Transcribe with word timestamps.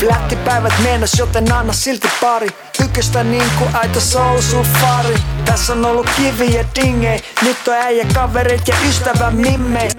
Flättipäivät 0.00 0.72
meenas, 0.82 1.18
joten 1.18 1.52
anna 1.52 1.72
silti 1.72 2.08
pari 2.20 2.48
Tyköstä 2.82 3.24
niinku 3.24 3.64
aito 3.72 4.00
soul 4.00 4.40
safari 4.40 5.14
Tässä 5.44 5.72
on 5.72 5.84
ollut 5.84 6.06
kivi 6.16 6.54
ja 6.54 6.64
dingei 6.74 7.20
Nyt 7.42 7.68
on 7.68 7.74
äijä 7.74 8.06
kaverit 8.14 8.68
ja 8.68 8.76
ystävä 8.88 9.30
mimmei 9.30 9.90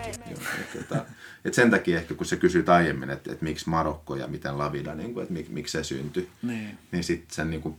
et 1.46 1.54
sen 1.54 1.72
takia 1.72 1.98
ehkä, 1.98 2.14
kun 2.14 2.26
se 2.26 2.36
kysyit 2.36 2.70
aiemmin, 2.70 3.10
että, 3.10 3.32
että 3.32 3.44
miksi 3.46 3.70
Marokko 3.70 4.16
ja 4.16 4.28
miten 4.28 4.58
Lavida, 4.58 4.96
niin 4.96 5.14
kuin, 5.14 5.22
että 5.22 5.34
mik, 5.34 5.50
miksi 5.50 5.72
se 5.72 5.84
syntyi, 5.84 6.30
Niin. 6.42 6.78
niin 6.92 7.04
sitten 7.04 7.36
sen 7.36 7.50
niin 7.50 7.62
kuin, 7.62 7.76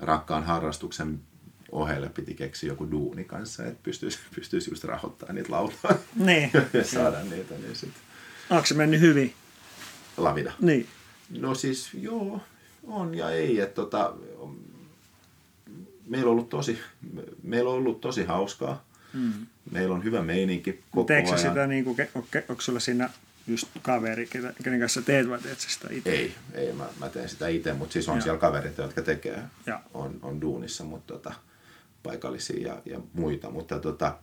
rakkaan 0.00 0.44
harrastuksen 0.44 1.20
ohelle 1.72 2.08
piti 2.08 2.34
keksiä 2.34 2.68
joku 2.68 2.90
duuni 2.90 3.24
kanssa, 3.24 3.66
että 3.66 3.80
pystyisi, 3.82 4.18
pystyisi 4.34 4.70
just 4.70 4.84
rahoittamaan 4.84 5.34
niitä 5.34 5.52
lauluja 5.52 5.98
Niin. 6.14 6.50
ja 6.72 6.84
saada 6.84 7.24
niitä, 7.24 7.54
niin 7.54 7.76
sitten 7.76 8.02
Onko 8.50 8.66
se 8.66 8.74
mennyt 8.74 9.00
hyvin? 9.00 9.34
Lavida. 10.16 10.52
Niin. 10.60 10.88
No 11.30 11.54
siis 11.54 11.90
joo, 11.94 12.40
on 12.86 13.14
ja 13.14 13.30
ei. 13.30 13.60
Että 13.60 13.74
tota, 13.74 14.14
meillä, 16.06 16.26
on 16.26 16.32
ollut 16.32 16.48
tosi, 16.48 16.78
meillä 17.42 17.70
on 17.70 17.76
ollut 17.76 18.00
tosi 18.00 18.24
hauskaa. 18.24 18.84
Mm. 19.12 19.46
Meillä 19.70 19.94
on 19.94 20.04
hyvä 20.04 20.22
meininki 20.22 20.82
koko 20.90 21.06
Teekö 21.06 21.28
ajan. 21.28 21.38
sitä, 21.38 21.66
niin 21.66 21.84
kuin, 21.84 21.96
onko 22.48 22.60
sulla 22.62 22.80
siinä 22.80 23.10
just 23.46 23.68
kaveri, 23.82 24.28
kenen 24.62 24.80
kanssa 24.80 25.02
teet 25.02 25.28
vai 25.28 25.38
teet 25.38 25.60
sitä 25.60 25.88
itse? 25.90 26.10
Ei, 26.10 26.34
ei 26.54 26.72
mä, 26.72 26.86
mä 27.00 27.08
teen 27.08 27.28
sitä 27.28 27.48
itse, 27.48 27.72
mutta 27.72 27.92
siis 27.92 28.08
on 28.08 28.16
Joo. 28.16 28.22
siellä 28.22 28.38
kavereita, 28.38 28.82
jotka 28.82 29.02
tekee, 29.02 29.42
Joo. 29.66 29.78
on, 29.94 30.18
on 30.22 30.40
duunissa, 30.40 30.84
mutta 30.84 31.14
tota, 31.14 31.34
paikallisia 32.02 32.68
ja, 32.68 32.82
ja 32.84 33.00
muita. 33.12 33.50
Mutta 33.50 33.78
tota, 33.78 34.18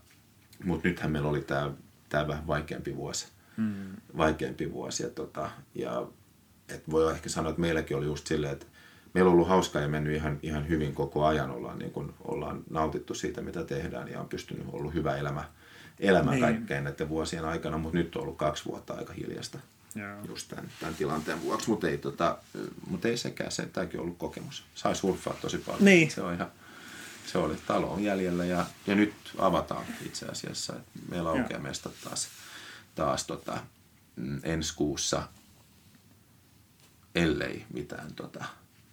mut 0.64 0.84
nythän 0.84 1.12
meillä 1.12 1.30
oli 1.30 1.42
tämä 1.42 1.72
tää 2.10 2.28
vähän 2.28 2.48
vaikeampi 2.48 2.96
vuosi. 2.96 3.28
Mm. 3.58 3.74
Vaikeampi 4.18 4.72
vuosi. 4.72 5.04
Ja, 5.04 5.10
tota, 5.10 5.52
ja 5.76 6.08
et 6.70 6.90
voi 6.92 7.12
ehkä 7.12 7.30
sanoa, 7.30 7.50
että 7.50 7.62
meilläkin 7.62 7.98
oli 7.98 8.06
just 8.06 8.28
silleen, 8.28 8.54
että 8.54 8.66
meillä 9.14 9.30
on 9.30 9.34
ollut 9.34 9.48
hauskaa 9.48 9.82
ja 9.82 9.88
mennyt 9.88 10.16
ihan, 10.16 10.40
ihan 10.44 10.70
hyvin 10.70 10.96
koko 10.96 11.26
ajan. 11.26 11.52
Ollaan, 11.52 11.80
niin 11.80 11.92
kun, 11.92 12.14
ollaan 12.24 12.64
nautittu 12.70 13.14
siitä, 13.14 13.42
mitä 13.42 13.64
tehdään 13.64 14.08
ja 14.08 14.20
on 14.20 14.30
pystynyt 14.30 14.66
ollut 14.72 14.94
hyvä 14.94 15.18
elämä, 15.18 15.44
elämä 16.00 16.32
Niin. 16.32 16.42
kaikkein 16.42 16.84
näiden 16.84 17.10
vuosien 17.10 17.46
aikana, 17.46 17.78
mutta 17.78 17.98
nyt 17.98 18.16
on 18.16 18.22
ollut 18.22 18.38
kaksi 18.38 18.66
vuotta 18.66 18.94
aika 18.94 19.14
hiljasta 19.14 19.60
Joo. 19.96 20.26
just 20.28 20.48
tämän, 20.50 20.70
tämän 20.80 20.96
tilanteen 20.96 21.42
vuoksi, 21.42 21.70
mutta 21.70 21.88
ei, 21.90 21.98
tota, 21.98 22.38
mut 22.88 23.06
ei 23.06 23.18
sekään, 23.18 23.52
se, 23.52 23.66
tämäkin 23.66 24.00
on 24.00 24.04
ollut 24.04 24.18
kokemus. 24.18 24.64
Sai 24.76 24.96
surffaa 24.96 25.34
tosi 25.42 25.58
paljon. 25.58 25.86
Niin. 25.86 26.12
Se, 26.12 26.22
on 26.22 26.34
ihan, 26.34 26.52
se 27.26 27.38
oli 27.38 27.56
talo 27.68 27.94
on 27.94 28.04
jäljellä 28.04 28.46
ja, 28.46 28.66
ja 28.88 28.96
nyt 28.96 29.14
avataan 29.38 29.86
itse 30.06 30.26
asiassa. 30.26 30.74
Meillä 31.10 31.30
aukeaa 31.30 31.60
mestat 31.62 31.94
taas, 32.04 32.28
taas 32.96 33.28
tota, 33.28 33.58
mm, 34.16 34.40
ensi 34.44 34.76
kuussa, 34.76 35.24
ellei 37.16 37.66
mitään, 37.74 38.14
tota, 38.14 38.46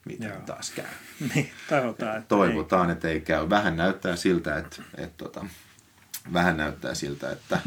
mitään 0.05 0.33
Joo. 0.33 0.43
taas 0.47 0.71
käy. 0.71 0.87
Niin, 1.35 1.51
toivotaan, 1.69 2.17
että 2.17 2.29
Toivotaan, 2.29 2.91
että 2.91 3.09
ei 3.09 3.21
käy. 3.21 3.51
Vähän 3.51 3.77
näyttää 3.77 4.17
siltä, 4.17 4.59
että, 4.59 4.83
että 4.97 5.25
tota, 5.25 5.47
vähän 6.33 6.57
näyttää 6.57 6.95
siltä, 6.95 7.33
että 7.33 7.61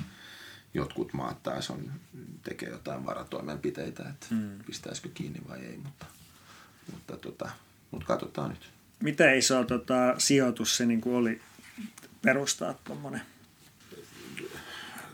jotkut 0.73 1.13
maat 1.13 1.43
taas 1.43 1.69
on, 1.69 1.91
tekee 2.43 2.69
jotain 2.69 3.05
varatoimenpiteitä, 3.05 4.03
että 4.09 4.27
mm. 4.29 4.59
pistäisikö 4.65 5.09
kiinni 5.13 5.39
vai 5.49 5.59
ei, 5.59 5.77
mutta, 5.77 6.05
mutta, 6.91 7.17
tota, 7.17 7.49
mutta 7.91 8.07
katsotaan 8.07 8.49
nyt. 8.49 8.63
Ei. 8.63 8.69
Miten 8.99 9.37
iso 9.37 9.63
tota, 9.63 10.15
sijoitus 10.17 10.77
se 10.77 10.85
niin 10.85 11.01
kuin 11.01 11.15
oli 11.15 11.41
perustaa 12.21 12.73
tuommoinen? 12.73 13.21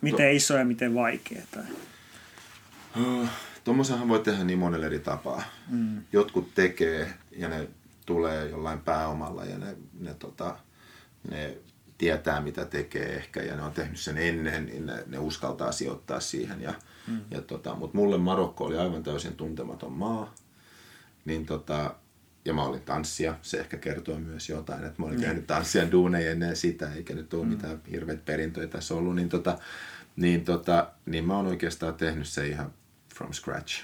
Miten 0.01 0.35
iso 0.35 0.57
ja 0.57 0.65
miten 0.65 0.95
vaikea? 0.95 1.41
Tai? 1.51 1.63
Tuommoisenhan 3.63 4.09
voi 4.09 4.19
tehdä 4.19 4.43
niin 4.43 4.59
monella 4.59 4.85
eri 4.85 4.99
tapaa. 4.99 5.43
Mm. 5.69 6.03
Jotkut 6.11 6.55
tekee 6.55 7.13
ja 7.37 7.49
ne 7.49 7.67
tulee 8.05 8.49
jollain 8.49 8.79
pääomalla 8.79 9.45
ja 9.45 9.57
ne, 9.57 9.77
ne, 9.99 10.13
tota, 10.13 10.57
ne 11.31 11.57
tietää 11.97 12.41
mitä 12.41 12.65
tekee 12.65 13.15
ehkä 13.15 13.41
ja 13.41 13.55
ne 13.55 13.61
on 13.61 13.71
tehnyt 13.71 13.99
sen 13.99 14.17
ennen, 14.17 14.65
niin 14.65 14.85
ne, 14.85 15.03
ne 15.07 15.19
uskaltaa 15.19 15.71
sijoittaa 15.71 16.19
siihen. 16.19 16.61
Ja, 16.61 16.73
mm. 17.07 17.21
ja 17.31 17.41
tota, 17.41 17.75
Mutta 17.75 17.97
mulle 17.97 18.17
Marokko 18.17 18.65
oli 18.65 18.77
aivan 18.77 19.03
täysin 19.03 19.35
tuntematon 19.35 19.91
maa. 19.91 20.33
Niin 21.25 21.45
tota, 21.45 21.95
ja 22.45 22.53
mä 22.53 22.63
olin 22.63 22.81
tanssia, 22.81 23.35
se 23.41 23.59
ehkä 23.59 23.77
kertoo 23.77 24.19
myös 24.19 24.49
jotain, 24.49 24.83
että 24.83 25.01
mä 25.01 25.07
olin 25.07 25.21
tehnyt 25.21 25.47
tanssijan 25.47 25.91
duuneja 25.91 26.31
ennen 26.31 26.55
sitä, 26.55 26.93
eikä 26.93 27.13
nyt 27.13 27.33
ole 27.33 27.45
mitään 27.45 27.81
hirveät 27.91 28.25
perintöjä 28.25 28.67
tässä 28.67 28.93
ollut, 28.93 29.15
niin, 29.15 29.29
tota, 29.29 29.57
niin, 30.15 30.45
tota, 30.45 30.91
niin 31.05 31.25
mä 31.25 31.35
oon 31.35 31.47
oikeastaan 31.47 31.93
tehnyt 31.93 32.27
se 32.27 32.47
ihan 32.47 32.73
from 33.21 33.33
scratch. 33.33 33.83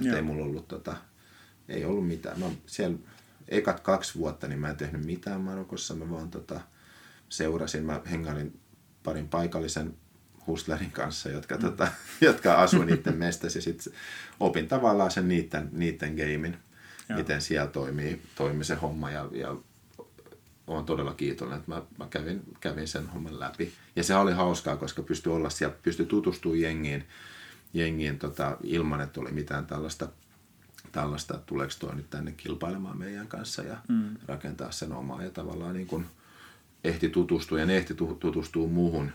Joo. 0.00 0.16
ei 0.16 0.22
mulla 0.22 0.44
ollut 0.44 0.68
tota, 0.68 0.96
ei 1.68 1.84
ollut 1.84 2.08
mitään. 2.08 2.40
Mä 2.40 2.46
siellä 2.66 2.98
ekat 3.48 3.80
kaksi 3.80 4.18
vuotta, 4.18 4.48
niin 4.48 4.58
mä 4.58 4.70
en 4.70 4.76
tehnyt 4.76 5.04
mitään 5.04 5.40
Marokossa, 5.40 5.94
mä 5.94 6.10
vaan 6.10 6.30
tota, 6.30 6.60
seurasin, 7.28 7.84
mä 7.84 8.00
hengailin 8.10 8.60
parin 9.02 9.28
paikallisen 9.28 9.94
hustlerin 10.46 10.90
kanssa, 10.90 11.28
jotka, 11.28 11.56
mm. 11.56 11.60
tota, 11.60 11.88
jotka 12.20 12.54
asui 12.54 12.86
niiden 12.86 13.16
mestassa 13.16 13.58
ja 13.58 13.62
sitten 13.62 13.92
opin 14.40 14.68
tavallaan 14.68 15.10
sen 15.10 15.28
niiden, 15.28 15.68
niiden 15.72 16.14
gamein, 16.14 16.56
Joo. 17.08 17.18
miten 17.18 17.42
siellä 17.42 17.70
toimii, 17.70 18.22
toimii 18.34 18.64
se 18.64 18.74
homma 18.74 19.10
ja, 19.10 19.28
ja 19.32 19.56
olen 20.66 20.84
todella 20.84 21.14
kiitollinen, 21.14 21.58
että 21.60 21.70
mä, 21.70 21.82
mä 21.98 22.06
kävin, 22.10 22.42
kävin 22.60 22.88
sen 22.88 23.08
homman 23.08 23.40
läpi. 23.40 23.72
Ja 23.96 24.02
se 24.02 24.14
oli 24.14 24.32
hauskaa, 24.32 24.76
koska 24.76 25.02
pystyi 25.02 25.32
olla 25.32 25.50
siellä, 25.50 25.76
pystyi 25.82 26.06
tutustumaan 26.06 26.60
jengiin, 26.60 27.04
jengiin 27.76 28.18
tota, 28.18 28.56
ilman, 28.62 29.00
että 29.00 29.20
oli 29.20 29.32
mitään 29.32 29.66
tällaista, 29.66 30.08
tällaista 30.92 31.34
että 31.34 31.46
tuleeko 31.46 31.72
tuo 31.78 31.94
nyt 31.94 32.10
tänne 32.10 32.32
kilpailemaan 32.32 32.98
meidän 32.98 33.28
kanssa 33.28 33.62
ja 33.62 33.76
mm. 33.88 34.16
rakentaa 34.26 34.70
sen 34.70 34.92
omaa. 34.92 35.22
Ja 35.22 35.30
tavallaan 35.30 35.74
niin 35.74 35.86
kuin 35.86 36.06
ehti 36.84 37.08
tutustua 37.08 37.60
ja 37.60 37.66
ne 37.66 37.76
ehti 37.76 37.94
tu- 37.94 38.14
tutustua 38.20 38.68
muuhun 38.68 39.10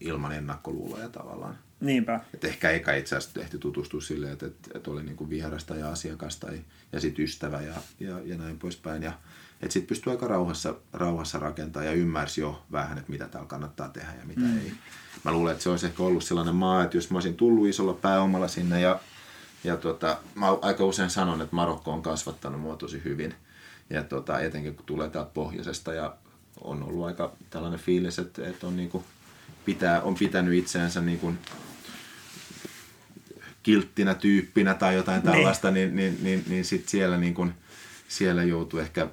ilman 0.00 0.32
ennakkoluuloja 0.32 1.08
tavallaan. 1.08 1.58
Niinpä. 1.80 2.20
Et 2.34 2.44
ehkä 2.44 2.70
eka 2.70 2.92
itse 2.92 3.16
asiassa 3.16 3.40
ehti 3.40 3.58
tutustua 3.58 4.00
silleen, 4.00 4.32
että, 4.32 4.46
että, 4.46 4.70
että 4.74 4.90
oli 4.90 5.02
niinku 5.02 5.30
vierasta 5.30 5.74
ja 5.74 5.90
asiakasta 5.90 6.52
ja, 6.52 6.62
ja 6.92 7.00
sitten 7.00 7.24
ystävä 7.24 7.60
ja, 7.60 7.74
ja, 8.00 8.20
ja 8.24 8.38
näin 8.38 8.58
poispäin. 8.58 9.02
Ja, 9.02 9.12
että 9.62 9.72
sitten 9.72 9.88
pystyi 9.88 10.10
aika 10.10 10.26
rauhassa, 10.26 10.74
rauhassa 10.92 11.38
rakentamaan 11.38 11.86
ja 11.86 11.92
ymmärsi 11.92 12.40
jo 12.40 12.62
vähän, 12.72 12.98
että 12.98 13.10
mitä 13.10 13.28
täällä 13.28 13.48
kannattaa 13.48 13.88
tehdä 13.88 14.14
ja 14.20 14.26
mitä 14.26 14.40
mm. 14.40 14.58
ei. 14.58 14.72
Mä 15.24 15.32
luulen, 15.32 15.52
että 15.52 15.62
se 15.62 15.70
olisi 15.70 15.86
ehkä 15.86 16.02
ollut 16.02 16.24
sellainen 16.24 16.54
maa, 16.54 16.84
että 16.84 16.96
jos 16.96 17.10
mä 17.10 17.16
olisin 17.16 17.36
tullut 17.36 17.68
isolla 17.68 17.94
pääomalla 17.94 18.48
sinne 18.48 18.80
ja, 18.80 19.00
ja 19.64 19.76
tota, 19.76 20.16
mä 20.34 20.46
aika 20.62 20.84
usein 20.84 21.10
sanon, 21.10 21.42
että 21.42 21.56
Marokko 21.56 21.92
on 21.92 22.02
kasvattanut 22.02 22.60
mua 22.60 22.76
tosi 22.76 23.02
hyvin. 23.04 23.34
Ja 23.90 24.02
tota, 24.02 24.40
etenkin 24.40 24.74
kun 24.74 24.86
tulee 24.86 25.10
täältä 25.10 25.30
pohjoisesta 25.34 25.94
ja 25.94 26.16
on 26.60 26.82
ollut 26.82 27.06
aika 27.06 27.32
tällainen 27.50 27.80
fiilis, 27.80 28.18
että, 28.18 28.48
että 28.48 28.66
on, 28.66 28.76
niinku, 28.76 29.04
pitää, 29.64 30.02
on 30.02 30.14
pitänyt 30.14 30.54
itseänsä 30.54 31.00
niinku 31.00 31.34
kilttinä 33.62 34.14
tyyppinä 34.14 34.74
tai 34.74 34.94
jotain 34.94 35.22
tällaista, 35.22 35.70
niin, 35.70 35.96
niin, 35.96 36.18
niin, 36.22 36.44
niin 36.48 36.64
sit 36.64 36.88
siellä, 36.88 37.18
niin 37.18 37.34
kun, 37.34 37.54
siellä 38.08 38.42
joutuu 38.42 38.80
ehkä 38.80 39.08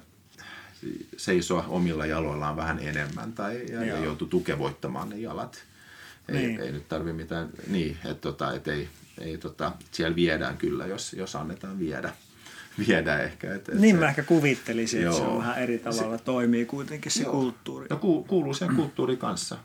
seisoa 1.16 1.64
omilla 1.68 2.06
jaloillaan 2.06 2.56
vähän 2.56 2.78
enemmän 2.78 3.32
tai 3.32 3.66
ja, 3.70 3.84
ja 3.84 3.98
joutuu 3.98 4.28
tukevoittamaan 4.28 5.08
ne 5.08 5.16
jalat. 5.16 5.64
Ei, 6.30 6.46
Niin. 6.46 6.60
ei 6.60 6.72
nyt 6.72 6.88
tarvi 6.88 7.12
mitään, 7.12 7.48
niin, 7.68 7.96
että 8.04 8.14
tota, 8.20 8.54
et 8.54 8.68
ei, 8.68 8.88
ei 9.20 9.38
tota, 9.38 9.72
siellä 9.90 10.16
viedään 10.16 10.56
kyllä, 10.56 10.86
jos, 10.86 11.12
jos 11.12 11.36
annetaan 11.36 11.78
viedä, 11.78 12.12
viedä 12.88 13.18
ehkä. 13.18 13.54
Et, 13.54 13.68
et 13.68 13.74
Niin 13.74 13.94
se- 13.96 14.00
mä 14.00 14.08
ehkä 14.08 14.22
kuvittelisin, 14.22 15.00
että 15.02 15.12
se 15.16 15.18
Joo. 15.22 15.32
on 15.32 15.38
vähän 15.38 15.58
eri 15.62 15.78
tavalla 15.78 16.18
toimii 16.18 16.64
kuitenkin 16.64 17.12
se 17.12 17.22
Joo. 17.22 17.32
kulttuuri. 17.32 17.86
No 17.90 17.96
ku, 17.96 18.24
kuuluu 18.24 18.54
sen 18.54 18.74
kulttuuri 18.76 19.16
kanssa. 19.16 19.56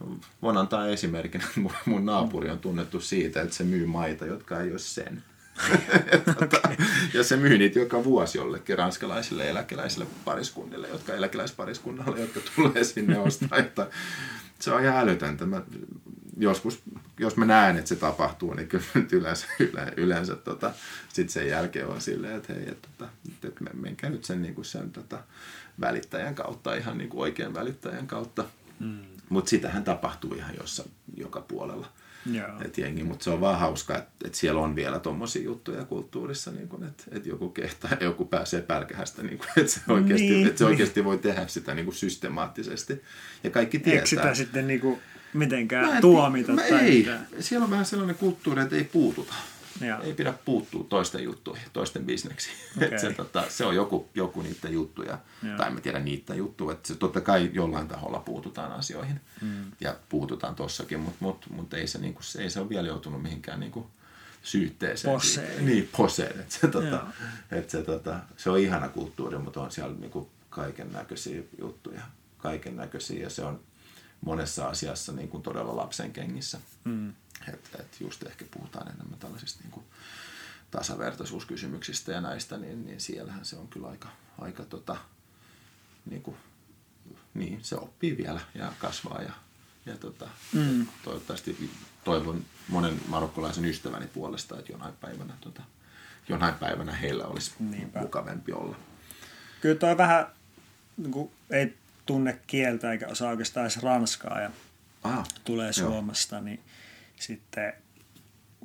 Voin 0.41 0.57
antaa 0.57 0.87
esimerkin. 0.87 1.41
Mun, 1.55 1.71
mun 1.85 2.05
naapuri 2.05 2.49
on 2.49 2.59
tunnettu 2.59 2.99
siitä, 3.01 3.41
että 3.41 3.55
se 3.55 3.63
myy 3.63 3.85
maita, 3.85 4.25
jotka 4.25 4.59
ei 4.61 4.71
ole 4.71 4.79
sen. 4.79 5.23
okay. 6.43 6.75
Ja 7.13 7.23
se 7.23 7.37
myy 7.37 7.57
niitä 7.57 7.79
joka 7.79 8.03
vuosi 8.03 8.37
jollekin 8.37 8.77
ranskalaisille 8.77 9.49
eläkeläisille 9.49 10.05
pariskunnille, 10.25 10.87
jotka 10.87 11.13
eläkeläispariskunnalle, 11.13 12.19
jotka 12.19 12.39
tulee 12.55 12.83
sinne 12.83 13.19
ostaa. 13.19 13.57
Että 13.57 13.87
se 14.59 14.71
on 14.71 14.83
ihan 14.83 14.97
älytöntä. 14.97 15.45
Mä, 15.45 15.61
joskus, 16.37 16.81
jos 17.19 17.37
mä 17.37 17.45
näen, 17.45 17.77
että 17.77 17.89
se 17.89 17.95
tapahtuu, 17.95 18.53
niin 18.53 18.67
kyllä 18.67 18.85
nyt 18.93 19.13
yleensä, 19.13 19.47
yle, 19.71 19.93
yleensä 19.97 20.35
tota, 20.35 20.71
sit 21.13 21.29
sen 21.29 21.47
jälkeen 21.47 21.87
on 21.87 22.01
silleen, 22.01 22.35
että 22.35 22.53
hei, 22.53 22.63
että, 22.69 22.87
tota, 22.97 23.11
että 23.43 23.63
men- 23.63 23.81
menkää 23.81 24.09
nyt 24.09 24.25
sen, 24.25 24.41
niin 24.41 24.55
kuin 24.55 24.65
sen 24.65 24.91
tota, 24.91 25.19
välittäjän 25.81 26.35
kautta, 26.35 26.75
ihan 26.75 26.97
niin 26.97 27.09
kuin 27.09 27.21
oikean 27.21 27.53
välittäjän 27.53 28.07
kautta. 28.07 28.45
Mm. 28.79 28.99
Mutta 29.29 29.49
sitähän 29.49 29.83
tapahtuu 29.83 30.33
ihan 30.33 30.55
jossa, 30.59 30.83
joka 31.17 31.41
puolella. 31.41 31.87
Et 32.65 32.77
jengi, 32.77 33.03
mutta 33.03 33.23
se 33.23 33.29
on 33.29 33.41
vaan 33.41 33.59
hauska, 33.59 33.97
että 33.97 34.27
et 34.27 34.35
siellä 34.35 34.61
on 34.61 34.75
vielä 34.75 34.99
tommosia 34.99 35.43
juttuja 35.43 35.85
kulttuurissa, 35.85 36.51
niin 36.51 36.69
että 36.87 37.03
et 37.11 37.25
joku 37.25 37.49
kehtaa 37.49 37.91
joku 38.01 38.25
pääsee 38.25 38.61
pälkähästä, 38.61 39.23
niin 39.23 39.37
kun, 39.37 39.47
että 39.57 39.71
se 39.71 39.79
oikeasti, 39.87 40.29
Niin, 40.29 40.47
et 40.47 40.57
se 40.57 40.63
niin. 40.63 40.71
oikeasti 40.71 41.03
voi 41.03 41.17
tehdä 41.17 41.47
sitä 41.47 41.73
niin 41.73 41.85
kuin 41.85 41.95
systemaattisesti. 41.95 43.01
Ja 43.43 43.49
kaikki 43.49 43.77
Eikö 43.77 43.89
tietää. 43.89 44.05
sitä 44.05 44.33
sitten 44.33 44.67
niinku 44.67 44.91
Mä 44.91 45.14
mitenkään 45.35 45.95
en- 45.95 46.01
tuomita 46.01 46.51
mä 46.51 46.61
tai 46.61 46.79
ei. 46.79 46.97
mitään? 46.97 47.27
Siellä 47.39 47.63
on 47.63 47.71
vähän 47.71 47.85
sellainen 47.85 48.15
kulttuuri, 48.15 48.61
että 48.61 48.75
ei 48.75 48.83
puututa. 48.83 49.33
Joo. 49.81 50.01
Ei 50.01 50.13
pidä 50.13 50.33
puuttua 50.45 50.85
toisten 50.89 51.23
juttuihin, 51.23 51.65
toisten 51.73 52.05
bisneksiin. 52.05 52.55
Okay. 52.85 52.99
se, 52.99 53.13
tota, 53.13 53.43
se 53.49 53.65
on 53.65 53.75
joku, 53.75 54.09
joku 54.15 54.41
niiden 54.41 54.73
juttuja, 54.73 55.17
Joo. 55.43 55.57
tai 55.57 55.67
en 55.67 55.73
mä 55.73 55.81
tiedä 55.81 55.99
niitä 55.99 56.35
juttuja, 56.35 56.73
että 56.73 56.87
se 56.87 56.95
totta 56.95 57.21
kai 57.21 57.49
jollain 57.53 57.87
taholla 57.87 58.19
puututaan 58.19 58.71
asioihin. 58.71 59.21
Mm. 59.41 59.71
Ja 59.79 59.95
puututaan 60.09 60.55
tossakin, 60.55 60.99
mutta 60.99 61.17
mut, 61.19 61.45
mut 61.49 61.73
ei, 61.73 61.87
se, 61.87 61.99
niinku, 61.99 62.23
se, 62.23 62.41
ei 62.41 62.49
se 62.49 62.59
ole 62.59 62.69
vielä 62.69 62.87
joutunut 62.87 63.21
mihinkään 63.21 63.59
niinku, 63.59 63.87
syytteeseen. 64.43 65.13
Poseen. 65.13 65.65
Niin, 65.65 65.89
poseen. 65.97 66.39
Et 66.39 66.51
se, 66.51 66.67
tota, 66.67 67.07
et 67.51 67.69
se, 67.69 67.83
tota, 67.83 68.19
se 68.37 68.49
on 68.49 68.59
ihana 68.59 68.89
kulttuuri, 68.89 69.37
mutta 69.37 69.61
on 69.61 69.71
siellä 69.71 69.95
niinku 69.99 70.29
kaiken 70.49 70.91
näköisiä 70.91 71.41
juttuja. 71.59 72.01
Kaiken 72.37 72.75
näköisiä 72.75 73.23
ja 73.23 73.29
se 73.29 73.43
on 73.43 73.59
monessa 74.21 74.67
asiassa 74.67 75.11
niin 75.11 75.29
kuin 75.29 75.43
todella 75.43 75.75
lapsen 75.75 76.13
kengissä. 76.13 76.59
Mm. 76.83 77.13
Että 77.53 77.77
et 77.79 78.01
just 78.01 78.23
ehkä 78.23 78.45
puhutaan 78.51 78.91
enemmän 78.91 79.19
tällaisista 79.19 79.59
niin 79.63 79.71
kuin 79.71 79.85
tasavertaisuuskysymyksistä 80.71 82.11
ja 82.11 82.21
näistä, 82.21 82.57
niin, 82.57 82.85
niin 82.85 83.01
siellähän 83.01 83.45
se 83.45 83.55
on 83.55 83.67
kyllä 83.67 83.87
aika, 83.87 84.09
aika 84.39 84.65
tota, 84.65 84.97
niin, 86.05 86.21
kuin, 86.21 86.37
niin 87.33 87.63
se 87.63 87.75
oppii 87.75 88.17
vielä 88.17 88.39
ja 88.55 88.73
kasvaa 88.79 89.21
ja, 89.21 89.31
ja 89.85 89.97
tota, 89.97 90.27
mm. 90.53 90.87
toivottavasti 91.03 91.71
toivon 92.03 92.45
monen 92.67 93.01
marokkolaisen 93.07 93.65
ystäväni 93.65 94.07
puolesta, 94.07 94.59
että 94.59 94.71
jonain 94.71 94.93
päivänä, 94.93 95.33
tota, 95.41 95.61
jonain 96.29 96.53
päivänä 96.53 96.93
heillä 96.93 97.25
olisi 97.25 97.51
Niinpä. 97.59 97.99
mukavampi 97.99 98.53
olla. 98.53 98.75
Kyllä 99.61 99.75
toi 99.75 99.97
vähän, 99.97 100.27
niin 100.97 101.11
kuin, 101.11 101.31
ei 101.49 101.77
tunne 102.05 102.39
kieltä 102.47 102.91
eikä 102.91 103.07
osaa 103.07 103.29
oikeastaan 103.29 103.63
edes 103.65 103.83
ranskaa 103.83 104.41
ja 104.41 104.51
Ah, 105.03 105.27
tulee 105.43 105.71
joo. 105.77 105.89
Suomesta, 105.89 106.41
niin 106.41 106.59
sitten 107.19 107.73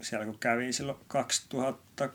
siellä 0.03 0.27
kun 0.27 0.39
kävin 0.39 0.75
silloin 0.75 0.99
2000, 1.09 2.09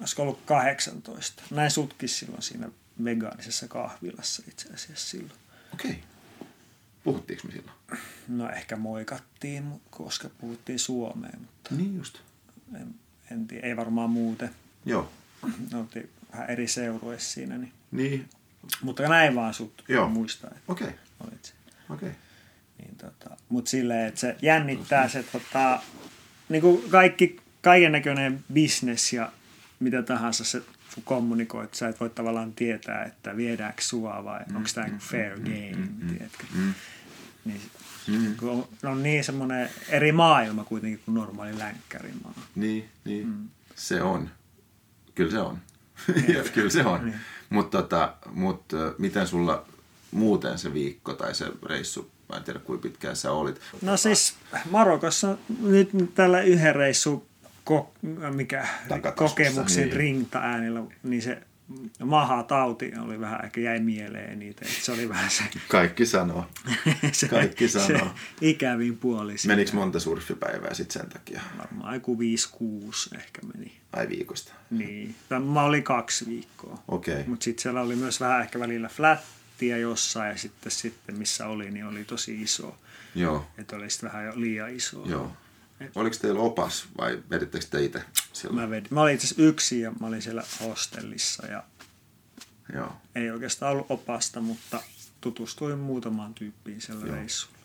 olisiko 0.00 0.22
ollut 0.22 0.40
18, 0.46 1.42
näin 1.50 1.70
sutkin 1.70 2.08
silloin 2.08 2.42
siinä 2.42 2.68
vegaanisessa 3.04 3.68
kahvilassa 3.68 4.42
itse 4.48 4.74
asiassa 4.74 5.08
silloin. 5.08 5.40
Okei. 5.74 5.90
Okay. 5.90 6.02
Puhuttiinko 7.04 7.48
me 7.48 7.52
silloin? 7.52 7.76
No 8.28 8.50
ehkä 8.50 8.76
moikattiin, 8.76 9.80
koska 9.90 10.30
puhuttiin 10.40 10.78
suomea, 10.78 11.32
mutta 11.38 11.74
Niin 11.74 11.96
just. 11.96 12.18
en, 12.74 12.94
en 13.30 13.46
tiedä, 13.46 13.66
ei 13.66 13.76
varmaan 13.76 14.10
muuten. 14.10 14.50
Joo. 14.86 15.12
Oltiin 15.74 16.10
vähän 16.32 16.50
eri 16.50 16.68
seurueissa 16.68 17.30
siinä, 17.30 17.58
niin. 17.58 17.72
Niin. 17.90 18.28
Mutta 18.82 19.08
näin 19.08 19.34
vaan 19.34 19.54
sut 19.54 19.84
Joo. 19.88 20.08
muistaa, 20.08 20.50
että 20.50 20.72
Okei. 20.72 20.88
Okay. 20.88 20.98
olit. 21.20 21.54
Okei. 21.90 22.08
Okay. 22.08 22.20
Niin 22.78 22.96
tota, 22.96 23.36
mutta 23.48 23.70
silleen, 23.70 24.06
että 24.08 24.20
se 24.20 24.36
jännittää 24.42 25.08
se 25.08 25.22
tota, 25.22 25.80
niin 26.48 26.62
kuin 26.62 26.90
kaikki, 26.90 27.40
kaiken 27.62 27.92
näköinen 27.92 28.44
business 28.54 29.12
ja 29.12 29.32
mitä 29.80 30.02
tahansa 30.02 30.44
se 30.44 30.62
kun 30.94 31.02
kommunikoit, 31.04 31.74
sä 31.74 31.88
et 31.88 32.00
voi 32.00 32.10
tavallaan 32.10 32.52
tietää, 32.52 33.04
että 33.04 33.36
viedäänkö 33.36 33.82
sua 33.82 34.24
vai 34.24 34.40
onko 34.54 34.68
tämä 34.74 34.86
niinku 34.86 35.04
fair 35.04 35.36
game, 35.36 35.88
tiedätkö? 36.08 36.44
Niin, 37.44 38.36
kun 38.36 38.50
on, 38.50 38.68
on 38.90 39.02
niin 39.02 39.24
semmoinen 39.24 39.70
eri 39.88 40.12
maailma 40.12 40.64
kuitenkin 40.64 41.00
kuin 41.04 41.14
normaali 41.14 41.58
länkkärimaa. 41.58 42.34
Niin, 42.54 42.88
niin. 43.04 43.26
Mm. 43.26 43.48
Se 43.76 44.02
on. 44.02 44.30
Kyllä 45.14 45.30
se 45.30 45.38
on. 45.38 45.58
Ja 46.34 46.42
Kyllä 46.54 46.70
se 46.70 46.84
on. 46.84 47.14
Mutta 47.50 47.82
tota, 47.82 48.14
mut, 48.32 48.64
miten 48.98 49.26
sulla 49.26 49.66
muuten 50.10 50.58
se 50.58 50.74
viikko 50.74 51.14
tai 51.14 51.34
se 51.34 51.46
reissu, 51.66 52.10
mä 52.28 52.36
en 52.36 52.44
tiedä 52.44 52.58
kuinka 52.58 52.82
pitkään 52.82 53.16
sä 53.16 53.32
olit. 53.32 53.60
No 53.82 53.96
siis 53.96 54.34
Marokossa 54.70 55.36
nyt 55.60 55.90
tällä 56.14 56.40
yhden 56.40 56.74
reissu 56.74 57.26
ko, 57.64 57.92
mikä, 58.34 58.68
kokemuksen 59.14 59.84
niin. 59.84 59.96
rintaäänillä, 59.96 60.82
niin 61.02 61.22
se 61.22 61.42
mahatauti 62.04 62.92
oli 63.00 63.20
vähän 63.20 63.44
ehkä 63.44 63.60
jäi 63.60 63.80
mieleen 63.80 64.38
niitä. 64.38 64.64
että 64.68 64.84
Se 64.84 64.92
oli 64.92 65.08
vähän 65.08 65.30
se, 65.30 65.44
Kaikki 65.68 66.06
sanoo. 66.06 66.46
se, 67.12 67.28
Kaikki 67.28 67.68
se 67.68 67.86
sanoo. 67.86 68.10
ikävin 68.40 68.98
puoli. 68.98 69.38
siinä. 69.38 69.56
Menikö 69.56 69.72
monta 69.72 70.00
surfipäivää 70.00 70.74
sitten 70.74 71.02
sen 71.02 71.10
takia? 71.10 71.40
Varmaan 71.58 71.94
joku 71.94 72.16
5-6 72.16 72.18
ehkä 73.18 73.40
meni. 73.54 73.72
Ai 73.92 74.08
viikosta. 74.08 74.52
Niin. 74.70 75.14
Mä 75.52 75.62
olin 75.62 75.82
kaksi 75.82 76.26
viikkoa. 76.26 76.82
Okei. 76.88 77.14
Okay. 77.14 77.26
Mutta 77.26 77.44
sitten 77.44 77.62
siellä 77.62 77.80
oli 77.80 77.96
myös 77.96 78.20
vähän 78.20 78.40
ehkä 78.40 78.60
välillä 78.60 78.88
flattia 78.88 79.76
jossain 79.78 80.30
ja 80.30 80.38
sitten, 80.38 80.72
sitten 80.72 81.18
missä 81.18 81.46
oli, 81.46 81.70
niin 81.70 81.86
oli 81.86 82.04
tosi 82.04 82.42
iso. 82.42 82.76
Joo. 83.14 83.46
Että 83.58 83.76
oli 83.76 83.90
sitten 83.90 84.12
vähän 84.12 84.40
liian 84.40 84.70
iso. 84.70 85.02
Joo. 85.06 85.32
Oliko 85.94 86.16
teillä 86.20 86.40
opas 86.40 86.84
vai 86.98 87.22
vedittekö 87.30 87.66
te 87.70 87.84
itse 87.84 88.02
silloin? 88.32 88.60
Mä, 88.60 88.70
vedin. 88.70 88.88
mä 88.90 89.02
olin 89.02 89.14
itse 89.14 89.26
asiassa 89.26 89.42
yksin 89.42 89.80
ja 89.80 89.92
mä 90.00 90.06
olin 90.06 90.22
siellä 90.22 90.44
hostellissa 90.60 91.46
ja 91.46 91.64
Joo. 92.74 92.92
ei 93.14 93.30
oikeastaan 93.30 93.72
ollut 93.72 93.86
opasta, 93.88 94.40
mutta 94.40 94.82
tutustuin 95.20 95.78
muutamaan 95.78 96.34
tyyppiin 96.34 96.80
siellä 96.80 97.06
Joo. 97.06 97.16
reissulla. 97.16 97.58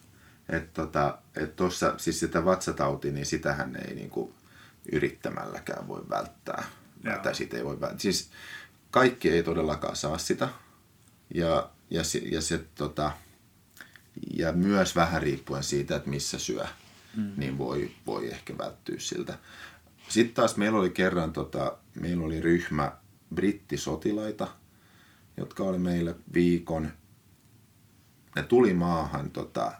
Että 0.49 0.81
tota, 0.81 1.17
et 1.35 1.55
tossa, 1.55 1.93
siis 1.97 2.19
sitä 2.19 2.45
vatsatautia, 2.45 3.11
niin 3.11 3.25
sitähän 3.25 3.75
ei 3.75 3.95
niinku 3.95 4.33
yrittämälläkään 4.91 5.87
voi 5.87 6.03
välttää. 6.09 6.63
Joo. 7.03 7.17
Tai 7.23 7.35
siitä 7.35 7.57
ei 7.57 7.65
voi 7.65 7.81
välttää. 7.81 7.99
Siis 7.99 8.29
kaikki 8.91 9.29
ei 9.29 9.43
todellakaan 9.43 9.95
saa 9.95 10.17
sitä. 10.17 10.49
Ja, 11.33 11.69
ja, 11.89 12.03
se, 12.03 12.19
ja, 12.19 12.41
se, 12.41 12.57
tota, 12.75 13.11
ja 14.37 14.51
myös 14.51 14.95
vähän 14.95 15.21
riippuen 15.21 15.63
siitä, 15.63 15.95
että 15.95 16.09
missä 16.09 16.39
syö, 16.39 16.65
mm. 17.17 17.31
niin 17.37 17.57
voi, 17.57 17.91
voi 18.05 18.31
ehkä 18.31 18.57
välttyä 18.57 18.95
siltä. 18.99 19.37
Sitten 20.09 20.35
taas 20.35 20.57
meillä 20.57 20.79
oli 20.79 20.89
kerran, 20.89 21.33
tota, 21.33 21.77
meillä 21.99 22.25
oli 22.25 22.41
ryhmä 22.41 22.91
brittisotilaita, 23.35 24.47
jotka 25.37 25.63
oli 25.63 25.77
meillä 25.77 26.15
viikon 26.33 26.91
ne 28.35 28.43
tuli 28.43 28.73
maahan 28.73 29.31
tota, 29.31 29.71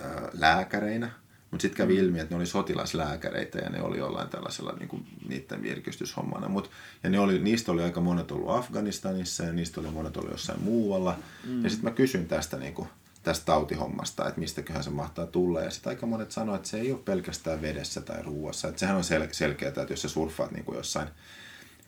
ää, 0.00 0.28
lääkäreinä, 0.32 1.10
mutta 1.50 1.62
sitten 1.62 1.76
kävi 1.76 1.96
ilmi, 1.96 2.20
että 2.20 2.34
ne 2.34 2.36
oli 2.36 2.46
sotilaslääkäreitä 2.46 3.58
ja 3.58 3.70
ne 3.70 3.82
oli 3.82 3.98
jollain 3.98 4.28
tällaisella 4.28 4.72
niinku, 4.72 5.00
niiden 5.28 5.62
virkistyshommana. 5.62 6.48
Mut, 6.48 6.70
ja 7.02 7.10
ne 7.10 7.20
oli, 7.20 7.38
niistä 7.38 7.72
oli 7.72 7.82
aika 7.82 8.00
monet 8.00 8.30
ollut 8.30 8.50
Afganistanissa 8.50 9.44
ja 9.44 9.52
niistä 9.52 9.80
oli 9.80 9.90
monet 9.90 10.16
ollut 10.16 10.30
jossain 10.30 10.62
muualla. 10.62 11.16
Mm. 11.46 11.64
Ja 11.64 11.70
sitten 11.70 11.90
mä 11.90 11.96
kysyn 11.96 12.26
tästä, 12.26 12.56
niinku, 12.56 12.88
tästä 13.22 13.44
tautihommasta, 13.44 14.28
että 14.28 14.40
mistäköhän 14.40 14.84
se 14.84 14.90
mahtaa 14.90 15.26
tulla. 15.26 15.60
Ja 15.60 15.70
sitten 15.70 15.90
aika 15.90 16.06
monet 16.06 16.32
sanoivat, 16.32 16.58
että 16.58 16.68
se 16.68 16.80
ei 16.80 16.92
ole 16.92 17.00
pelkästään 17.04 17.62
vedessä 17.62 18.00
tai 18.00 18.22
ruuassa. 18.22 18.68
Että 18.68 18.80
sehän 18.80 18.96
on 18.96 19.02
sel- 19.02 19.32
selkeää, 19.32 19.68
että 19.68 19.86
jos 19.90 20.02
sä 20.02 20.08
surffaat 20.08 20.50
niinku 20.50 20.74
jossain 20.74 21.08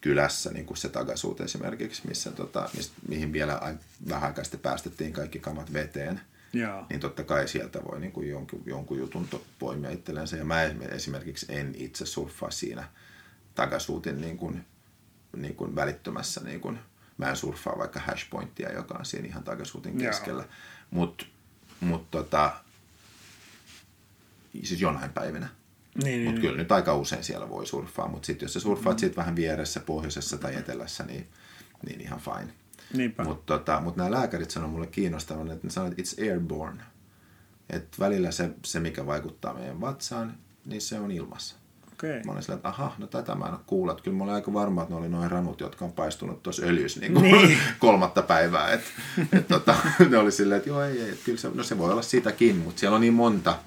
kylässä, 0.01 0.51
niin 0.51 0.67
kuin 0.67 0.77
se 0.77 0.89
Takasuut 0.89 1.41
esimerkiksi, 1.41 2.09
missä, 2.09 2.31
tota, 2.31 2.69
mistä, 2.77 2.95
mihin 3.09 3.33
vielä 3.33 3.55
ai- 3.55 3.79
vähän 4.09 4.25
aikaa 4.25 4.45
sitten 4.45 4.61
päästettiin 4.61 5.13
kaikki 5.13 5.39
kamat 5.39 5.73
veteen, 5.73 6.21
Joo. 6.53 6.87
niin 6.91 7.01
totta 7.01 7.25
kai 7.25 7.49
sieltä 7.49 7.85
voi 7.85 8.01
niin 8.01 8.13
kuin 8.13 8.29
jonkun, 8.29 8.63
jonkun 8.67 8.99
jutun 8.99 9.29
to, 9.29 9.43
poimia 9.59 9.91
itsellensä. 9.91 10.37
Ja 10.37 10.45
mä 10.45 10.63
esimerkiksi 10.91 11.47
en 11.49 11.75
itse 11.77 12.07
surffaa 12.07 12.51
siinä 12.51 12.85
Takasuutin 13.55 14.21
niin 14.21 14.37
kuin, 14.37 14.65
niin 15.37 15.55
kuin 15.55 15.75
välittömässä, 15.75 16.41
niin 16.45 16.61
kuin, 16.61 16.79
mä 17.19 17.31
en 17.31 17.37
surffaa 17.37 17.79
vaikka 17.79 18.01
hashpointtia, 18.01 18.73
joka 18.73 18.95
on 18.99 19.05
siinä 19.05 19.29
ihan 19.29 19.45
Takasuutin 19.45 20.01
Joo. 20.01 20.45
Mutta 20.93 21.25
mut, 21.81 22.11
tota, 22.11 22.53
siis 24.65 24.81
jonain 24.81 25.11
päivinä. 25.13 25.49
Niin, 25.95 26.05
niin, 26.05 26.25
Mutta 26.25 26.41
niin. 26.41 26.41
kyllä 26.51 26.57
nyt 26.63 26.73
aika 26.73 26.95
usein 26.97 27.25
siellä 27.25 27.49
voi 27.49 27.67
surffaa, 27.67 28.09
mutta 28.09 28.27
sitten 28.27 28.45
jos 28.47 28.53
sä 28.53 28.61
surffaat 28.61 28.97
Mm. 28.97 29.01
sit 29.01 29.17
vähän 29.17 29.37
vieressä, 29.37 29.81
pohjoisessa 29.81 30.39
tai 30.39 30.55
etelässä, 30.57 31.05
niin, 31.05 31.29
niin 31.87 32.01
ihan 32.01 32.21
fine. 32.21 32.53
Mutta 33.25 33.59
tota, 33.59 33.81
mut 33.81 33.97
nämä 33.97 34.11
lääkärit 34.11 34.51
sanoo 34.51 34.69
mulle 34.69 34.87
kiinnostavan, 34.87 35.51
että 35.51 35.67
ne 35.67 35.71
sanoo, 35.71 35.91
että 35.91 36.03
it's 36.03 36.23
airborne. 36.31 36.83
Että 37.71 37.97
välillä 38.01 38.31
se, 38.31 38.51
se, 38.65 38.81
mikä 38.81 39.07
vaikuttaa 39.07 39.55
meidän 39.55 39.81
vatsaan, 39.81 40.39
niin 40.67 40.81
se 40.81 40.99
on 41.01 41.11
ilmassa. 41.11 41.57
Okei. 42.03 42.23
Mä 42.25 42.33
olin 42.33 42.43
sillä, 42.43 42.57
että 42.57 42.69
aha, 42.69 42.95
no 42.99 43.07
tätä 43.07 43.35
mä 43.35 43.45
en 43.45 43.53
ole 43.53 43.61
kuullut. 43.67 44.01
Kyllä 44.01 44.17
mä 44.17 44.25
olin 44.25 44.35
aika 44.35 44.53
varma, 44.53 44.83
että 44.83 44.95
ne 44.95 45.01
oli 45.01 45.09
noin 45.09 45.31
ranut, 45.31 45.61
jotka 45.61 45.85
on 45.85 45.93
paistunut 45.93 46.43
tuossa 46.43 46.67
öljyssä 46.67 47.01
niin 47.01 47.13
kuin 47.13 47.25
Niin. 47.33 47.59
kolmatta 47.79 48.23
päivää. 48.23 48.73
Et, 48.73 48.81
et, 49.33 49.49
tota, 49.49 49.75
ne 50.11 50.19
oli 50.19 50.33
silleen, 50.33 50.59
että 50.59 50.71
joo 50.71 50.83
ei, 50.83 51.03
ei, 51.03 51.11
että 51.11 51.25
kyllä 51.25 51.39
se, 51.39 51.51
no 51.55 51.63
se 51.63 51.79
voi 51.79 51.93
olla 51.93 52.03
sitäkin, 52.03 52.57
mutta 52.57 52.81
siellä 52.81 52.95
on 52.95 53.01
niin 53.01 53.15
monta, 53.15 53.59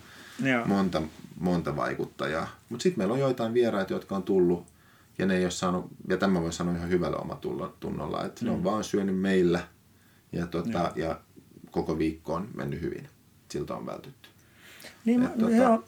Joo. 0.43 0.65
monta, 0.65 1.01
monta 1.39 1.75
vaikuttajaa. 1.75 2.47
Mutta 2.69 2.83
sitten 2.83 2.99
meillä 2.99 3.13
on 3.13 3.19
joitain 3.19 3.53
vieraita, 3.53 3.93
jotka 3.93 4.15
on 4.15 4.23
tullut, 4.23 4.65
ja 5.17 5.25
ne 5.25 5.37
ei 5.37 5.43
ole 5.43 5.51
saanut, 5.51 5.85
ja 6.09 6.17
tämä 6.17 6.41
voi 6.41 6.53
sanoa 6.53 6.75
ihan 6.75 6.89
hyvällä 6.89 7.17
omatunnolla, 7.17 8.25
että 8.25 8.41
mm. 8.41 8.47
ne 8.47 8.51
on 8.51 8.63
vaan 8.63 8.83
syönyt 8.83 9.19
meillä, 9.19 9.59
ja, 10.31 10.47
tota, 10.47 10.91
ja 10.95 11.19
koko 11.71 11.97
viikko 11.97 12.33
on 12.33 12.49
mennyt 12.53 12.81
hyvin. 12.81 13.09
Siltä 13.51 13.75
on 13.75 13.85
vältytty. 13.85 14.29
Niin, 15.05 15.23
Et 15.23 15.35
tota- 15.35 15.55
joo, 15.55 15.87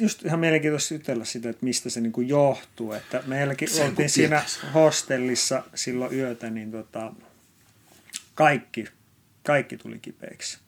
just 0.00 0.24
ihan 0.24 0.40
mielenkiintoista 0.40 0.94
jutella 0.94 1.24
sitä, 1.24 1.50
että 1.50 1.64
mistä 1.64 1.90
se 1.90 2.00
niin 2.00 2.28
johtuu. 2.28 2.92
Että 2.92 3.22
meilläkin 3.26 3.68
Sen 3.68 3.78
kun 3.80 3.88
oltiin 3.88 4.10
siinä 4.10 4.42
hostellissa 4.74 5.62
silloin 5.74 6.14
yötä, 6.14 6.50
niin 6.50 6.70
tota, 6.72 7.12
kaikki, 8.34 8.84
kaikki 9.42 9.76
tuli 9.76 9.98
kipeäksi. 9.98 10.58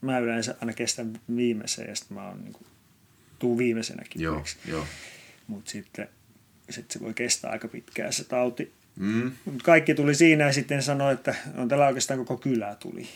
Mä 0.00 0.18
yleensä 0.18 0.54
aina 0.60 0.72
kestän 0.72 1.20
viimeisen 1.36 1.88
ja 1.88 1.96
sitten 1.96 2.14
mä 2.16 2.28
oon 2.28 2.40
niin 2.44 2.52
kuin, 2.52 2.66
tuu 3.38 3.58
viimeisenä 3.58 4.04
kipeäksi. 4.10 4.56
joo. 4.66 4.86
Mutta 5.46 5.70
sitten 5.70 6.08
sitten 6.70 6.98
se 6.98 7.04
voi 7.04 7.14
kestää 7.14 7.50
aika 7.50 7.68
pitkään 7.68 8.12
se 8.12 8.24
tauti. 8.24 8.72
Mm. 8.96 9.32
Kaikki 9.62 9.94
tuli 9.94 10.14
siinä 10.14 10.44
ja 10.44 10.52
sitten 10.52 10.82
sanoi, 10.82 11.12
että 11.12 11.34
on 11.56 11.68
tällä 11.68 11.86
oikeastaan 11.86 12.18
koko 12.18 12.36
kylä 12.36 12.76
tuli. 12.80 13.08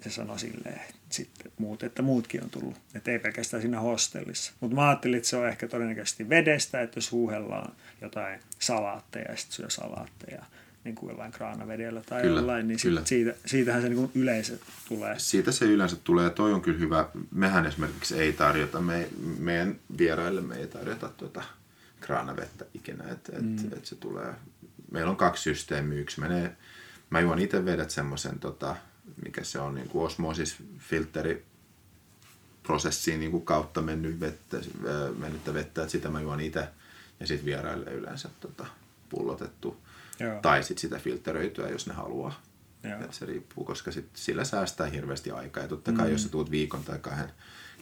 Se 0.00 0.10
sanoi 0.10 0.38
silleen, 0.38 0.74
että 0.74 0.94
sitten 1.12 1.52
muut, 1.58 1.82
että 1.82 2.02
muutkin 2.02 2.42
on 2.42 2.50
tullut, 2.50 2.76
että 2.94 3.10
ei 3.10 3.18
pelkästään 3.18 3.60
siinä 3.60 3.80
hostellissa. 3.80 4.52
Mutta 4.60 4.74
mä 4.74 4.88
ajattelin, 4.88 5.16
että 5.16 5.28
se 5.28 5.36
on 5.36 5.48
ehkä 5.48 5.68
todennäköisesti 5.68 6.28
vedestä, 6.28 6.82
että 6.82 6.98
jos 6.98 7.12
huuhellaan 7.12 7.72
jotain 8.00 8.40
salaatteja 8.58 9.30
ja 9.30 9.36
sitten 9.36 9.56
syö 9.56 9.70
salaatteja 9.70 10.44
niin 10.84 10.94
kuin 10.94 11.10
jollain 11.10 11.32
kraanavedellä 11.32 12.02
tai 12.08 12.22
Kyllä, 12.22 12.40
jollain, 12.40 12.68
niin 12.68 12.80
kyllä. 12.82 13.00
sit, 13.00 13.06
siitä, 13.06 13.34
siitähän 13.46 13.82
se 13.82 13.88
niin 13.88 13.98
kuin 13.98 14.10
yleisö 14.14 14.58
tulee. 14.88 15.18
Siitä 15.18 15.52
se 15.52 15.64
yleensä 15.64 15.96
tulee, 16.04 16.30
toi 16.30 16.52
on 16.52 16.62
kyllä 16.62 16.78
hyvä. 16.78 17.08
Mehän 17.30 17.66
esimerkiksi 17.66 18.20
ei 18.20 18.32
tarjota, 18.32 18.80
me, 18.80 19.08
meidän 19.38 19.76
vieraille 19.98 20.40
me 20.40 20.56
ei 20.56 20.66
tarjota 20.66 21.08
tuota 21.08 21.42
kraanavettä 22.00 22.64
ikinä, 22.74 23.04
että 23.12 23.32
et, 23.36 23.42
mm. 23.42 23.72
et 23.76 23.86
se 23.86 23.96
tulee. 23.96 24.34
Meillä 24.90 25.10
on 25.10 25.16
kaksi 25.16 25.42
systeemiä, 25.42 25.98
yksi 25.98 26.20
menee, 26.20 26.56
mä 27.10 27.20
juon 27.20 27.38
itse 27.38 27.64
vedet 27.64 27.90
semmoisen, 27.90 28.38
tota, 28.38 28.76
mikä 29.24 29.44
se 29.44 29.58
on, 29.58 29.74
niin 29.74 29.88
kuin 29.88 30.06
osmoosisfiltteri 30.06 31.44
prosessiin 32.62 33.20
niin 33.20 33.30
kuin 33.30 33.44
kautta 33.44 33.82
mennyt 33.82 34.20
vettä, 34.20 34.56
ö, 34.84 35.12
mennyttä 35.18 35.54
vettä, 35.54 35.80
että 35.82 35.92
sitä 35.92 36.10
mä 36.10 36.20
juon 36.20 36.40
itse 36.40 36.68
ja 37.20 37.26
sitten 37.26 37.46
vieraille 37.46 37.90
yleensä 37.90 38.28
tota, 38.40 38.66
pullotettu. 39.08 39.76
Joo. 40.20 40.40
Tai 40.42 40.62
sitten 40.62 40.80
sitä 40.80 40.98
filtteröityä, 40.98 41.68
jos 41.68 41.86
ne 41.86 41.94
haluaa. 41.94 42.40
Joo. 42.84 43.04
Et 43.04 43.14
se 43.14 43.26
riippuu, 43.26 43.64
koska 43.64 43.92
sit 43.92 44.06
sillä 44.14 44.44
säästää 44.44 44.86
hirveästi 44.86 45.30
aikaa. 45.30 45.62
Ja 45.62 45.68
totta 45.68 45.92
kai, 45.92 46.06
mm. 46.06 46.12
jos 46.12 46.22
sä 46.22 46.28
tuut 46.28 46.50
viikon 46.50 46.84
tai 46.84 46.98
kahden 46.98 47.30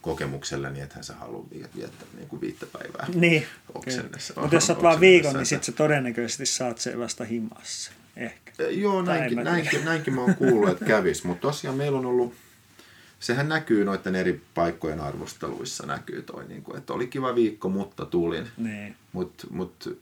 kokemukselle, 0.01 0.69
niin 0.71 0.83
ethän 0.83 1.03
sä 1.03 1.15
halua 1.15 1.45
vi- 1.53 1.65
viettää 1.75 2.07
niin 2.15 2.27
kuin 2.27 2.41
viittä 2.41 2.65
päivää 2.65 3.07
Niin, 3.15 3.45
oksennessa. 3.75 4.33
mutta 4.41 4.55
jos 4.55 4.67
sä 4.67 4.73
oot 4.73 4.83
vaan 4.87 4.99
viikon, 4.99 5.33
niin 5.35 5.45
sitten 5.45 5.65
sä 5.65 5.71
todennäköisesti 5.71 6.45
saat 6.45 6.77
se 6.77 6.99
vasta 6.99 7.23
himassa. 7.23 7.91
Ehkä. 8.17 8.51
Joo, 8.69 9.01
näinkin, 9.01 9.43
näinkin, 9.43 9.85
näinkin 9.85 10.13
mä 10.13 10.21
oon 10.21 10.35
kuullut, 10.35 10.69
että 10.69 10.85
kävis. 10.85 11.23
Mutta 11.23 11.41
tosiaan 11.41 11.77
meillä 11.77 11.99
on 11.99 12.05
ollut, 12.05 12.33
sehän 13.19 13.49
näkyy 13.49 13.85
noiden 13.85 14.15
eri 14.15 14.41
paikkojen 14.53 14.99
arvosteluissa, 14.99 15.85
näkyy 15.85 16.21
toi, 16.21 16.45
niin 16.47 16.63
kuin, 16.63 16.77
että 16.77 16.93
oli 16.93 17.07
kiva 17.07 17.35
viikko, 17.35 17.69
mutta 17.69 18.05
tulin. 18.05 18.47
Niin. 18.57 18.95
Mutta 19.13 19.47
mut, 19.49 19.97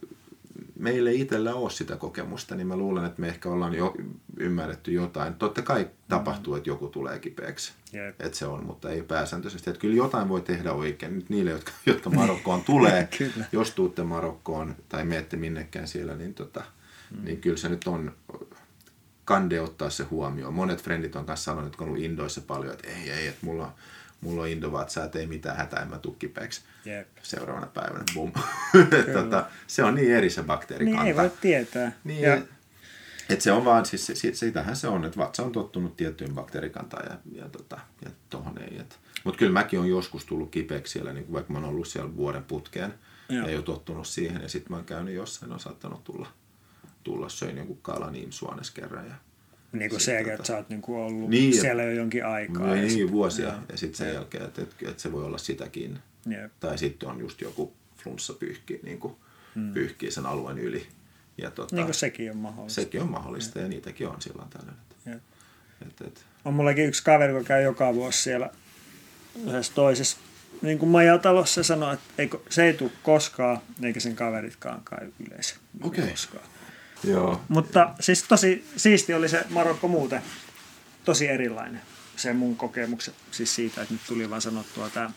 meillä 0.78 1.10
ei 1.10 1.20
itsellä 1.20 1.54
ole 1.54 1.70
sitä 1.70 1.96
kokemusta, 1.96 2.54
niin 2.54 2.66
mä 2.66 2.76
luulen, 2.76 3.04
että 3.04 3.20
me 3.20 3.28
ehkä 3.28 3.48
ollaan 3.48 3.74
jo 3.74 3.94
ymmärretty 4.36 4.92
jotain. 4.92 5.34
Totta 5.34 5.62
kai 5.62 5.88
tapahtuu, 6.08 6.54
että 6.54 6.70
joku 6.70 6.88
tulee 6.88 7.18
kipeäksi. 7.18 7.72
Jep. 7.92 8.20
Että 8.20 8.38
se 8.38 8.46
on, 8.46 8.64
mutta 8.66 8.90
ei 8.90 9.02
pääsääntöisesti. 9.02 9.70
Että 9.70 9.80
kyllä 9.80 9.96
jotain 9.96 10.28
voi 10.28 10.40
tehdä 10.40 10.72
oikein. 10.72 11.14
Nyt 11.14 11.30
niille, 11.30 11.50
jotka, 11.50 11.72
jotka 11.86 12.10
Marokkoon 12.10 12.64
tulee, 12.64 13.08
jos 13.52 13.70
tuutte 13.70 14.02
Marokkoon 14.02 14.76
tai 14.88 15.04
menette 15.04 15.36
minnekään 15.36 15.88
siellä, 15.88 16.16
niin, 16.16 16.34
tota, 16.34 16.64
mm. 17.10 17.24
niin 17.24 17.40
kyllä 17.40 17.56
se 17.56 17.68
nyt 17.68 17.84
on 17.86 18.14
kande 19.24 19.60
ottaa 19.60 19.90
se 19.90 20.04
huomioon. 20.04 20.54
Monet 20.54 20.82
frendit 20.82 21.16
on 21.16 21.24
kanssa 21.24 21.44
sanonut, 21.44 21.72
että 21.72 21.84
on 21.84 21.88
ollut 21.88 22.04
Indoissa 22.04 22.40
paljon, 22.40 22.72
että 22.72 22.88
ei, 22.88 23.10
ei, 23.10 23.26
että 23.26 23.46
mulla, 23.46 23.66
on- 23.66 23.72
mulla 24.20 24.42
on 24.42 24.48
Indovatsa, 24.48 25.04
että 25.04 25.18
ei 25.18 25.26
mitään 25.26 25.56
hätää, 25.56 25.82
en 25.82 25.88
mä. 25.88 26.00
Jep. 26.84 27.08
Seuraavana 27.22 27.66
päivänä, 27.66 28.04
bum. 28.14 28.32
tota, 29.14 29.46
se 29.66 29.84
on 29.84 29.94
niin 29.94 30.14
eri 30.14 30.30
se 30.30 30.42
bakteerikanta. 30.42 31.02
Niin 31.02 31.08
ei 31.08 31.16
voi 31.16 31.30
tietää. 31.40 31.92
Niin, 32.04 32.22
ja. 32.22 32.42
Et 33.28 33.40
se 33.40 33.52
on 33.52 33.64
vaan, 33.64 33.86
siis 33.86 34.06
se, 34.06 34.14
se, 34.14 34.34
sitähän 34.34 34.76
se 34.76 34.88
on, 34.88 35.04
että 35.04 35.18
vatsa 35.18 35.42
on 35.42 35.52
tottunut 35.52 35.96
tiettyyn 35.96 36.34
bakteerikantaan 36.34 37.06
ja, 37.10 37.42
ja, 37.42 37.48
tota, 37.48 37.78
ja 38.04 38.10
tohon 38.30 38.58
ei. 38.58 38.80
Mutta 39.24 39.38
kyllä 39.38 39.52
mäkin 39.52 39.80
on 39.80 39.88
joskus 39.88 40.24
tullut 40.24 40.50
kipeäksi 40.50 40.92
siellä, 40.92 41.12
niin 41.12 41.32
vaikka 41.32 41.52
mä 41.52 41.58
oon 41.58 41.68
ollut 41.68 41.88
siellä 41.88 42.16
vuoden 42.16 42.44
putkeen 42.44 42.94
Joo. 43.28 43.44
ja 43.44 43.50
ei 43.50 43.56
ole 43.56 43.64
tottunut 43.64 44.06
siihen. 44.06 44.42
Ja 44.42 44.48
sitten 44.48 44.72
mä 44.72 44.76
oon 44.76 44.84
käynyt 44.84 45.14
jossain, 45.14 45.52
on 45.52 45.60
saattanut 45.60 46.04
tulla, 46.04 46.28
tulla 47.02 47.28
söin 47.28 47.56
jonkun 47.56 47.78
kalan 47.82 48.14
imsuones 48.16 48.70
kerran. 48.70 49.06
Ja, 49.06 49.14
niin 49.72 49.90
kuin 49.90 50.00
se, 50.00 50.22
tota- 50.22 50.30
että 50.32 50.46
sä 50.46 50.56
oot 50.56 50.68
niinku 50.68 50.96
ollut 51.02 51.30
Niin, 51.30 51.54
ja- 51.54 51.60
siellä 51.60 51.82
jo 51.82 51.90
jonkin 51.92 52.26
aikaa. 52.26 52.66
no, 52.66 52.74
ja 52.74 52.80
niin, 52.80 52.90
sit- 52.90 53.10
vuosia. 53.10 53.46
joo. 53.46 53.54
Ja 53.68 53.76
sitten 53.78 53.96
sen 54.06 54.14
jälkeen, 54.14 54.44
että 54.44 54.62
et, 54.62 54.74
et 54.88 54.98
se 54.98 55.12
voi 55.12 55.24
olla 55.24 55.38
sitäkin. 55.38 55.98
Jep. 56.26 56.52
Tai 56.60 56.78
sitten 56.78 57.08
on 57.08 57.20
just 57.20 57.40
joku 57.40 57.72
flunssa 57.96 58.32
pyyhkii, 58.34 58.80
niin 58.82 58.98
kuin, 58.98 59.14
mm. 59.54 59.72
pyyhkii 59.72 60.10
sen 60.10 60.26
alueen 60.26 60.58
yli. 60.58 60.86
Ja 61.38 61.50
tota, 61.50 61.76
Niin 61.76 61.84
kuin 61.86 61.94
sekin 61.94 62.30
on 62.30 62.36
mahdollista. 62.36 62.80
sekin 62.80 63.02
on 63.02 63.10
mahdollista 63.10 63.58
ja 63.58 63.68
niitäkin 63.68 64.08
on 64.08 64.22
silloin 64.22 64.48
tällöin. 64.48 64.76
Jep. 65.06 65.22
et, 65.86 66.06
et, 66.06 66.24
On 66.44 66.54
mullakin 66.54 66.84
yksi 66.86 67.04
kaveri, 67.04 67.32
joka 67.32 67.44
käy 67.44 67.62
joka 67.62 67.94
vuosi 67.94 68.22
siellä 68.22 68.50
yhdessä 69.46 69.72
toisessa 69.74 70.16
niin 70.62 70.78
kuin 70.78 70.88
majatalossa 70.88 71.60
ja 71.60 71.64
sanoo, 71.64 71.92
että 71.92 72.04
eikö, 72.18 72.38
se 72.50 72.64
ei 72.64 72.72
tule 72.74 72.90
koskaan, 73.02 73.58
eikä 73.82 74.00
sen 74.00 74.16
kaveritkaan 74.16 74.82
käy 74.90 75.12
yleensä 75.26 75.56
Okei. 75.82 76.08
koskaan. 76.10 76.44
Joo. 77.04 77.40
Mutta 77.48 77.94
siis 78.00 78.22
tosi 78.22 78.64
siisti 78.76 79.14
oli 79.14 79.28
se 79.28 79.44
Marokko 79.50 79.88
muuten, 79.88 80.22
tosi 81.04 81.28
erilainen 81.28 81.80
se 82.16 82.32
mun 82.32 82.56
kokemukset 82.56 83.14
siis 83.30 83.54
siitä, 83.54 83.82
että 83.82 83.94
nyt 83.94 84.02
tuli 84.08 84.30
vaan 84.30 84.42
sanottua 84.42 84.90
tämä 84.90 85.10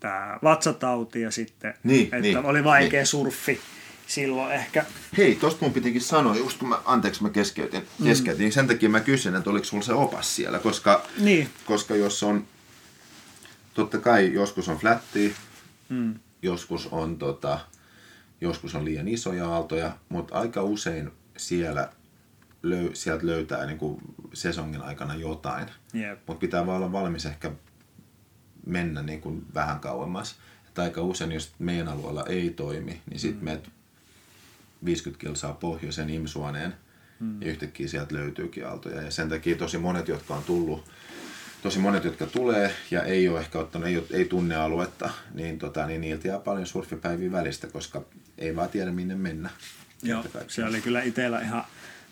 tää 0.00 0.38
vatsatauti 0.42 1.20
ja 1.20 1.30
sitten, 1.30 1.74
Niin, 1.84 2.04
että 2.04 2.18
niin, 2.18 2.38
oli 2.38 2.64
vaikea 2.64 3.00
niin. 3.00 3.06
surffi 3.06 3.60
silloin 4.06 4.52
ehkä. 4.52 4.84
Hei, 5.16 5.34
tosta 5.34 5.64
mun 5.64 5.72
pitikin 5.72 6.00
sanoa, 6.00 6.36
just 6.36 6.58
kun 6.58 6.68
mä, 6.68 6.78
anteeksi 6.84 7.22
mä 7.22 7.30
keskeytin, 7.30 7.82
keskeytin 8.04 8.46
mm. 8.46 8.50
sen 8.52 8.66
takia 8.66 8.88
mä 8.88 9.00
kysyn, 9.00 9.34
että 9.36 9.50
oliko 9.50 9.64
sulla 9.64 9.82
se 9.84 9.92
opas 9.92 10.36
siellä, 10.36 10.58
koska, 10.58 11.02
Niin. 11.18 11.50
koska 11.64 11.94
jos 11.96 12.22
on, 12.22 12.46
totta 13.74 13.98
kai 13.98 14.32
joskus 14.32 14.68
on 14.68 14.78
flättiä, 14.78 15.30
Mm. 15.88 16.14
joskus 16.42 16.86
on, 16.90 17.18
tota, 17.18 17.60
joskus 18.40 18.74
on 18.74 18.84
liian 18.84 19.08
isoja 19.08 19.48
aaltoja, 19.48 19.98
mutta 20.08 20.34
aika 20.34 20.62
usein 20.62 21.10
siellä 21.36 21.88
löy, 22.62 22.90
sieltä 22.94 23.26
löytää 23.26 23.66
niin 23.66 23.78
kuin 23.78 24.00
sesongin 24.32 24.82
aikana 24.82 25.14
jotain. 25.14 25.66
Jep. 25.92 26.18
Mutta 26.26 26.40
pitää 26.40 26.66
vaan 26.66 26.76
olla 26.76 26.92
valmis 26.92 27.26
ehkä 27.26 27.52
mennä 28.66 29.02
niin 29.02 29.20
kuin 29.20 29.46
vähän 29.54 29.80
kauemmas. 29.80 30.38
Että 30.68 30.82
aika 30.82 31.02
usein, 31.02 31.32
jos 31.32 31.52
meidän 31.58 31.88
alueella 31.88 32.24
ei 32.26 32.50
toimi, 32.50 33.00
niin 33.10 33.20
sitten 33.20 33.40
mm. 33.40 33.44
menet 33.44 33.70
50 34.84 35.20
kilsaa 35.20 35.52
pohjoisen 35.52 36.10
imsuoneen 36.10 36.74
mm. 37.20 37.42
ja 37.42 37.48
yhtäkkiä 37.48 37.88
sieltä 37.88 38.14
löytyykin 38.14 38.66
aaltoja. 38.66 39.02
Ja 39.02 39.10
sen 39.10 39.28
takia 39.28 39.56
tosi 39.56 39.78
monet, 39.78 40.08
jotka 40.08 40.34
on 40.34 40.44
tullut, 40.44 40.84
tosi 41.62 41.78
monet, 41.78 42.04
jotka 42.04 42.26
tulee 42.26 42.74
ja 42.90 43.02
ei 43.02 43.28
ole 43.28 43.40
ehkä 43.40 43.58
ottanut, 43.58 43.88
ei, 43.88 44.06
ei 44.10 44.24
tunne 44.24 44.56
aluetta, 44.56 45.10
niin, 45.34 45.58
tota, 45.58 45.86
niin 45.86 46.00
niiltä 46.00 46.28
jää 46.28 46.38
paljon 46.38 46.66
surfipäiviä 46.66 47.32
välistä, 47.32 47.66
koska 47.66 48.02
ei 48.38 48.56
vaan 48.56 48.68
tiedä 48.68 48.90
minne 48.90 49.14
mennä. 49.14 49.50
Joo, 50.02 50.24
se 50.48 50.64
oli 50.64 50.80
kyllä 50.80 51.02
itsellä 51.02 51.40
ihan 51.40 51.64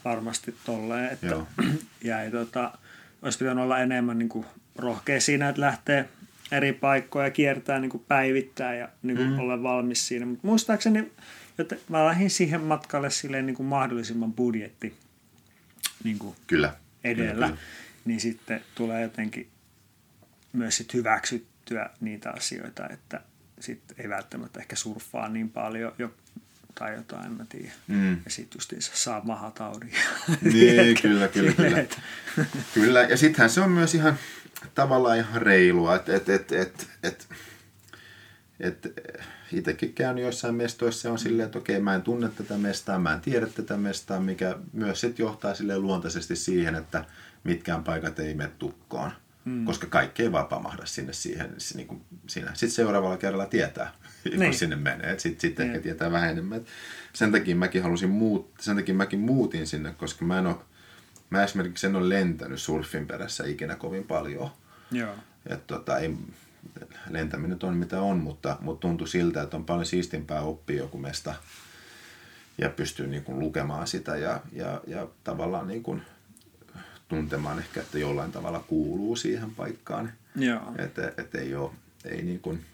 varmasti 0.04 0.54
tolleen, 0.64 1.12
että 1.12 1.26
Joo. 1.26 1.49
jäi 2.04 2.30
tota, 2.30 2.78
olisi 3.23 3.38
pitänyt 3.38 3.64
olla 3.64 3.78
enemmän 3.78 4.18
niin 4.18 4.28
kuin 4.28 4.47
rohkea 4.76 5.21
siinä, 5.21 5.49
että 5.49 5.61
lähtee 5.61 6.09
eri 6.52 6.73
paikkoja 6.73 7.30
kiertää 7.30 7.78
niin 7.78 7.90
kuin 7.90 8.04
päivittäin 8.09 8.78
ja 8.78 8.88
niin 9.02 9.16
kuin 9.16 9.30
mm. 9.30 9.38
olla 9.38 9.62
valmis 9.62 10.09
siinä. 10.09 10.26
Mutta 10.26 10.47
muistaakseni, 10.47 11.12
että 11.59 11.76
mä 11.88 12.06
lähdin 12.06 12.30
siihen 12.30 12.61
matkalle 12.61 13.11
silleen 13.11 13.47
niin 13.47 13.56
kuin 13.56 13.66
mahdollisimman 13.66 14.33
budjetti 14.33 14.95
niin 16.04 16.18
kuin 16.18 16.37
Kyllä. 16.47 16.75
edellä, 17.04 17.33
Kyllä, 17.33 17.47
kyllä. 17.47 17.61
niin 18.04 18.21
sitten 18.21 18.61
tulee 18.75 19.02
jotenkin 19.02 19.49
myös 20.52 20.76
sit 20.76 20.95
hyväksyttyä 20.95 21.90
niitä 22.00 22.30
asioita, 22.30 22.88
että 22.88 23.21
sitten 23.60 23.96
ei 23.98 24.08
välttämättä 24.08 24.60
ehkä 24.60 24.76
surffaa 24.76 25.28
niin 25.28 25.50
paljon 25.50 25.92
jo, 25.98 26.10
tai 26.75 26.94
jotain, 26.94 27.26
en 27.26 27.32
mä 27.32 27.44
tiedä. 27.48 27.72
Mm. 27.86 28.12
Ja 28.25 28.30
sitten 28.30 28.56
justiinsa 28.56 28.92
saa 28.94 29.20
mahataudin. 29.25 29.92
Niin, 30.42 30.96
kyllä, 31.02 31.28
kyllä, 31.28 31.52
kyllä. 31.52 31.84
Kyllä, 32.75 33.02
ja 33.02 33.16
sittenhän 33.16 33.50
se 33.50 33.60
on 33.60 33.70
myös 33.70 33.94
ihan 33.94 34.18
tavallaan 34.75 35.18
ihan 35.18 35.42
reilua, 35.42 35.96
että 35.96 36.16
et, 36.16 36.28
et, 36.28 36.52
et, 36.52 36.88
et, 37.02 37.28
et, 38.60 38.96
itsekin 39.52 39.94
käynyt 39.94 40.25
joissain 40.25 40.54
mestoissa 40.54 41.08
ja 41.08 41.12
on 41.12 41.18
silleen, 41.18 41.46
että 41.46 41.58
okei, 41.58 41.80
mä 41.80 41.94
en 41.94 42.02
tunne 42.02 42.28
tätä 42.28 42.58
mestaa, 42.58 42.98
mä 42.98 43.14
en 43.14 43.20
tiedä 43.20 43.46
tätä 43.46 43.76
mestaa, 43.76 44.20
mikä 44.20 44.56
myös 44.72 45.00
sitten 45.00 45.25
johtaa 45.25 45.54
silleen 45.54 45.82
luontaisesti 45.82 46.36
siihen, 46.36 46.75
että 46.75 47.04
mitkään 47.44 47.84
paikat 47.84 48.18
ei 48.18 48.34
mene 48.34 48.50
tukkoon. 48.58 49.12
Mm. 49.46 49.64
Koska 49.64 49.86
kaikki 49.86 50.22
ei 50.22 50.32
vaan 50.32 50.46
pamahda 50.46 50.86
sinne 50.86 51.12
siihen, 51.12 51.54
niin 51.74 51.86
kuin 51.86 52.02
siinä. 52.26 52.50
Sitten 52.54 52.70
seuraavalla 52.70 53.16
kerralla 53.16 53.46
tietää, 53.46 53.92
kun 54.30 54.38
Niin. 54.38 54.54
sinne 54.54 54.76
menee. 54.76 55.18
Sitten 55.18 55.40
sit 55.40 55.60
ehkä 55.60 55.72
Niin. 55.72 55.82
tietää 55.82 56.12
vähän 56.12 56.30
enemmän. 56.30 56.58
Et 56.58 56.66
Sen 57.12 57.32
takia 57.32 57.56
mäkin 57.56 57.82
halusin 57.82 58.10
muut, 58.10 58.50
sen 58.60 58.76
takia 58.76 58.94
mäkin 58.94 59.18
muutin 59.20 59.66
sinne, 59.66 59.92
koska 59.92 60.24
mä 60.24 60.38
en 60.38 60.46
ole, 60.46 60.56
mä 61.30 61.44
esimerkiksi 61.44 61.86
en 61.86 61.96
ole 61.96 62.08
lentänyt 62.08 62.60
surfin 62.62 63.06
perässä 63.06 63.44
ikinä 63.46 63.74
kovin 63.76 64.04
paljon. 64.04 64.50
Joo. 64.90 65.14
Et 65.46 65.66
tota, 65.66 65.98
ei, 65.98 66.14
lentäminen 67.10 67.50
nyt 67.50 67.64
on 67.64 67.76
mitä 67.76 68.00
on, 68.00 68.18
mutta, 68.18 68.56
mutta 68.60 68.80
tuntui 68.80 69.08
siltä, 69.08 69.42
että 69.42 69.56
on 69.56 69.64
paljon 69.64 69.86
siistimpää 69.86 70.40
oppia 70.40 70.76
joku 70.78 70.98
mesta 70.98 71.34
ja 72.58 72.68
pystyy 72.70 73.06
niin 73.06 73.24
kuin 73.24 73.38
lukemaan 73.38 73.86
sitä 73.86 74.16
ja, 74.16 74.40
ja, 74.52 74.80
ja 74.86 75.08
tavallaan 75.24 75.68
niin 75.68 75.82
kuin 75.82 76.02
tuntemaan 77.08 77.58
ehkä, 77.58 77.80
että 77.80 77.98
jollain 77.98 78.32
tavalla 78.32 78.64
kuuluu 78.68 79.16
siihen 79.16 79.54
paikkaan. 79.54 80.12
Että 80.78 81.12
et 81.18 81.34
ei, 81.34 81.54
ole, 81.54 81.70
ei, 82.04 82.22
niin 82.22 82.40
kuin, 82.40 82.64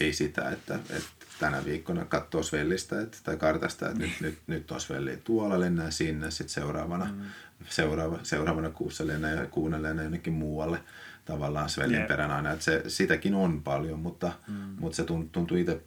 ei 0.00 0.12
sitä, 0.12 0.50
että, 0.50 0.74
että 0.90 1.08
tänä 1.40 1.64
viikkona 1.64 2.04
katsoo 2.04 2.42
Svellistä 2.42 3.00
että, 3.00 3.18
tai 3.24 3.36
kartasta, 3.36 3.86
että 3.86 3.98
nyt, 3.98 4.20
nyt, 4.20 4.38
nyt 4.46 4.70
on 4.70 4.80
Svelli 4.80 5.16
tuolla, 5.24 5.60
lennää 5.60 5.90
sinne, 5.90 6.30
sitten 6.30 6.54
seuraavana, 6.54 7.04
mm. 7.04 7.24
seuraava, 7.68 8.18
seuraavana 8.22 8.70
kuussa 8.70 9.06
lennää 9.06 9.30
ja 9.30 9.46
lennää 9.78 10.04
jonnekin 10.04 10.32
muualle 10.32 10.80
tavallaan 11.24 11.68
Svellin 11.68 11.96
yeah. 11.96 12.08
perän 12.08 12.30
aina. 12.30 12.52
Että 12.52 12.64
se, 12.64 12.82
sitäkin 12.86 13.34
on 13.34 13.62
paljon, 13.62 13.98
mutta, 13.98 14.32
mm. 14.48 14.54
mutta 14.54 14.96
se 14.96 15.04
tuntuu 15.04 15.56
itse, 15.56 15.80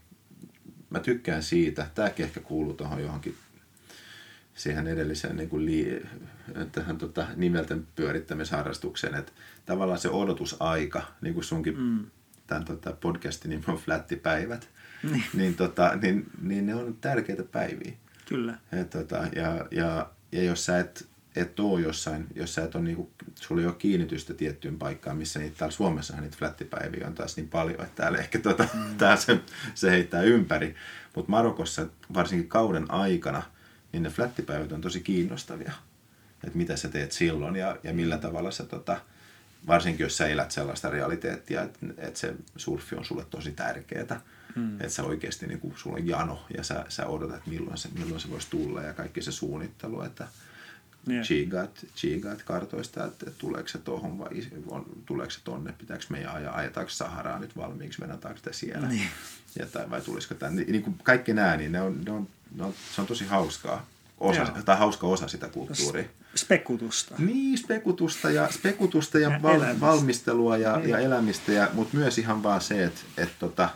mä 0.89 0.99
tykkään 0.99 1.43
siitä, 1.43 1.87
tämäkin 1.95 2.25
ehkä 2.25 2.39
kuuluu 2.39 2.73
tuohon 2.73 3.01
johonkin 3.01 3.35
siihen 4.55 4.87
edelliseen 4.87 5.37
niin 5.37 5.49
kuin 5.49 5.65
li, 5.65 6.05
tähän 6.71 6.97
tota, 6.97 7.27
nimelten 7.35 7.87
pyörittämisharrastukseen, 7.95 9.15
että 9.15 9.31
tavallaan 9.65 9.99
se 9.99 10.09
odotusaika, 10.09 11.01
niin 11.21 11.33
kuin 11.33 11.43
sunkin 11.43 11.79
mm. 11.79 12.05
tämän 12.47 12.65
tota, 12.65 12.91
podcastin 12.91 13.49
nimi 13.49 13.63
on 13.67 13.77
Flättipäivät, 13.77 14.69
niin. 15.11 15.23
Niin, 15.33 15.55
tota, 15.55 15.95
niin, 16.01 16.25
niin 16.41 16.65
ne 16.65 16.75
on 16.75 16.97
tärkeitä 17.01 17.43
päiviä. 17.43 17.93
Kyllä. 18.25 18.57
Et, 18.71 18.89
tota, 18.89 19.27
ja, 19.35 19.67
ja, 19.71 20.09
ja 20.31 20.43
jos 20.43 20.65
sä 20.65 20.79
et, 20.79 21.07
et 21.35 21.59
ole 21.59 21.81
jossain, 21.81 22.27
jos 22.35 22.55
sä 22.55 22.63
et 22.63 22.75
ole, 22.75 22.83
niinku, 22.83 23.11
sulla 23.35 23.61
ei 23.61 23.67
ole 23.67 23.75
kiinnitystä 23.75 24.33
tiettyyn 24.33 24.79
paikkaan, 24.79 25.17
missä 25.17 25.39
niitä 25.39 25.57
täällä 25.57 25.75
Suomessa 25.75 26.21
niitä 26.21 26.37
flättipäiviä 26.37 27.07
on 27.07 27.13
taas 27.13 27.35
niin 27.35 27.49
paljon, 27.49 27.81
että 27.81 28.01
täällä 28.01 28.17
ehkä 28.17 28.39
tota, 28.39 28.67
mm. 28.73 28.97
tää 28.97 29.15
se, 29.15 29.39
se 29.73 29.91
heittää 29.91 30.21
ympäri. 30.21 30.75
Mutta 31.15 31.31
Marokossa 31.31 31.87
varsinkin 32.13 32.49
kauden 32.49 32.91
aikana, 32.91 33.43
niin 33.93 34.03
ne 34.03 34.09
flättipäivät 34.09 34.71
on 34.71 34.81
tosi 34.81 34.99
kiinnostavia. 34.99 35.71
Että 36.43 36.57
mitä 36.57 36.75
sä 36.75 36.89
teet 36.89 37.11
silloin 37.11 37.55
ja, 37.55 37.77
ja 37.83 37.93
millä 37.93 38.17
tavalla 38.17 38.51
sä 38.51 38.63
tota, 38.63 39.01
varsinkin 39.67 40.03
jos 40.03 40.17
sä 40.17 40.27
elät 40.27 40.51
sellaista 40.51 40.89
realiteettia, 40.89 41.61
että, 41.61 41.79
että 41.97 42.19
se 42.19 42.33
surfi 42.55 42.95
on 42.95 43.05
sulle 43.05 43.25
tosi 43.29 43.51
tärkeää 43.51 44.21
Mm. 44.55 44.73
Että 44.73 44.89
sä 44.89 45.03
oikeasti, 45.03 45.47
niin 45.47 45.59
kun 45.59 45.73
sulla 45.77 45.95
on 45.95 46.07
jano 46.07 46.45
ja 46.57 46.63
sä, 46.63 46.85
sä 46.89 47.07
odotat, 47.07 47.47
milloin 47.47 47.77
se, 47.77 47.89
milloin 47.99 48.21
se 48.21 48.29
voisi 48.29 48.47
tulla 48.49 48.81
ja 48.81 48.93
kaikki 48.93 49.21
se 49.21 49.31
suunnittelu, 49.31 50.01
että 50.01 50.27
yeah. 51.09 51.25
chigat, 51.25 51.85
chigat 51.95 52.43
kartoista, 52.43 53.05
että, 53.05 53.31
tuleeko 53.37 53.67
se 53.67 53.77
tuohon 53.77 54.19
vai 54.19 54.29
on, 54.67 54.85
tuleeko 55.05 55.31
se 55.31 55.39
tonne, 55.43 55.73
pitääkö 55.77 56.05
meidän 56.09 56.35
ajaa, 56.35 56.55
ajetaanko 56.55 56.89
Saharaa 56.89 57.39
nyt 57.39 57.57
valmiiksi, 57.57 58.01
venätäänkö 58.01 58.39
sitä 58.39 58.53
siellä, 58.53 58.87
niin. 58.87 59.07
ja, 59.59 59.65
tai, 59.65 59.89
vai 59.89 60.01
tulisiko 60.01 60.35
tänne. 60.35 60.61
Niin, 60.61 60.71
niin 60.71 60.97
kaikki 61.03 61.33
nämä, 61.33 61.57
niin 61.57 61.71
ne 61.71 61.81
on, 61.81 62.01
ne 62.05 62.11
on, 62.11 62.27
ne 62.55 62.63
on, 62.63 62.73
se 62.95 63.01
on 63.01 63.07
tosi 63.07 63.25
hauskaa. 63.25 63.85
Osa, 64.17 64.47
tai 64.65 64.77
hauska 64.77 65.07
osa 65.07 65.27
sitä 65.27 65.47
kulttuuria. 65.47 66.03
Spekutusta. 66.35 67.15
Niin, 67.17 67.57
spekutusta 67.57 68.31
ja, 68.31 68.51
spekutusta 68.51 69.19
ja, 69.19 69.31
ja 69.31 69.41
val, 69.41 69.61
valmistelua 69.79 70.57
ja, 70.57 70.77
niin. 70.77 70.89
ja 70.89 70.99
elämistä, 70.99 71.51
ja, 71.51 71.69
mutta 71.73 71.97
myös 71.97 72.17
ihan 72.17 72.43
vaan 72.43 72.61
se, 72.61 72.83
että, 72.83 73.01
että 73.17 73.35
tota, 73.39 73.69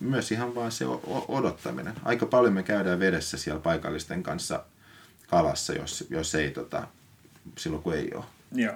myös 0.00 0.32
ihan 0.32 0.54
vaan 0.54 0.72
se 0.72 0.84
odottaminen. 1.28 1.94
Aika 2.02 2.26
paljon 2.26 2.52
me 2.52 2.62
käydään 2.62 2.98
vedessä 2.98 3.36
siellä 3.36 3.60
paikallisten 3.60 4.22
kanssa 4.22 4.64
kalassa, 5.26 5.72
jos, 5.72 6.06
jos 6.10 6.34
ei 6.34 6.50
tota, 6.50 6.88
silloin 7.58 7.82
kun 7.82 7.94
ei 7.94 8.10
ole. 8.14 8.24
Joo. 8.52 8.74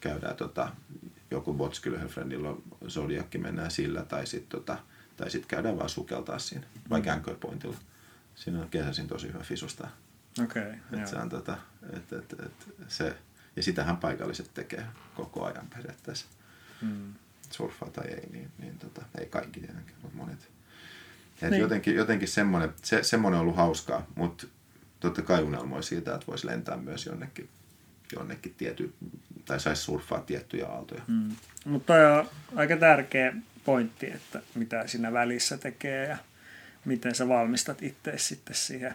Käydään 0.00 0.36
tota, 0.36 0.68
joku 1.30 1.54
Botskylhöfrendillä 1.54 2.48
on 2.48 2.62
Zodiakki, 2.88 3.38
mennään 3.38 3.70
sillä, 3.70 4.02
tai 4.02 4.26
sitten 4.26 4.60
tota, 4.60 4.78
tai 5.18 5.30
sit 5.30 5.46
käydään 5.46 5.78
vaan 5.78 5.88
sukeltaa 5.88 6.38
siinä, 6.38 6.66
vaikka 6.90 7.10
mm. 7.10 7.16
Anchor 7.16 7.36
Pointilla. 7.40 7.76
Siinä 8.34 8.60
on 8.60 8.68
kesäisin 8.68 9.08
tosi 9.08 9.28
hyvä 9.28 9.42
fisusta. 9.42 9.88
Okei, 10.42 10.72
okay, 10.92 11.06
se 11.06 11.16
on, 11.16 11.28
tota, 11.28 11.58
et, 11.92 12.12
et, 12.12 12.32
et, 12.32 12.74
se, 12.88 13.16
ja 13.56 13.62
sitähän 13.62 13.96
paikalliset 13.96 14.50
tekee 14.54 14.86
koko 15.14 15.44
ajan 15.44 15.66
periaatteessa. 15.74 16.26
Mm 16.80 17.14
surffaa 17.50 17.90
tai 17.90 18.06
ei, 18.06 18.28
niin, 18.32 18.50
niin 18.58 18.78
tota, 18.78 19.02
ei 19.18 19.26
kaikki 19.26 19.60
tietenkin, 19.60 19.94
mutta 20.02 20.16
monet. 20.16 20.48
Et 21.42 21.50
niin. 21.50 21.60
jotenkin, 21.60 21.94
jotenkin 21.94 22.28
semmoinen, 22.28 22.72
se, 22.82 23.02
semmoinen 23.02 23.38
on 23.38 23.42
ollut 23.42 23.56
hauskaa, 23.56 24.06
mutta 24.14 24.46
totta 25.00 25.22
kai 25.22 25.42
unelmoi 25.42 25.82
siitä, 25.82 26.14
että 26.14 26.26
voisi 26.26 26.46
lentää 26.46 26.76
myös 26.76 27.06
jonnekin, 27.06 27.48
jonnekin 28.12 28.54
tiety, 28.58 28.94
tai 29.44 29.60
saisi 29.60 29.82
surffaa 29.82 30.20
tiettyjä 30.20 30.66
aaltoja. 30.66 31.02
Mm. 31.06 31.36
Mutta 31.64 31.94
on 31.94 32.28
aika 32.56 32.76
tärkeä 32.76 33.34
pointti, 33.68 34.06
että 34.06 34.42
mitä 34.54 34.86
siinä 34.86 35.12
välissä 35.12 35.58
tekee 35.58 36.08
ja 36.08 36.16
miten 36.84 37.14
sä 37.14 37.28
valmistat 37.28 37.82
itse 37.82 38.12
sitten 38.16 38.56
siihen. 38.56 38.94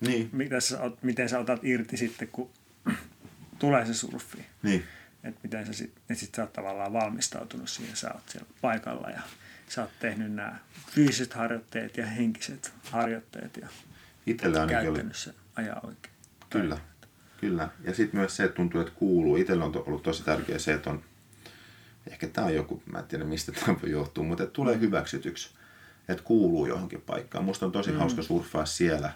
Niin. 0.00 0.28
Mitä 0.32 0.60
sä, 0.60 0.78
miten 1.02 1.28
sä 1.28 1.38
otat 1.38 1.64
irti 1.64 1.96
sitten, 1.96 2.28
kun 2.28 2.50
tulee 3.58 3.86
se 3.86 3.94
surfi. 3.94 4.46
Niin 4.62 4.84
että 5.24 5.40
miten 5.42 5.66
sä 5.66 5.72
sitten 5.72 6.16
sit 6.16 6.34
sä 6.34 6.42
oot 6.42 6.52
tavallaan 6.52 6.92
valmistautunut 6.92 7.68
siihen, 7.68 7.96
sä 7.96 8.12
oot 8.14 8.28
siellä 8.28 8.48
paikalla 8.60 9.10
ja 9.10 9.20
sä 9.68 9.82
oot 9.82 9.90
tehnyt 10.00 10.32
nämä 10.32 10.58
fyysiset 10.90 11.34
harjoitteet 11.34 11.96
ja 11.96 12.06
henkiset 12.06 12.72
harjoitteet 12.90 13.56
ja 13.56 13.68
Itsellä 14.26 14.66
käytännössä 14.66 15.30
oli... 15.30 15.66
ajaa 15.66 15.80
oikein. 15.82 16.14
Kyllä, 16.50 16.78
kyllä. 17.40 17.68
Ja 17.84 17.94
sitten 17.94 18.20
myös 18.20 18.36
se, 18.36 18.44
että 18.44 18.56
tuntuu, 18.56 18.80
että 18.80 18.92
kuuluu. 18.96 19.36
Itsellä 19.36 19.64
on 19.64 19.82
ollut 19.86 20.02
tosi 20.02 20.24
tärkeä 20.24 20.58
se, 20.58 20.72
että 20.72 20.90
on, 20.90 21.04
ehkä 22.10 22.26
tämä 22.26 22.46
on 22.46 22.54
joku, 22.54 22.82
mä 22.92 22.98
en 22.98 23.04
tiedä 23.04 23.24
mistä 23.24 23.52
tämä 23.52 23.76
johtuu, 23.86 24.24
mutta 24.24 24.44
että 24.44 24.54
tulee 24.54 24.80
hyväksytyksi, 24.80 25.50
että 26.08 26.24
kuuluu 26.24 26.66
johonkin 26.66 27.00
paikkaan. 27.00 27.44
Musta 27.44 27.66
on 27.66 27.72
tosi 27.72 27.92
mm. 27.92 27.98
hauska 27.98 28.22
surffaa 28.22 28.66
siellä 28.66 29.12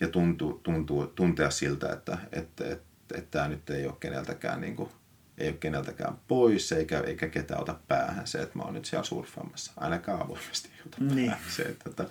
ja 0.00 0.08
tuntuu, 0.08 0.60
tuntuu, 0.62 1.06
tuntea 1.06 1.50
siltä, 1.50 1.92
että, 1.92 2.18
että, 2.32 2.64
että, 2.64 2.84
että 3.14 3.30
tämä 3.30 3.48
nyt 3.48 3.70
ei 3.70 3.86
ole 3.86 3.96
keneltäkään 4.00 4.60
niin 4.60 4.76
kuin 4.76 4.90
ei 5.38 5.48
ole 5.48 5.56
keneltäkään 5.56 6.18
pois 6.28 6.72
eikä, 6.72 7.00
eikä 7.00 7.28
ketään 7.28 7.62
ota 7.62 7.76
päähän 7.88 8.26
se, 8.26 8.42
että 8.42 8.58
mä 8.58 8.64
oon 8.64 8.74
nyt 8.74 8.84
siellä 8.84 9.04
surffaamassa. 9.04 9.72
Ainakaan 9.76 10.22
avoimesti 10.22 10.68
ei 10.74 10.82
ota 10.86 11.14
niin. 11.14 11.30
päähän 11.30 11.50
se. 11.50 11.62
Että, 11.62 11.90
että, 11.90 12.06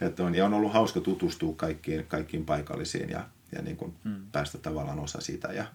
että 0.00 0.24
on, 0.24 0.34
ja 0.34 0.44
on 0.44 0.54
ollut 0.54 0.72
hauska 0.72 1.00
tutustua 1.00 1.54
kaikkiin, 1.56 2.06
kaikkiin 2.06 2.44
paikallisiin 2.44 3.10
ja, 3.10 3.28
ja 3.52 3.62
niin 3.62 3.76
kuin 3.76 3.94
hmm. 4.04 4.26
päästä 4.32 4.58
tavallaan 4.58 5.00
osa 5.00 5.20
sitä 5.20 5.48
ja 5.48 5.66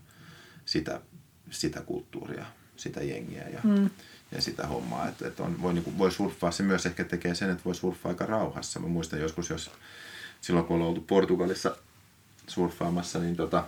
sitä, 0.66 1.02
sitä 1.50 1.82
kulttuuria, 1.82 2.46
sitä 2.82 3.04
jengiä 3.04 3.50
ja, 3.50 3.62
hmm. 3.62 3.90
ja 4.32 4.42
sitä 4.42 4.68
hommaa. 4.68 5.08
Että, 5.08 5.28
että 5.28 5.44
on, 5.44 5.62
voi, 5.62 5.74
niin 5.74 5.84
kuin, 5.84 5.98
voi 5.98 6.12
surffaa, 6.12 6.52
se 6.52 6.64
myös 6.64 6.86
ehkä 6.86 7.04
tekee 7.04 7.36
sen, 7.36 7.50
että 7.50 7.64
voi 7.66 7.76
surffaa 7.76 8.10
aika 8.10 8.26
rauhassa. 8.26 8.80
Mä 8.80 8.88
muistan 8.88 9.20
joskus, 9.20 9.50
jos 9.50 9.72
silloin 10.42 10.66
kun 10.66 10.82
on 10.82 10.88
oltu 10.88 11.02
Portugalissa 11.02 11.76
surffaamassa, 12.48 13.20
niin 13.20 13.36
tota, 13.36 13.64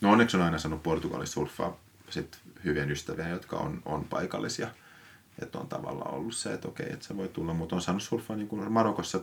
no 0.00 0.12
onneksi 0.12 0.36
on 0.36 0.42
aina 0.42 0.58
sanonut 0.58 0.82
Portugalissa 0.82 1.34
surffaa 1.34 1.76
sit 2.10 2.38
hyvien 2.64 2.90
ystäviä, 2.90 3.28
jotka 3.28 3.56
on, 3.56 3.82
on 3.84 4.04
paikallisia. 4.04 4.70
Että 5.42 5.58
on 5.58 5.68
tavallaan 5.68 6.14
ollut 6.14 6.34
se, 6.34 6.52
että 6.52 6.68
okei, 6.68 6.92
että 6.92 7.06
se 7.06 7.16
voi 7.16 7.28
tulla, 7.28 7.54
mutta 7.54 7.76
on 7.76 7.82
saanut 7.82 8.02
surffaa 8.02 8.36
niin 8.36 8.48
kuin 8.48 8.72
Marokossa 8.72 9.20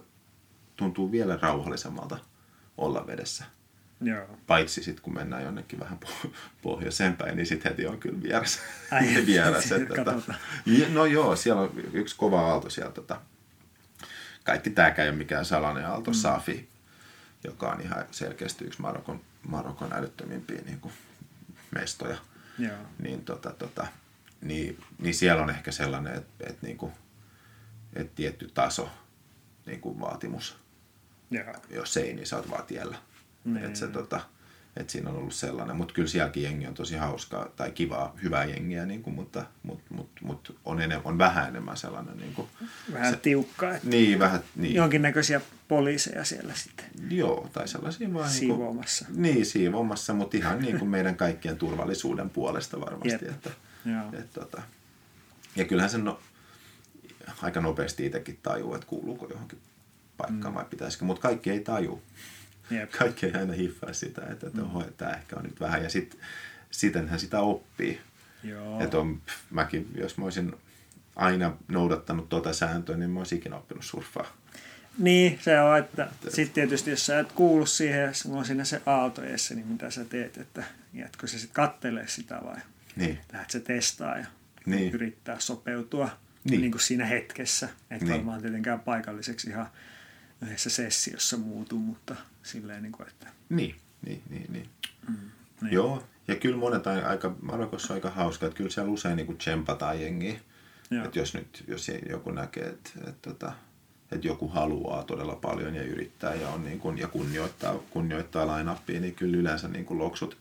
tuntuu 0.75 1.11
vielä 1.11 1.39
rauhallisemmalta 1.41 2.17
olla 2.77 3.07
vedessä. 3.07 3.45
Joo. 4.01 4.37
Paitsi 4.47 4.83
sitten 4.83 5.03
kun 5.03 5.13
mennään 5.13 5.43
jonnekin 5.43 5.79
vähän 5.79 5.99
pohjoiseen 6.61 7.17
päin, 7.17 7.35
niin 7.35 7.45
sitten 7.45 7.71
heti 7.71 7.87
on 7.87 7.99
kyllä 7.99 8.23
vieras. 8.23 8.59
Ai, 8.91 9.07
vieras 9.25 9.71
että, 9.71 9.95
tota, 9.95 10.33
no 10.89 11.05
joo, 11.05 11.35
siellä 11.35 11.61
on 11.61 11.71
yksi 11.93 12.15
kova 12.15 12.41
aalto 12.41 12.69
sieltä. 12.69 12.93
Tota, 12.93 13.21
kaikki 14.43 14.69
tämäkään 14.69 15.05
ei 15.05 15.09
ole 15.09 15.17
mikään 15.17 15.45
salainen 15.45 15.87
aalto, 15.87 16.11
mm. 16.11 16.15
Safi, 16.15 16.69
joka 17.43 17.71
on 17.71 17.81
ihan 17.81 18.05
selkeästi 18.11 18.65
yksi 18.65 18.81
Marokon, 18.81 19.21
Marokon 19.47 19.93
älyttömimpiä 19.93 20.61
niin 20.65 20.79
kuin, 20.79 20.93
mestoja. 21.71 22.17
Joo. 22.59 22.77
Niin, 22.99 23.25
tota, 23.25 23.51
tota, 23.51 23.87
niin, 24.41 24.83
niin 24.99 25.15
siellä 25.15 25.43
on 25.43 25.49
ehkä 25.49 25.71
sellainen, 25.71 26.13
että 26.13 26.49
et, 26.49 26.61
niinku, 26.61 26.91
et 27.93 28.15
tietty 28.15 28.51
taso 28.53 28.89
niinku 29.65 29.99
vaatimus. 29.99 30.57
Joo. 31.31 31.53
Jos 31.69 31.97
ei, 31.97 32.13
niin 32.13 32.27
sä 32.27 32.37
oot 32.37 32.49
vaan 32.49 32.65
tiellä. 32.65 32.97
Niin. 33.53 33.65
Et 33.65 33.75
se, 33.75 33.87
tota, 33.87 34.21
et 34.77 34.89
siinä 34.89 35.09
on 35.09 35.15
ollut 35.15 35.33
sellainen, 35.33 35.75
mutta 35.75 35.93
kyllä 35.93 36.07
sielläkin 36.07 36.43
jengi 36.43 36.67
on 36.67 36.73
tosi 36.73 36.95
hauskaa 36.95 37.47
tai 37.55 37.71
kivaa, 37.71 38.15
hyvää 38.23 38.45
jengiä, 38.45 38.85
niin 38.85 39.03
kuin, 39.03 39.13
mutta 39.15 39.45
mut, 39.63 39.81
mut, 39.89 40.09
mut 40.21 40.59
on, 40.65 40.81
enem, 40.81 41.01
on 41.03 41.17
vähän 41.17 41.47
enemmän 41.47 41.77
sellainen. 41.77 42.17
Niin 42.17 42.33
kuin, 42.33 42.47
vähän 42.93 43.13
se, 43.13 43.19
tiukkaa. 43.19 43.75
Että 43.75 43.89
niin, 43.89 44.19
vähän, 44.19 44.39
niin. 44.55 44.75
Jonkinnäköisiä 44.75 45.41
poliiseja 45.67 46.23
siellä 46.23 46.53
sitten. 46.55 46.85
Joo, 47.09 47.49
tai 47.53 47.67
sellaisia 47.67 48.13
vaan... 48.13 48.29
Siivoamassa. 48.29 49.05
Niin, 49.05 49.15
kuin, 49.15 49.23
niin 49.23 49.45
siivoamassa, 49.45 50.13
mutta 50.13 50.37
ihan 50.37 50.59
niin 50.59 50.79
kuin 50.79 50.89
meidän 50.89 51.15
kaikkien 51.15 51.57
turvallisuuden 51.57 52.29
puolesta 52.29 52.81
varmasti. 52.81 53.25
Jep. 53.25 53.35
Että, 53.35 53.49
Joo. 53.85 54.19
Et, 54.21 54.33
tota, 54.33 54.61
ja 55.55 55.65
kyllähän 55.65 55.89
sen 55.89 56.03
no, 56.03 56.19
aika 57.41 57.61
nopeasti 57.61 58.05
itsekin 58.05 58.39
tajuu, 58.43 58.75
että 58.75 58.87
kuuluuko 58.87 59.27
johonkin 59.29 59.59
paikkaan 60.17 60.53
mm. 60.53 60.57
vai 60.57 60.65
pitäisikö, 60.69 61.05
mutta 61.05 61.21
kaikki 61.21 61.49
ei 61.49 61.59
taju. 61.59 62.01
Jep. 62.69 62.91
Kaikki 62.91 63.25
ei 63.25 63.33
aina 63.33 63.53
hiffaa 63.53 63.93
sitä, 63.93 64.21
että, 64.21 64.47
että 64.47 64.61
mm. 64.61 64.63
oho, 64.63 64.83
tämä 64.97 65.11
ehkä 65.11 65.35
on 65.35 65.43
nyt 65.43 65.59
vähän. 65.59 65.83
Ja 65.83 65.89
sit, 65.89 66.17
sitenhän 66.71 67.19
sitä 67.19 67.39
oppii. 67.39 68.01
Joo. 68.43 68.81
Että 68.81 68.97
on, 68.97 69.21
mäkin, 69.49 69.87
jos 69.95 70.17
mä 70.17 70.23
olisin 70.25 70.55
aina 71.15 71.57
noudattanut 71.67 72.29
tuota 72.29 72.53
sääntöä, 72.53 72.97
niin 72.97 73.09
mä 73.09 73.19
olisin 73.19 73.37
ikinä 73.37 73.55
oppinut 73.55 73.85
surffaa. 73.85 74.27
Niin, 74.97 75.39
se 75.41 75.61
on, 75.61 75.77
että 75.77 76.09
sitten 76.29 76.53
tietysti 76.53 76.89
jos 76.89 77.05
sä 77.05 77.19
et 77.19 77.31
kuulu 77.31 77.65
siihen, 77.65 78.07
jos 78.07 78.25
on 78.25 78.45
siinä 78.45 78.63
se 78.63 78.81
aalto 78.85 79.23
edessä, 79.23 79.55
niin 79.55 79.67
mitä 79.67 79.91
sä 79.91 80.05
teet, 80.05 80.37
että 80.37 80.63
jätkö 80.93 81.27
se 81.27 81.39
sitten 81.39 81.53
kattelee 81.53 82.07
sitä 82.07 82.39
vai 82.43 82.57
niin. 82.95 83.19
lähdet 83.33 83.49
se 83.49 83.59
testaa 83.59 84.17
ja 84.17 84.25
niin. 84.65 84.93
yrittää 84.93 85.39
sopeutua 85.39 86.09
niin. 86.43 86.61
Niin 86.61 86.71
kuin 86.71 86.81
siinä 86.81 87.05
hetkessä. 87.05 87.69
Että 87.91 88.05
Niin. 88.05 88.13
varmaan 88.13 88.41
tietenkään 88.41 88.79
paikalliseksi 88.79 89.49
ihan 89.49 89.67
yhdessä 90.41 90.69
sessiossa 90.69 91.37
muutu, 91.37 91.77
mutta 91.77 92.15
silleen, 92.47 92.83
niin 92.83 92.91
kuin, 92.91 93.07
että 93.09 93.27
Niin, 93.49 93.75
niin, 94.05 94.21
niin, 94.29 94.45
niin. 94.53 94.69
niin. 95.61 95.73
Joo, 95.73 96.03
ja 96.27 96.35
kyllä 96.35 96.57
monet 96.57 96.87
on 96.87 97.05
aika, 97.05 97.35
Marokossa 97.41 97.93
on 97.93 97.95
aika 97.97 98.09
hauska, 98.09 98.45
että 98.45 98.57
kyllä 98.57 98.69
siellä 98.69 98.91
usein 98.91 99.15
niin 99.15 99.37
tsempataan 99.37 100.01
jengiä. 100.01 100.39
Joo. 100.91 101.05
Että 101.05 101.19
jos 101.19 101.33
nyt 101.33 101.63
jos 101.67 101.91
joku 102.09 102.31
näkee, 102.31 102.67
että, 102.67 102.89
että, 103.07 103.29
että, 103.29 103.51
että 104.11 104.27
joku 104.27 104.47
haluaa 104.47 105.03
todella 105.03 105.35
paljon 105.35 105.75
ja 105.75 105.83
yrittää 105.83 106.35
ja, 106.35 106.49
on 106.49 106.63
niin 106.63 106.79
kuin, 106.79 106.97
ja 106.97 107.07
kunnioittaa, 107.07 107.75
kunnioittaa 107.89 108.47
lainappia, 108.47 108.99
niin 108.99 109.15
kyllä 109.15 109.37
yleensä 109.37 109.67
niin 109.67 109.85
kuin 109.85 109.99
loksut, 109.99 110.37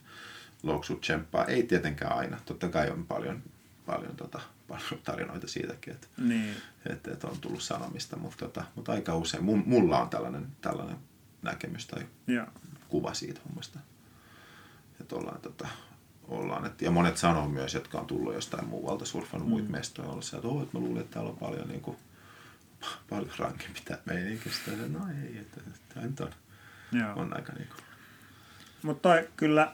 loksut 0.63 1.01
tsemppaa. 1.01 1.45
Ei 1.45 1.63
tietenkään 1.63 2.17
aina, 2.17 2.37
totta 2.45 2.69
kai 2.69 2.89
on 2.89 3.05
paljon, 3.05 3.43
paljon, 3.85 4.15
tota, 4.15 4.39
paljon 4.67 4.99
tarinoita 5.03 5.47
siitäkin, 5.47 5.93
että, 5.93 6.07
Niin. 6.17 6.55
että, 6.89 7.11
että 7.11 7.27
on 7.27 7.37
tullut 7.41 7.61
sanomista, 7.61 8.17
mutta, 8.17 8.45
tota, 8.45 8.63
mutta 8.75 8.91
aika 8.91 9.15
usein 9.15 9.43
mulla 9.43 10.01
on 10.01 10.09
tällainen, 10.09 10.47
tällainen 10.61 10.97
näkemys 11.41 11.87
tai 11.87 12.07
Joo. 12.27 12.47
kuva 12.89 13.13
siitä 13.13 13.41
hommasta. 13.49 13.79
Että 15.01 15.15
ollaan, 15.15 15.41
tota, 15.41 15.67
ollaan 16.27 16.65
et, 16.65 16.81
ja 16.81 16.91
monet 16.91 17.17
sanoo 17.17 17.49
myös, 17.49 17.73
jotka 17.73 17.99
on 17.99 18.07
tullut 18.07 18.33
jostain 18.33 18.67
muualta, 18.67 19.05
surfannut 19.05 19.47
mm. 19.47 19.51
muita 19.51 19.69
mestoja, 19.69 20.09
ollut 20.09 20.23
sieltä, 20.25 20.47
että, 20.47 20.57
oh, 20.57 20.63
että 20.63 20.77
mä 20.77 20.83
luulin, 20.83 21.01
että 21.01 21.13
täällä 21.13 21.29
on 21.29 21.37
paljon, 21.37 21.67
niin 21.67 21.81
kuin, 21.81 21.97
paljon 23.09 23.31
rankempi 23.37 23.79
tämä 23.85 23.99
meininki. 24.05 24.49
Sitten, 24.49 24.93
no 24.93 24.99
ei, 25.09 25.37
että, 25.37 25.61
tämä 25.93 26.05
nyt 26.05 26.19
on, 26.19 26.31
on 27.15 27.35
aika 27.35 27.53
niin 27.53 27.67
kuin, 27.67 27.83
Mutta 28.83 29.09
kyllä 29.37 29.73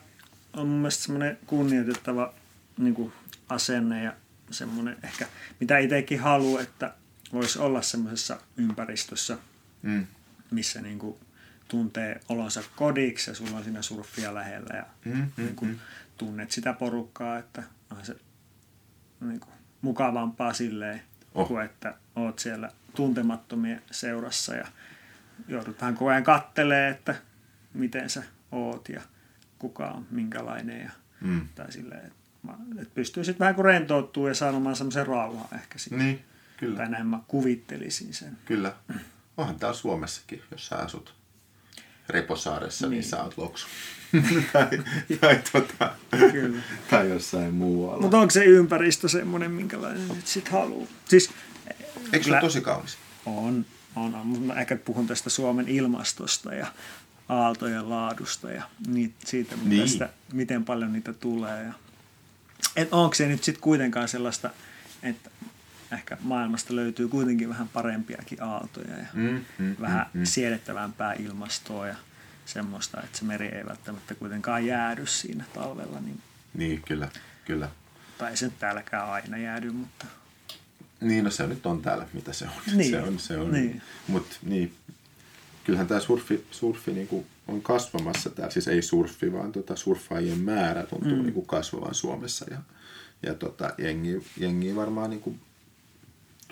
on 0.54 0.68
mun 0.68 0.78
mielestä 0.78 1.04
semmoinen 1.04 1.38
kunnioitettava 1.46 2.34
niin 2.78 2.94
kuin 2.94 3.14
asenne 3.50 4.04
ja 4.04 4.14
semmoinen 4.52 4.98
ehkä, 5.04 5.28
mitä 5.60 5.78
itsekin 5.78 6.20
haluaa, 6.20 6.62
että 6.62 6.94
voisi 7.34 7.60
olla 7.60 7.82
semmoisessa 7.82 8.40
ympäristössä, 8.58 9.38
mm, 9.82 10.08
missä 10.52 10.82
niin 10.82 11.00
kuin 11.00 11.18
tuntee 11.74 12.20
olonsa 12.30 12.64
kodiksi 12.76 13.32
ja 13.32 13.36
sulla 13.36 13.58
on 13.58 13.64
siinä 13.64 13.82
surffia 13.82 14.34
lähellä 14.34 14.76
ja 14.76 14.86
Mm, 15.06 15.12
mm, 15.18 15.28
niin 15.38 15.56
kuin 15.56 15.72
mm. 15.72 15.80
tunnet 16.18 16.52
sitä 16.52 16.74
porukkaa, 16.74 17.38
että 17.38 17.64
on 17.92 18.06
se 18.06 18.16
niin 19.22 19.40
kuin 19.40 19.54
mukavampaa 19.82 20.54
silleen, 20.54 21.02
Oh. 21.36 21.48
kuin 21.48 21.66
että 21.66 21.96
oot 22.16 22.40
siellä 22.40 22.72
tuntemattomien 22.96 23.82
seurassa 23.92 24.56
ja 24.56 24.68
joudut 25.48 25.82
vähän 25.82 25.94
koko 25.94 26.10
ajan 26.12 26.24
kattelee, 26.24 26.90
että 26.90 27.16
miten 27.74 28.10
sä 28.10 28.24
oot 28.52 28.90
ja 28.90 29.02
kuka 29.60 29.88
on 29.88 30.08
minkälainen 30.12 30.82
ja 30.82 30.92
mm. 31.22 31.48
tai 31.56 31.72
silleen, 31.72 32.06
että, 32.06 32.54
että 32.82 32.96
pystyy 32.96 33.24
sitten 33.24 33.40
vähän 33.40 33.56
kuin 33.56 33.66
rentoutuu 33.66 34.28
ja 34.28 34.34
saamaan 34.36 34.76
semmoisen 34.76 35.08
rauhan 35.08 35.48
ehkä 35.56 35.80
siitä. 35.80 35.96
Niin, 36.04 36.18
Tai 36.18 36.26
kyllä, 36.58 36.86
näin 36.90 37.08
mä 37.08 37.20
kuvittelisin 37.28 38.14
sen. 38.14 38.38
kyllä. 38.46 38.74
Onhan 39.38 39.60
täällä 39.60 39.78
Suomessakin, 39.78 40.42
jos 40.52 40.68
sä 40.68 40.76
asut 40.78 41.16
Reposaaressa, 42.10 42.88
niin, 42.88 42.92
niin 42.92 43.04
sä 43.04 43.24
oot 43.24 43.38
loksu. 43.38 43.68
tai, 44.54 44.70
tai, 45.22 45.40
tota, 45.52 45.92
Kyllä. 46.32 46.62
tai 46.90 47.10
jossain 47.10 47.54
muualla. 47.54 48.02
Mutta 48.02 48.18
onko 48.18 48.32
se 48.32 48.44
ympäristö 48.46 49.08
semmoinen, 49.08 49.52
minkälainen 49.52 50.08
nyt 50.08 50.28
sit 50.28 50.50
haluaa? 50.50 50.88
Siis 51.06 51.30
Eikö 52.14 52.26
se 52.26 52.32
ole 52.32 52.42
tosi 52.42 52.62
kaunis? 52.62 52.98
on, 53.26 53.66
on, 53.96 54.16
on. 54.16 54.28
Mutta 54.28 54.54
mä 54.54 54.60
ehkä 54.60 54.76
puhun 54.76 55.08
tästä 55.08 55.30
Suomen 55.30 55.68
ilmastosta 55.68 56.54
ja 56.54 56.68
aaltojen 57.30 57.90
laadusta 57.90 58.52
ja 58.52 58.64
niit, 58.88 59.14
siitä, 59.26 59.56
niin. 59.66 59.82
tästä, 59.82 60.10
miten 60.34 60.66
paljon 60.66 60.94
niitä 60.94 61.14
tulee. 61.14 61.64
Ja, 61.64 61.74
et 62.76 62.94
onko 62.94 63.16
se 63.16 63.28
nyt 63.28 63.44
sitten 63.44 63.62
kuitenkaan 63.62 64.08
sellaista, 64.08 64.50
että 65.04 65.30
ehkä 65.94 66.18
maailmasta 66.22 66.76
löytyy 66.76 67.08
kuitenkin 67.08 67.50
vähän 67.50 67.68
parempiakin 67.68 68.44
aaltoja 68.44 68.98
ja 68.98 69.06
Mm, 69.14 69.46
mm, 69.58 69.76
vähän 69.82 70.06
mm, 70.14 70.20
mm. 70.20 70.26
siedettävämpää 70.26 71.14
ilmastoa 71.14 71.88
ja 71.88 71.96
semmoista, 72.46 73.02
että 73.04 73.18
se 73.18 73.26
meri 73.26 73.48
ei 73.48 73.66
välttämättä 73.66 74.16
kuitenkaan 74.16 74.66
jäädy 74.66 75.06
siinä 75.08 75.44
talvella, 75.54 76.00
niin, 76.00 76.20
Niin, 76.54 76.82
kyllä, 76.82 77.10
kyllä. 77.46 77.70
tai 78.18 78.32
ei 78.32 78.38
se 78.38 78.46
nyt 78.46 78.60
täälläkään 78.60 79.10
aina 79.10 79.38
jäädy, 79.38 79.72
mutta 79.72 80.06
Niin, 81.02 81.24
no 81.24 81.32
se 81.32 81.48
nyt 81.48 81.66
on 81.66 81.82
täällä, 81.82 82.08
mitä 82.14 82.34
se 82.34 82.46
on. 82.46 82.78
Niin, 82.78 82.92
Se 82.92 83.02
on, 83.02 83.20
se 83.20 83.38
on. 83.38 83.52
niin. 83.52 83.82
Mut 84.08 84.40
niin, 84.44 84.74
kyllähän 85.64 85.88
tämä 85.88 86.00
surfi, 86.00 86.46
surfi 86.52 86.92
niinku 86.94 87.26
on 87.48 87.62
kasvamassa 87.62 88.30
täällä. 88.30 88.52
Siis 88.54 88.68
ei 88.68 88.82
surfi, 88.82 89.34
vaan 89.34 89.52
tota 89.52 89.76
surffaajien 89.76 90.40
määrä 90.40 90.84
tuntuu 90.84 91.16
mm. 91.16 91.24
niinku 91.24 91.42
kasvavan 91.42 91.94
Suomessa. 91.96 92.46
Ja, 92.52 92.58
ja 93.24 93.34
tota, 93.34 93.74
jengi, 93.78 94.24
jengi 94.38 94.76
varmaan 94.76 95.10
niinku 95.10 95.36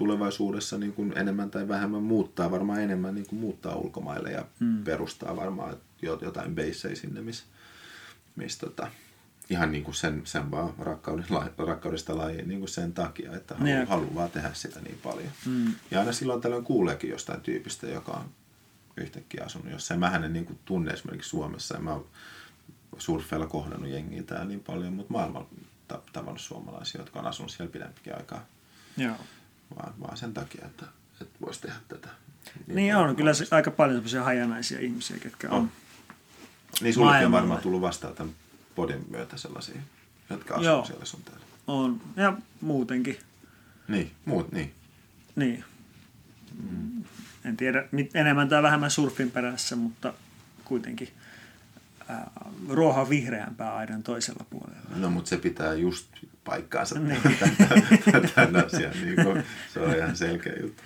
tulevaisuudessa 0.02 0.78
niinku 0.78 1.06
enemmän 1.16 1.52
tai 1.52 1.68
vähemmän 1.68 2.04
muuttaa, 2.04 2.52
varmaan 2.52 2.82
enemmän 2.82 3.16
niinku 3.16 3.36
muuttaa 3.36 3.76
ulkomaille 3.76 4.32
ja 4.32 4.46
mm. 4.60 4.84
perustaa 4.84 5.36
varmaan 5.36 5.78
jo- 6.02 6.20
jotain 6.22 6.56
beissejä 6.56 6.96
sinne, 6.96 7.22
missä 7.22 7.44
mis, 8.36 8.58
tota, 8.58 8.88
ihan 9.50 9.72
niin 9.72 9.84
kuin 9.84 9.96
sen, 9.96 10.22
sen 10.24 10.52
vaan 10.52 10.74
rakkauden, 10.80 11.26
la- 11.30 11.52
rakkaudesta 11.58 12.18
lajiin 12.18 12.48
niin 12.48 12.60
kuin 12.60 12.70
sen 12.70 12.94
takia, 12.94 13.36
että 13.36 13.56
haluaa, 13.56 13.78
Jep. 13.78 13.90
haluaa 13.90 14.16
vaan 14.16 14.32
tehdä 14.32 14.50
sitä 14.54 14.80
niin 14.80 15.00
paljon. 15.04 15.32
Mm. 15.46 15.74
Ja 15.92 16.00
aina 16.00 16.12
silloin 16.12 16.42
tällöin 16.42 16.64
kuuleekin 16.64 17.10
jostain 17.10 17.42
tyypistä, 17.42 17.88
joka 17.88 18.12
on 18.12 18.26
yhtäkkiä 18.98 19.44
asunut 19.46 19.72
jossain. 19.72 20.00
Mähän 20.00 20.24
en 20.24 20.34
niin 20.34 20.46
kuin 20.46 20.60
tunne 20.66 20.92
esimerkiksi 20.94 21.30
Suomessa, 21.30 21.76
ja 21.76 21.82
mä 21.82 21.92
oon 21.92 22.08
surfeilla 22.98 23.48
kohdannut 23.48 23.90
jengiä 23.90 24.24
täällä 24.24 24.46
niin 24.46 24.64
paljon, 24.64 24.94
mutta 24.94 25.14
maailmalla 25.14 25.50
ta- 25.88 26.02
tavannut 26.14 26.42
suomalaisia, 26.42 27.02
jotka 27.02 27.20
on 27.20 27.28
asunut 27.28 27.52
siellä 27.52 27.72
pidempikin 27.72 28.18
aikaa, 28.18 28.46
joo. 28.98 29.16
Vaan, 29.76 29.94
vaan 30.02 30.18
sen 30.18 30.34
takia, 30.34 30.66
että, 30.66 30.86
että 31.22 31.38
voisi 31.42 31.62
tehdä 31.62 31.76
tätä. 31.88 32.10
Niin 32.68 32.96
on, 32.96 33.16
kyllä 33.16 33.34
se, 33.34 33.48
aika 33.52 33.72
paljon 33.72 33.96
semmoisia 33.96 34.24
hajanaisia 34.24 34.80
ihmisiä, 34.80 35.18
ketkä 35.20 35.50
on. 35.50 35.58
On. 35.58 35.72
Niin 36.82 36.94
sullekin 36.94 37.26
on 37.26 37.32
varmaan 37.32 37.62
tullut 37.62 37.82
vastaan 37.82 38.16
tämän 38.16 38.34
podin 38.76 39.06
myötä 39.10 39.38
sellaisia, 39.38 39.82
jotka 40.30 40.54
asuu 40.54 40.66
Joo. 40.66 40.86
siellä 40.86 41.06
sun 41.06 41.24
täällä. 41.24 41.46
On. 41.68 42.02
Ja 42.16 42.34
muutenkin. 42.62 43.20
Niin, 43.88 44.12
muut, 44.26 44.52
niin. 44.52 44.74
Niin. 45.36 45.64
En 47.46 47.58
tiedä, 47.58 47.84
enemmän 48.14 48.50
tai 48.50 48.64
vähemmän 48.64 48.92
surfin 48.92 49.32
perässä, 49.32 49.76
mutta 49.76 50.14
kuitenkin 50.66 51.10
ää, 52.08 52.32
ruoho 52.70 53.10
vihreämpää 53.10 53.76
aidan 53.76 54.04
toisella 54.04 54.46
puolella. 54.50 54.96
No, 54.96 55.10
mutta 55.10 55.30
se 55.30 55.38
pitää 55.38 55.74
just 55.74 56.08
paikkaansa 56.44 57.00
Niin. 57.00 57.22
tämän 58.36 58.66
asian. 58.66 58.94
Niin 59.06 59.16
kuin, 59.24 59.44
se 59.74 59.80
on 59.80 59.96
ihan 59.96 60.16
selkeä 60.16 60.54
juttu. 60.62 60.84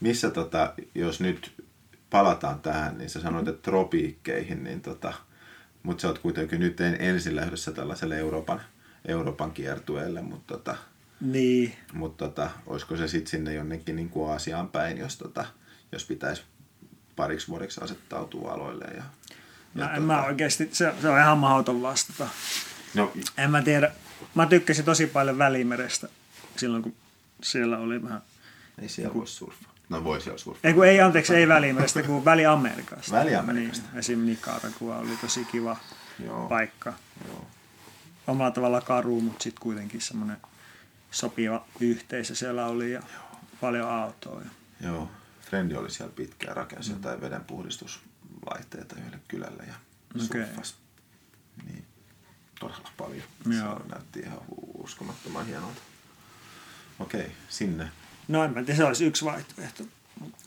Missä, 0.00 0.30
tota, 0.30 0.74
jos 0.94 1.20
nyt 1.20 1.64
palataan 2.10 2.60
tähän, 2.60 2.98
niin 2.98 3.10
sä 3.10 3.20
sanoit, 3.20 3.48
että 3.48 3.62
tropiikkeihin, 3.62 4.64
niin 4.64 4.80
tota, 4.80 5.12
mutta 5.82 6.00
sä 6.02 6.08
oot 6.08 6.18
kuitenkin 6.18 6.60
nyt 6.60 6.80
en- 6.80 6.96
ensin 7.00 7.36
lähdössä 7.36 7.72
tällaiselle 7.72 8.18
Euroopan, 8.18 8.60
Euroopan 9.08 9.52
kiertueelle, 9.52 10.22
mutta 10.22 10.54
tota, 10.54 10.76
Niin. 11.20 11.74
mut 11.92 12.16
tota, 12.16 12.50
olisiko 12.66 12.96
se 12.96 13.08
sitten 13.08 13.30
sinne 13.30 13.54
jonnekin 13.54 13.96
niin 13.96 14.08
kuin 14.08 14.30
Aasiaan 14.30 14.68
päin, 14.68 14.98
jos, 14.98 15.18
tota, 15.18 15.44
jos 15.92 16.04
pitäisi 16.04 16.42
pariksi 17.16 17.48
vuodeksi 17.48 17.80
asettautua 17.84 18.52
aloille. 18.52 18.84
Ja, 18.96 19.02
No, 19.74 19.84
ja 19.84 19.92
en 19.92 20.02
mä 20.02 20.22
oikeasti, 20.22 20.68
se, 20.72 20.92
se 21.02 21.08
on 21.08 21.18
ihan 21.20 21.38
mahdoton 21.38 21.82
vastata. 21.82 22.28
no, 22.94 23.12
En 23.38 23.50
mä 23.50 23.62
tiedä. 23.62 23.92
Mä 24.36 24.46
tykkäsin 24.46 24.84
tosi 24.84 25.06
paljon 25.06 25.38
Välimerestä 25.38 26.08
silloin, 26.56 26.82
kun 26.82 26.94
siellä 27.42 27.78
oli 27.78 28.02
vähän... 28.02 28.22
ei 28.78 28.88
siellä 28.88 29.14
voi 29.14 29.26
surfaa. 29.26 29.72
No 29.88 30.04
voi 30.04 30.20
siellä 30.20 30.38
surfaa. 30.38 30.60
Ei 30.64 30.74
kun 30.74 30.86
ei, 30.86 31.00
anteeksi, 31.00 31.34
ei 31.34 31.48
Välimerestä, 31.48 32.02
kun 32.02 32.24
Väli-Amerikasta. 32.24 33.12
Väli-Amerikasta. 33.12 33.86
Niin, 33.86 33.98
esim. 33.98 34.26
Nicaragua 34.26 34.98
oli 34.98 35.16
tosi 35.20 35.44
kiva 35.44 35.76
Joo. 36.24 36.48
paikka. 36.48 36.92
Joo. 37.28 37.46
Omalla 38.26 38.50
tavalla 38.50 38.80
karu, 38.80 39.20
mutta 39.20 39.42
sitten 39.42 39.62
kuitenkin 39.62 40.00
semmoinen 40.00 40.36
sopiva 41.10 41.66
yhteisö 41.80 42.34
siellä 42.34 42.66
oli 42.66 42.92
ja 42.92 43.02
paljon 43.60 43.88
autoa. 43.88 44.40
Ja... 44.40 44.50
Joo, 44.88 45.10
Frendi 45.40 45.74
oli 45.74 45.90
siellä 45.90 46.12
pitkään, 46.16 46.56
rakensi 46.56 46.90
mm. 46.90 46.96
jotain 46.96 47.20
vedenpuhdistuslaitteita 47.20 48.96
yhdelle 48.98 49.18
kylälle 49.28 49.62
ja 49.66 49.74
Okei. 50.14 50.44
surffasi 50.46 50.74
niin, 51.66 51.85
todella 52.60 52.90
paljon. 52.96 53.22
Joo. 53.58 53.78
Se 53.82 53.88
näytti 53.94 54.20
ihan 54.20 54.38
uskomattoman 54.78 55.46
hienolta. 55.46 55.80
Okei, 56.98 57.32
sinne. 57.48 57.88
No 58.28 58.44
en 58.44 58.54
mä 58.54 58.62
tiedä, 58.62 58.76
se 58.76 58.84
olisi 58.84 59.04
yksi 59.06 59.24
vaihtoehto. 59.24 59.84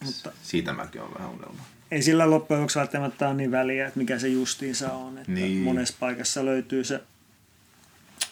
Mutta 0.03 0.31
Siitä 0.43 0.73
mäkin 0.73 1.01
on 1.01 1.13
vähän 1.13 1.29
unelma. 1.29 1.63
ei 1.91 2.01
sillä 2.01 2.29
loppujen 2.29 2.61
lopuksi 2.61 2.79
välttämättä 2.79 3.27
ole 3.27 3.33
niin 3.35 3.51
väliä, 3.51 3.87
että 3.87 3.99
mikä 3.99 4.19
se 4.19 4.27
justiinsa 4.27 4.91
on. 4.93 5.17
Että 5.17 5.31
Niin. 5.31 5.61
Monessa 5.63 5.95
paikassa 5.99 6.45
löytyy 6.45 6.83
se, 6.83 7.03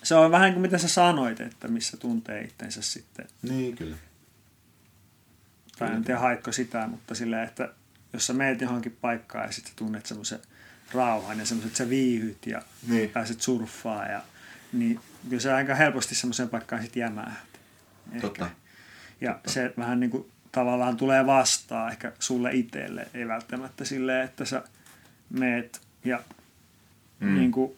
se 0.04 0.16
on 0.16 0.32
vähän 0.32 0.52
kuin 0.54 0.62
mitä 0.62 0.78
sä 0.78 0.88
sanoit, 0.88 1.40
että 1.40 1.68
missä 1.68 1.98
tuntee 1.98 2.42
itsensä 2.42 2.82
sitten. 2.82 3.28
Niin, 3.42 3.76
kyllä. 3.76 3.96
Tai 5.80 5.92
en 5.96 6.04
tiedä 6.04 6.20
haitko 6.20 6.52
sitä, 6.52 6.88
mutta 6.88 7.16
sillä, 7.16 7.44
että 7.44 7.74
jos 8.14 8.28
sä 8.28 8.34
meet 8.34 8.62
johonkin 8.62 8.98
paikkaan 9.02 9.46
ja 9.46 9.52
sitten 9.52 9.74
tunnet 9.76 10.06
semmoisen 10.06 10.40
rauhan 10.94 11.40
ja 11.40 11.46
semmoisen, 11.46 11.68
että 11.68 11.78
sä 11.78 11.90
viihyt 11.90 12.46
ja 12.46 12.62
Niin. 12.88 13.10
pääset 13.10 13.42
surffaa 13.42 14.06
ja 14.06 14.22
niin 14.74 15.00
kyllä 15.30 15.42
se 15.42 15.54
aika 15.54 15.76
helposti 15.76 16.16
semmoiseen 16.16 16.50
paikkaan 16.50 16.82
sitten 16.82 17.02
jämää. 17.02 17.36
Totta. 18.22 18.50
Ja 19.22 19.40
se 19.48 19.74
vähän 19.78 20.00
niin 20.00 20.10
kuin 20.10 20.32
tavallaan 20.52 20.98
tulee 20.98 21.26
vastaan 21.26 21.92
ehkä 21.92 22.12
sulle 22.20 22.50
itselle, 22.54 23.08
ei 23.14 23.28
välttämättä 23.28 23.86
silleen, 23.86 24.26
että 24.26 24.46
sä 24.46 24.64
meet 25.30 25.82
ja 26.06 26.24
mm. 27.20 27.36
niin 27.36 27.52
kuin 27.52 27.78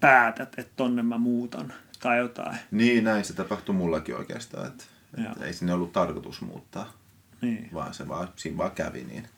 päätät, 0.00 0.58
että 0.58 0.72
tonne 0.76 1.02
mä 1.02 1.18
muutan 1.18 1.72
tai 2.00 2.18
jotain. 2.18 2.56
Niin, 2.70 3.04
näin 3.04 3.24
se 3.24 3.32
tapahtui 3.34 3.74
mullakin 3.74 4.16
oikeastaan, 4.16 4.66
että, 4.66 4.84
että 5.30 5.44
ei 5.44 5.52
sinne 5.52 5.72
ollut 5.74 5.92
tarkoitus 5.92 6.40
muuttaa, 6.40 6.92
Niin. 7.40 7.68
vaan 7.74 7.94
se 7.94 8.08
vaan, 8.08 8.28
siinä 8.36 8.56
vaan 8.56 8.70
kävi 8.70 9.04
niin. 9.04 9.28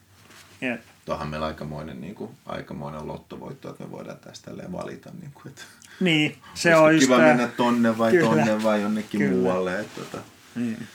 Jep. 0.60 0.80
Tuohan 1.06 1.28
meillä 1.28 1.46
aikamoinen, 1.46 2.00
niin 2.00 2.14
kuin, 2.14 2.30
aikamoinen 2.46 3.06
lottovoitto, 3.08 3.70
että 3.70 3.84
me 3.84 3.90
voidaan 3.90 4.18
tästä 4.18 4.50
valita. 4.72 5.10
Niin 5.20 5.32
kuin, 5.32 5.46
että 5.48 5.62
Niin, 6.00 6.38
se 6.54 6.76
on 6.76 6.98
kiva 6.98 7.16
tää- 7.16 7.26
mennä 7.26 7.46
tonne 7.48 7.98
vai 7.98 8.10
Kyllä. 8.10 8.28
tonne 8.30 8.62
vai 8.62 8.82
jonnekin 8.82 9.20
Kyllä. 9.20 9.32
muualle. 9.36 9.80
Että, 9.80 10.00
tota, 10.00 10.18
Niin. 10.54 10.86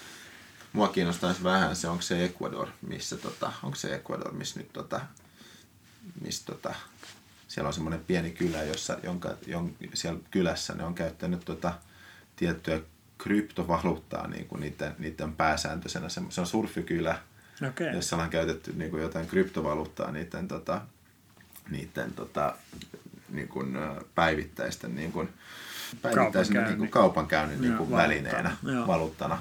mua 0.74 0.88
kiinnostaisi 0.88 1.43
vähän 1.43 1.76
se, 1.76 1.88
onko 1.88 2.02
se 2.02 2.26
Ecuador, 2.26 2.67
missä 2.88 3.17
tota, 3.17 3.52
onko 3.63 3.76
se 3.76 3.95
Ecuador, 3.95 4.34
missä 4.34 4.60
nyt 4.60 4.74
tota, 4.74 5.02
missä 6.21 6.45
tota, 6.45 6.74
siellä 7.47 7.67
on 7.67 7.74
semmoinen 7.74 8.06
pieni 8.08 8.32
kylä, 8.32 8.63
jossa, 8.63 8.97
jonka, 9.04 9.30
jon, 9.47 9.76
siellä 9.93 10.19
kylässä 10.32 10.74
ne 10.74 10.84
on 10.84 10.93
käyttänyt 10.95 11.45
tota, 11.45 11.74
tiettyä 12.36 12.80
kryptovaluuttaa 13.17 14.28
niin 14.28 14.45
kuin 14.47 14.62
niiden, 14.62 14.95
niiden 15.00 15.34
pääsääntöisenä. 15.36 16.10
Se, 16.10 16.21
se 16.30 16.41
on 16.41 16.47
surfikylä, 16.47 17.19
Okei. 17.67 17.93
jossa 17.93 18.17
on 18.17 18.30
käytetty 18.30 18.74
niin 18.76 18.91
kuin 18.91 19.04
jotain 19.04 19.28
kryptovaluuttaa 19.28 20.12
niiden, 20.12 20.47
tota, 20.47 20.82
niiden 21.69 22.13
tota, 22.13 22.56
niin 23.30 23.47
kuin, 23.47 23.78
päivittäisten 24.15 24.95
niin 24.95 25.12
kuin, 25.12 25.30
päivittäisen 26.02 26.63
niin 26.63 26.78
kuin 26.78 26.89
Kaupankäynnin. 26.89 26.89
kaupankäynnin 26.89 27.62
niin 27.62 27.78
kuin 27.78 27.91
välineenä, 27.91 28.58
joo. 28.63 28.88
valuuttana. 28.88 29.38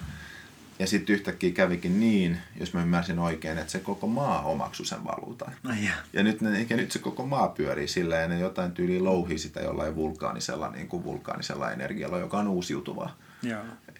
Ja 0.78 0.86
sitten 0.86 1.14
yhtäkkiä 1.14 1.50
kävikin 1.50 2.00
niin, 2.00 2.38
jos 2.60 2.74
mä 2.74 2.82
ymmärsin 2.82 3.18
oikein, 3.18 3.58
että 3.58 3.72
se 3.72 3.78
koko 3.78 4.06
maa 4.06 4.42
omaksui 4.42 4.86
sen 4.86 5.04
valuutan. 5.04 5.52
Ai 5.64 5.84
jaa. 5.84 5.96
Ja 6.12 6.22
nyt, 6.22 6.40
ne, 6.40 6.66
ja 6.70 6.76
nyt 6.76 6.92
se 6.92 6.98
koko 6.98 7.26
maa 7.26 7.48
pyörii 7.48 7.88
sillä 7.88 8.16
ja 8.16 8.28
ne 8.28 8.38
jotain 8.38 8.72
tyyliä 8.72 9.04
louhii 9.04 9.38
sitä 9.38 9.60
jollain 9.60 9.96
vulkaanisella, 9.96 10.70
niin 10.70 10.88
kuin 10.88 11.04
vulkaanisella 11.04 11.72
energialla, 11.72 12.18
joka 12.18 12.38
on 12.38 12.48
uusiutuvaa. 12.48 13.16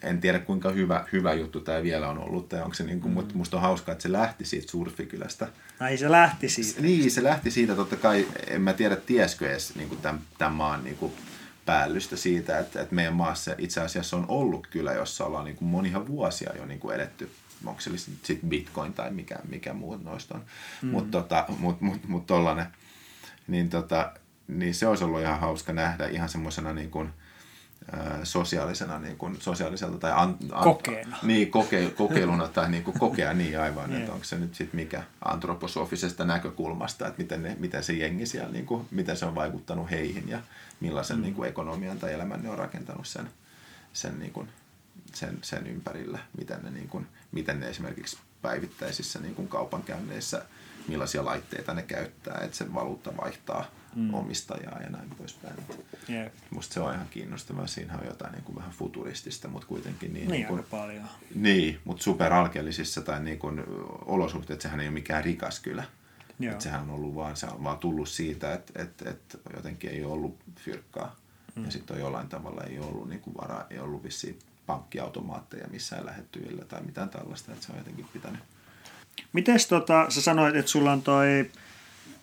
En 0.03 0.21
tiedä 0.21 0.39
kuinka 0.39 0.71
hyvä, 0.71 1.05
hyvä 1.13 1.35
juttu 1.35 1.61
tämä 1.61 1.83
vielä 1.83 2.09
on 2.09 2.19
ollut, 2.19 2.49
tai 2.49 2.63
onko 2.63 2.75
se 2.75 2.85
niin 2.85 3.01
kuin, 3.01 3.13
mm. 3.13 3.15
mutta 3.15 3.35
musta 3.35 3.57
on 3.57 3.63
hauskaa, 3.63 3.93
että 3.93 4.03
se 4.03 4.13
lähti 4.13 4.45
siitä 4.45 4.71
surfikylästä. 4.71 5.49
Ai 5.81 5.97
se 5.97 6.11
lähti 6.11 6.49
siitä. 6.49 6.81
Niin, 6.81 7.11
se 7.11 7.23
lähti 7.23 7.51
siitä 7.51 7.75
totta 7.75 7.97
kai, 7.97 8.27
en 8.47 8.63
mä 8.63 8.73
tiedä 8.73 8.97
tieskö 8.97 9.51
edes 9.51 9.77
niin 9.77 9.89
kuin 9.89 10.01
tämän, 10.01 10.21
tämän 10.39 10.53
maan 10.53 10.85
niin 10.85 10.97
kuin 10.97 11.13
päällystä 11.67 12.17
siitä, 12.17 12.59
että, 12.59 12.81
että 12.81 12.95
meidän 12.95 13.15
maassa 13.15 13.55
itse 13.59 13.81
asiassa 13.81 14.17
on 14.17 14.25
ollut 14.29 14.67
kyllä, 14.67 14.93
jossa 14.93 15.27
ollaan 15.27 15.45
niin 15.45 15.57
kuin 15.57 15.69
monia 15.69 16.07
vuosia 16.07 16.57
jo 16.57 16.67
niin 16.67 16.81
kuin 16.81 16.95
eletty 16.95 17.31
onko 17.67 17.81
se 17.81 17.91
sitten 17.97 18.49
bitcoin 18.49 18.93
tai 18.93 19.11
mikä, 19.11 19.37
mikä 19.49 19.73
muu 19.73 19.97
noista 19.97 20.35
on. 20.35 20.45
Mm. 20.83 20.89
Mutta 20.89 21.23
tota, 21.23 21.45
mut, 21.59 21.81
mut, 21.81 22.09
mut 22.09 22.27
tollanen, 22.27 22.67
niin, 23.49 23.71
tota, 23.71 24.13
niin 24.49 24.75
se 24.75 24.87
olisi 24.87 25.05
ollut 25.05 25.21
ihan 25.21 25.41
hauska 25.41 25.73
nähdä 25.73 26.07
ihan 26.07 26.29
semmoisena 26.29 26.73
niin 26.73 26.91
kuin, 26.91 27.13
sosiaalisena, 28.25 28.99
niin 28.99 29.17
kuin, 29.17 29.41
sosiaaliselta 29.41 29.99
tai 29.99 30.13
an, 30.15 30.37
an, 30.53 30.65
Kokeena. 30.65 31.17
Niin, 31.23 31.51
koke, 31.51 31.91
kokeiluna 31.91 32.49
tai 32.49 32.71
niin 32.71 32.85
kuin 32.85 32.99
kokea 32.99 33.35
niin 33.35 33.61
aivan, 33.61 33.91
Niin. 33.91 34.01
että 34.01 34.13
onko 34.13 34.25
se 34.25 34.39
nyt 34.39 34.55
sitten 34.55 34.81
mikä 34.81 35.03
antroposofisesta 35.25 36.25
näkökulmasta, 36.25 37.07
että 37.07 37.23
miten, 37.23 37.43
ne, 37.43 37.57
miten 37.59 37.85
se 37.85 37.93
jengi 37.93 38.27
siellä, 38.27 38.53
niin 38.53 38.67
kuin, 38.67 38.89
miten 38.91 39.17
se 39.17 39.27
on 39.27 39.35
vaikuttanut 39.35 39.91
heihin 39.91 40.29
ja 40.29 40.41
millaisen 40.81 41.17
mm. 41.17 41.23
niin 41.23 41.35
kuin 41.35 41.49
ekonomian 41.49 41.99
tai 41.99 42.13
elämän 42.13 42.43
ne 42.43 42.51
on 42.51 42.59
rakentanut 42.59 43.07
sen, 43.07 43.31
sen, 43.93 44.19
niin 44.19 44.33
kuin, 44.33 44.49
sen, 45.15 45.39
sen 45.43 45.67
ympärillä, 45.67 46.19
miten 46.39 46.59
ne, 46.63 46.71
niin 46.71 46.89
kuin, 46.89 47.07
miten 47.33 47.61
ne 47.61 47.69
esimerkiksi 47.69 48.19
päivittäisissä 48.43 49.19
niin 49.19 49.35
kuin 49.35 49.49
kaupankäynneissä, 49.49 50.45
millaisia 50.89 51.25
laitteita 51.25 51.75
ne 51.75 51.83
käyttää, 51.83 52.41
että 52.45 52.57
se 52.57 52.75
valuutta 52.75 53.17
vaihtaa 53.17 53.65
mm. 53.95 54.15
omistajaa 54.15 54.81
ja 54.83 54.91
näin 54.91 55.11
poispäin. 55.19 55.55
Jep. 56.09 56.33
Musta 56.51 56.75
se 56.75 56.81
on 56.81 56.95
ihan 56.95 57.07
kiinnostavaa. 57.11 57.67
Siinä 57.67 57.99
on 57.99 58.07
jotain 58.07 58.33
niin 58.33 58.45
kuin 58.45 58.57
vähän 58.57 58.71
futuristista, 58.71 59.49
mutta 59.49 59.69
kuitenkin 59.69 60.13
niin, 60.13 60.29
Niin, 60.29 60.31
niin 60.31 60.47
kuin, 60.47 60.65
paljon. 60.71 61.05
niin 61.35 61.79
mutta 61.85 62.03
superalkeellisissa 62.03 63.01
tai 63.03 63.21
niin 63.21 63.39
kuin 63.39 63.65
olosuhteet, 64.07 64.61
sehän 64.61 64.81
ei 64.81 64.87
ole 64.87 64.95
mikään 64.95 65.25
rikas 65.25 65.61
kylä. 65.61 65.85
Joo. 66.39 66.53
Et 66.53 66.61
sehän 66.61 66.81
on 66.81 66.91
ollut 66.91 67.15
vaan, 67.15 67.37
se 67.37 67.47
on 67.47 67.65
vaan 67.65 67.79
tullut 67.79 68.09
siitä, 68.09 68.55
että 68.55 68.83
et, 68.83 69.03
et 69.07 69.41
jotenkin 69.57 69.91
ei 69.91 70.05
ole 70.05 70.13
ollut 70.13 70.37
fyrkkaa. 70.57 71.17
Mm. 71.55 71.65
Ja 71.65 71.71
sitten 71.71 71.97
on 71.97 72.01
jollain 72.01 72.29
tavalla 72.29 72.63
ei 72.65 72.79
ollut 72.79 73.09
niin 73.09 73.21
kuin 73.21 73.37
varaa, 73.37 73.67
ei 73.71 73.79
ollut 73.79 74.03
vissiin 74.03 74.39
pankkiautomaatteja 74.67 75.69
missään 75.69 76.07
lähettyvillä 76.07 76.65
tai 76.65 76.83
mitään 76.83 77.09
tällaista, 77.09 77.53
että 77.53 77.67
se 77.67 77.73
on 77.73 77.79
jotenkin 77.79 78.07
pitänyt. 78.13 78.41
Mites 79.33 79.67
tota, 79.67 80.07
sä 80.09 80.23
sanoit, 80.23 80.57
että 80.57 80.71
sulla 80.71 80.93
on 80.93 81.03
toi, 81.03 81.51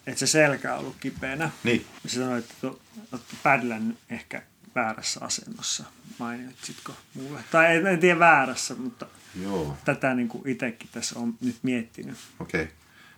että 0.07 0.19
se 0.19 0.27
selkä 0.27 0.73
on 0.73 0.79
ollut 0.79 0.95
kipeänä. 0.99 1.49
Niin, 1.63 1.85
Sä 2.07 2.19
sanoit, 2.19 2.45
että 2.45 2.55
tu- 2.61 2.81
oot 3.11 3.21
pädlän 3.43 3.97
ehkä 4.09 4.43
väärässä 4.75 5.19
asennossa. 5.23 5.83
Mainitsitko 6.19 6.93
mulle? 7.13 7.43
Tai 7.51 7.75
en, 7.75 7.87
en 7.87 7.99
tiedä 7.99 8.19
väärässä, 8.19 8.75
mutta 8.75 9.05
joo. 9.43 9.77
tätä 9.85 10.13
niin 10.13 10.27
kuin 10.27 10.47
itsekin 10.47 10.89
tässä 10.91 11.19
on 11.19 11.33
nyt 11.41 11.55
miettinyt. 11.63 12.17
Okei. 12.39 12.63
Okay. 12.63 12.73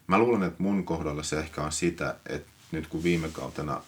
Mä 0.08 0.18
luulen, 0.18 0.44
että 0.44 0.64
mun 0.64 0.86
kohdalla 0.86 1.24
se 1.24 1.40
ehkä 1.40 1.62
on 1.62 1.72
sitä, 1.72 2.16
että 2.26 2.50
nyt 2.72 2.88
kun 2.88 3.04
viime 3.04 3.30
kautena, 3.30 3.82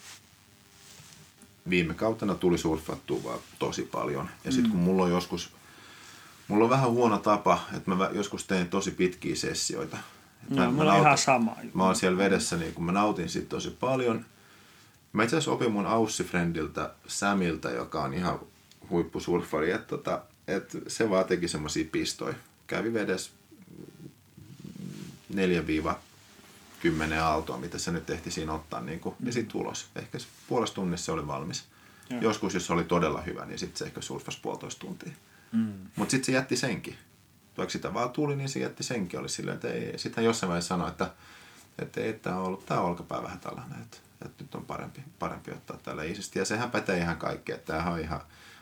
viime 1.70 1.94
kautena 1.94 2.34
tuli 2.34 2.58
surfattua 2.58 3.24
vaan 3.24 3.38
tosi 3.58 3.82
paljon. 3.82 4.30
Ja 4.44 4.52
sitten 4.52 4.70
kun 4.70 4.80
mulla 4.80 5.02
on 5.02 5.10
joskus, 5.10 5.52
mulla 6.48 6.64
on 6.64 6.70
vähän 6.70 6.90
huono 6.90 7.18
tapa, 7.18 7.60
että 7.76 7.90
mä 7.94 8.10
joskus 8.12 8.44
teen 8.44 8.68
tosi 8.68 8.90
pitkiä 8.90 9.36
sessioita. 9.36 9.96
Et 10.42 10.56
No, 10.56 10.72
mulla 10.72 10.92
on 10.92 11.00
ihan 11.00 11.18
sama. 11.18 11.56
Mä 11.74 11.84
oon 11.84 11.96
siellä 11.96 12.18
vedessä, 12.18 12.56
niin 12.56 12.74
kun 12.74 12.84
mä 12.84 12.92
nautin 12.92 13.28
siitä 13.28 13.48
tosi 13.48 13.70
paljon. 13.70 14.24
Mä 15.12 15.22
itse 15.22 15.36
asiassa 15.36 15.50
opin 15.50 15.72
mun 15.72 15.86
Aussi-friendiltä 15.86 16.90
Samilta, 17.06 17.70
joka 17.70 18.02
on 18.02 18.14
ihan 18.14 18.40
huippusurfari, 18.90 19.70
että, 19.70 19.86
tota, 19.86 20.22
että 20.48 20.78
se 20.88 21.10
vaan 21.10 21.24
teki 21.24 21.48
semmosia 21.48 21.84
pistoja. 21.92 22.34
Kävi 22.66 22.94
vedessä 22.94 23.30
4-10 25.34 25.36
aaltoa, 27.22 27.58
mitä 27.58 27.78
se 27.78 27.90
nyt 27.92 28.10
ehti 28.10 28.30
siinä 28.30 28.52
ottaa, 28.52 28.80
niin 28.80 29.00
kuin, 29.00 29.14
ja 29.24 29.32
sitten 29.32 29.60
ulos. 29.60 29.86
Ehkä 29.96 30.18
se 30.18 30.26
puolessa 30.48 30.74
tunnissa 30.74 31.04
se 31.04 31.12
oli 31.12 31.26
valmis. 31.26 31.64
Joo. 32.10 32.20
Joskus, 32.20 32.54
jos 32.54 32.66
se 32.66 32.72
oli 32.72 32.84
todella 32.84 33.20
hyvä, 33.20 33.44
niin 33.44 33.58
sitten 33.58 33.78
se 33.78 33.84
ehkä 33.84 34.00
surfasi 34.00 34.38
puolitoista 34.42 34.80
tuntia. 34.80 35.12
Mm. 35.52 35.72
Mutta 35.96 36.10
sitten 36.10 36.26
se 36.26 36.32
jätti 36.32 36.56
senkin. 36.56 36.96
Vaikka 37.58 37.72
sitä 37.72 37.94
vaan 37.94 38.10
tuli, 38.10 38.36
niin 38.36 38.48
se 38.48 38.60
jätti 38.60 38.82
senkin. 38.82 39.20
Oli 39.20 39.28
silleen, 39.28 39.54
että 39.54 39.68
ei. 39.68 39.98
Sitten 39.98 40.24
jossain 40.24 40.48
vaiheessa 40.48 40.68
sanoi, 40.68 40.88
että, 40.88 41.10
että 41.78 42.00
ei, 42.00 42.12
tämä 42.12 42.36
on, 42.36 42.44
ollut, 42.46 42.66
tämä 42.66 42.80
olkapää 42.80 43.22
vähän 43.22 43.40
tällainen, 43.40 43.82
että, 43.82 43.96
että 44.24 44.44
nyt 44.44 44.54
on 44.54 44.64
parempi, 44.64 45.00
parempi 45.18 45.50
ottaa 45.50 45.78
tällä 45.82 46.02
iisisti. 46.04 46.38
Ja 46.38 46.44
sehän 46.44 46.70
pätee 46.70 46.98
ihan 46.98 47.16
kaikkea, 47.16 47.54
että 47.54 47.72
tämähän 47.72 47.92
on 47.92 48.00
ihan 48.00 48.20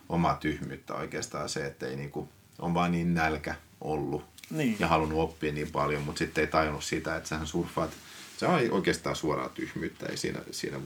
omaa 0.09 0.35
tyhmyyttä 0.35 0.95
oikeastaan 0.95 1.49
se, 1.49 1.67
että 1.67 1.87
ei 1.87 1.97
niinku, 1.97 2.29
on 2.59 2.75
vaan 2.75 2.93
niin 2.93 3.15
nälkä 3.15 3.55
ollut 3.81 4.25
Niin. 4.51 4.77
ja 4.79 4.89
halunnut 4.89 5.19
oppia 5.19 5.53
niin 5.53 5.71
paljon, 5.71 6.03
mutta 6.03 6.19
sitten 6.19 6.43
ei 6.43 6.49
tajunnut 6.49 6.85
sitä, 6.85 7.17
että 7.17 7.29
sähän 7.29 7.47
surffaat. 7.47 7.91
Se 8.37 8.47
on 8.47 8.71
oikeastaan 8.71 9.17
suoraa 9.17 9.49
tyhmyyttä, 9.49 10.07
ei 10.07 10.17
siinä, 10.17 10.41
siinä 10.51 10.81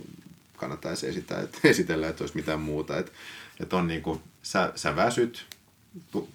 kannattaisi 0.56 1.08
esitellä, 1.08 1.42
että, 1.42 1.58
esitellä, 1.68 2.08
että 2.08 2.22
olisi 2.24 2.36
mitään 2.36 2.60
muuta. 2.60 2.98
Että, 2.98 3.12
että 3.60 3.76
on 3.76 3.86
niin 3.86 4.02
kuin, 4.02 4.20
sä, 4.42 4.72
sä 4.74 4.96
väsyt 4.96 5.46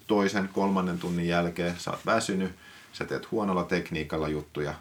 toisen, 0.06 0.48
kolmannen 0.48 0.98
tunnin 0.98 1.28
jälkeen, 1.28 1.74
sä 1.78 1.90
oot 1.90 2.06
väsynyt, 2.06 2.52
sä 2.92 3.04
teet 3.04 3.30
huonolla 3.30 3.64
tekniikalla 3.64 4.28
juttuja, 4.28 4.74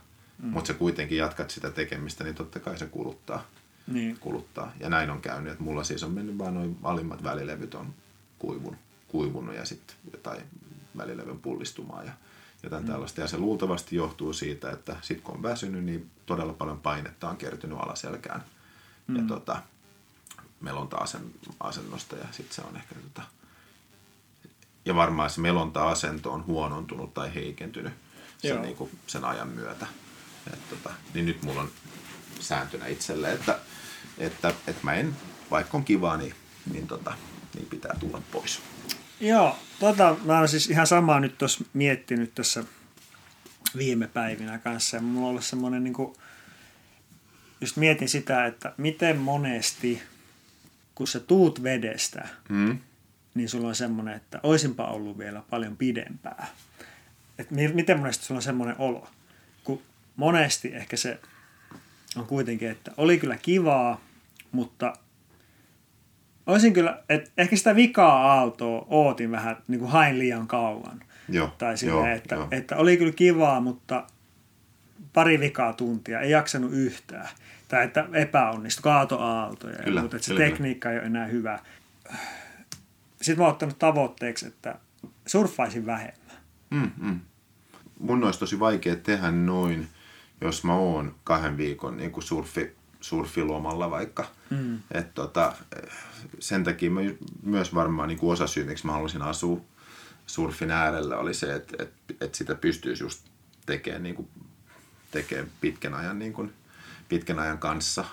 mm. 0.44 0.50
mutta 0.50 0.68
sä 0.68 0.74
kuitenkin 0.74 1.18
jatkat 1.18 1.50
sitä 1.50 1.70
tekemistä, 1.70 2.24
niin 2.24 2.36
totta 2.36 2.60
kai 2.60 2.78
se 2.78 2.86
kuluttaa. 2.86 3.46
Niin. 3.88 4.18
kuluttaa. 4.20 4.72
Ja 4.80 4.90
näin 4.90 5.10
on 5.10 5.22
käynyt, 5.22 5.52
että 5.52 5.64
mulla 5.64 5.84
siis 5.84 6.04
on 6.04 6.12
mennyt 6.12 6.38
vaan 6.38 6.54
noin 6.54 6.78
alimmat 6.84 7.24
välilevyt 7.24 7.76
on 7.76 7.94
kuivunut, 8.40 8.80
kuivunut 9.08 9.56
ja 9.56 9.66
sitten 9.66 9.96
jotain 10.12 10.42
välilevyn 10.98 11.40
pullistumaa 11.40 12.04
ja 12.04 12.12
jotain 12.64 12.84
mm. 12.84 12.92
tällaista. 12.92 13.22
Ja 13.22 13.28
se 13.28 13.38
luultavasti 13.38 13.96
johtuu 13.96 14.34
siitä, 14.34 14.72
että 14.72 14.96
sitten 15.02 15.24
kun 15.24 15.36
on 15.36 15.44
väsynyt, 15.44 15.84
niin 15.84 16.10
todella 16.26 16.54
paljon 16.54 16.80
painetta 16.80 17.30
on 17.30 17.38
kertynyt 17.38 17.78
alaselkään. 17.80 18.44
Mm. 19.08 19.16
Ja 19.16 19.24
tota, 19.28 19.62
melonta 20.62 20.98
asennosta 21.60 22.16
ja 22.16 22.26
sitten 22.32 22.56
se 22.56 22.62
on 22.62 22.76
ehkä 22.76 22.96
tota, 22.96 23.22
ja 24.90 24.96
varmaan 24.96 25.30
se 25.30 25.42
melonta-asento 25.42 26.32
on 26.32 26.46
huonontunut 26.46 27.14
tai 27.14 27.36
heikentynyt 27.36 27.94
sen, 28.38 28.50
Joo. 28.50 28.62
niin 28.62 28.76
kuin, 28.76 28.90
sen 29.08 29.26
ajan 29.26 29.48
myötä. 29.48 29.88
Et, 30.54 30.70
tota, 30.70 30.90
niin 31.14 31.26
nyt 31.26 31.44
mulla 31.44 31.62
on 31.62 31.72
sääntönä 32.40 32.88
itselle, 32.88 33.32
että, 33.32 33.60
että, 34.18 34.50
että 34.50 34.82
mä 34.84 34.94
en, 34.94 35.16
vaikka 35.52 35.78
on 35.78 35.86
kivaa, 35.86 36.18
niin, 36.18 36.34
niin, 36.74 36.88
tota, 36.88 37.14
niin 37.56 37.66
pitää 37.66 37.96
tulla 38.00 38.22
pois. 38.32 38.62
Joo, 39.20 39.56
tota, 39.80 40.16
mä 40.26 40.40
oon 40.40 40.48
siis 40.48 40.70
ihan 40.70 40.88
samaa 40.88 41.20
nyt 41.20 41.38
tuossa 41.38 41.64
miettinyt 41.74 42.36
tässä 42.36 42.64
viime 43.78 44.08
päivinä 44.08 44.58
kanssa. 44.58 44.98
Ja 44.98 45.02
mulla 45.02 45.26
on 45.26 45.30
ollut 45.30 45.46
semmoinen, 45.46 45.84
niin 45.84 45.94
kuin, 45.94 46.16
just 47.62 47.78
mietin 47.78 48.10
sitä, 48.10 48.46
että 48.46 48.74
miten 48.78 49.18
monesti, 49.18 50.02
kun 50.96 51.08
sä 51.08 51.20
tuut 51.20 51.64
vedestä, 51.64 52.28
Mm. 52.50 52.80
Niin 53.34 53.50
sulla 53.50 53.68
on 53.68 53.76
semmoinen, 53.76 54.14
että 54.14 54.40
oisinpa 54.44 54.86
ollut 54.86 55.18
vielä 55.18 55.44
paljon 55.50 55.78
pidempää. 55.78 56.48
Et 57.38 57.52
miten 57.52 58.00
monesti 58.00 58.26
sulla 58.26 58.38
on 58.38 58.44
semmoinen 58.44 58.76
olo? 58.80 59.08
Kun 59.64 59.82
monesti 60.16 60.76
ehkä 60.76 60.98
se 60.98 61.20
on 62.16 62.26
kuitenkin, 62.26 62.70
että 62.70 62.92
oli 62.98 63.18
kyllä 63.18 63.38
kivaa, 63.38 64.02
mutta 64.52 64.94
olisin 66.48 66.74
kyllä, 66.74 67.04
että 67.10 67.32
ehkä 67.38 67.56
sitä 67.56 67.76
vikaa 67.76 68.34
aaltoa 68.34 68.86
ootin 68.90 69.32
vähän, 69.32 69.58
niin 69.68 69.80
kuin 69.80 69.92
hain 69.92 70.20
liian 70.20 70.48
kauan. 70.48 71.04
Joo, 71.30 71.56
tai 71.58 71.78
silleen, 71.78 72.08
joo, 72.08 72.16
että, 72.16 72.36
joo. 72.36 72.48
että 72.52 72.76
oli 72.76 72.98
kyllä 72.98 73.12
kivaa, 73.12 73.62
mutta 73.62 74.08
pari 75.14 75.40
vikaa 75.40 75.74
tuntia, 75.74 76.20
ei 76.20 76.32
jaksanut 76.32 76.72
yhtään. 76.74 77.30
Tai 77.68 77.84
että 77.84 78.06
epäonnistui, 78.14 78.84
kaatoaaltoja. 78.84 79.78
Kyllä, 79.78 80.00
ja 80.00 80.02
muuta, 80.02 80.16
että 80.16 80.26
se 80.26 80.34
kyllä, 80.34 80.46
tekniikka 80.46 80.92
ei 80.92 80.98
ole 80.98 81.06
enää 81.06 81.26
hyvä. 81.26 81.60
Sitten 83.22 83.38
mä 83.38 83.44
oon 83.44 83.52
ottanut 83.54 83.80
tavoitteeksi, 83.80 84.48
että 84.48 84.80
surffaisin 85.26 85.86
vähemmän. 85.86 86.38
Mm, 86.70 86.92
mm. 86.98 87.20
Mun 88.00 88.24
olisi 88.24 88.40
tosi 88.40 88.60
vaikea 88.60 88.96
tehdä 88.96 89.32
noin, 89.32 89.88
jos 90.42 90.64
mä 90.64 90.74
oon 90.74 91.16
kahden 91.24 91.58
viikon 91.58 91.98
niin 91.98 92.12
kuin 92.12 92.24
surfi, 92.24 92.76
surfilomalla 93.02 93.92
vaikka. 93.92 94.26
Mm. 94.50 94.80
Et 94.92 95.14
tota, 95.14 95.54
sen 96.40 96.64
takia 96.64 96.92
mä 96.92 97.02
myös 97.44 97.76
varmaan 97.76 98.08
niin 98.08 98.20
kuin 98.20 98.34
osa 98.34 98.48
syy, 98.48 98.64
miksi 98.64 98.86
mä 98.86 98.92
halusin 98.92 99.22
asua 99.22 99.62
surfin 100.26 100.72
äärellä, 100.72 101.18
oli 101.18 101.34
se, 101.34 101.56
että, 101.56 101.84
että, 101.84 102.14
että 102.22 102.38
sitä 102.38 102.56
pystyisi 102.56 103.04
just 103.04 103.26
tekemään, 103.66 104.04
niin 104.04 104.16
kuin, 104.16 104.30
tekemään 105.12 105.52
pitkän, 105.62 105.94
ajan, 105.94 106.20
niin 106.20 106.34
kuin, 106.34 106.54
pitkän 107.10 107.40
ajan 107.40 107.58
kanssa. 107.58 108.06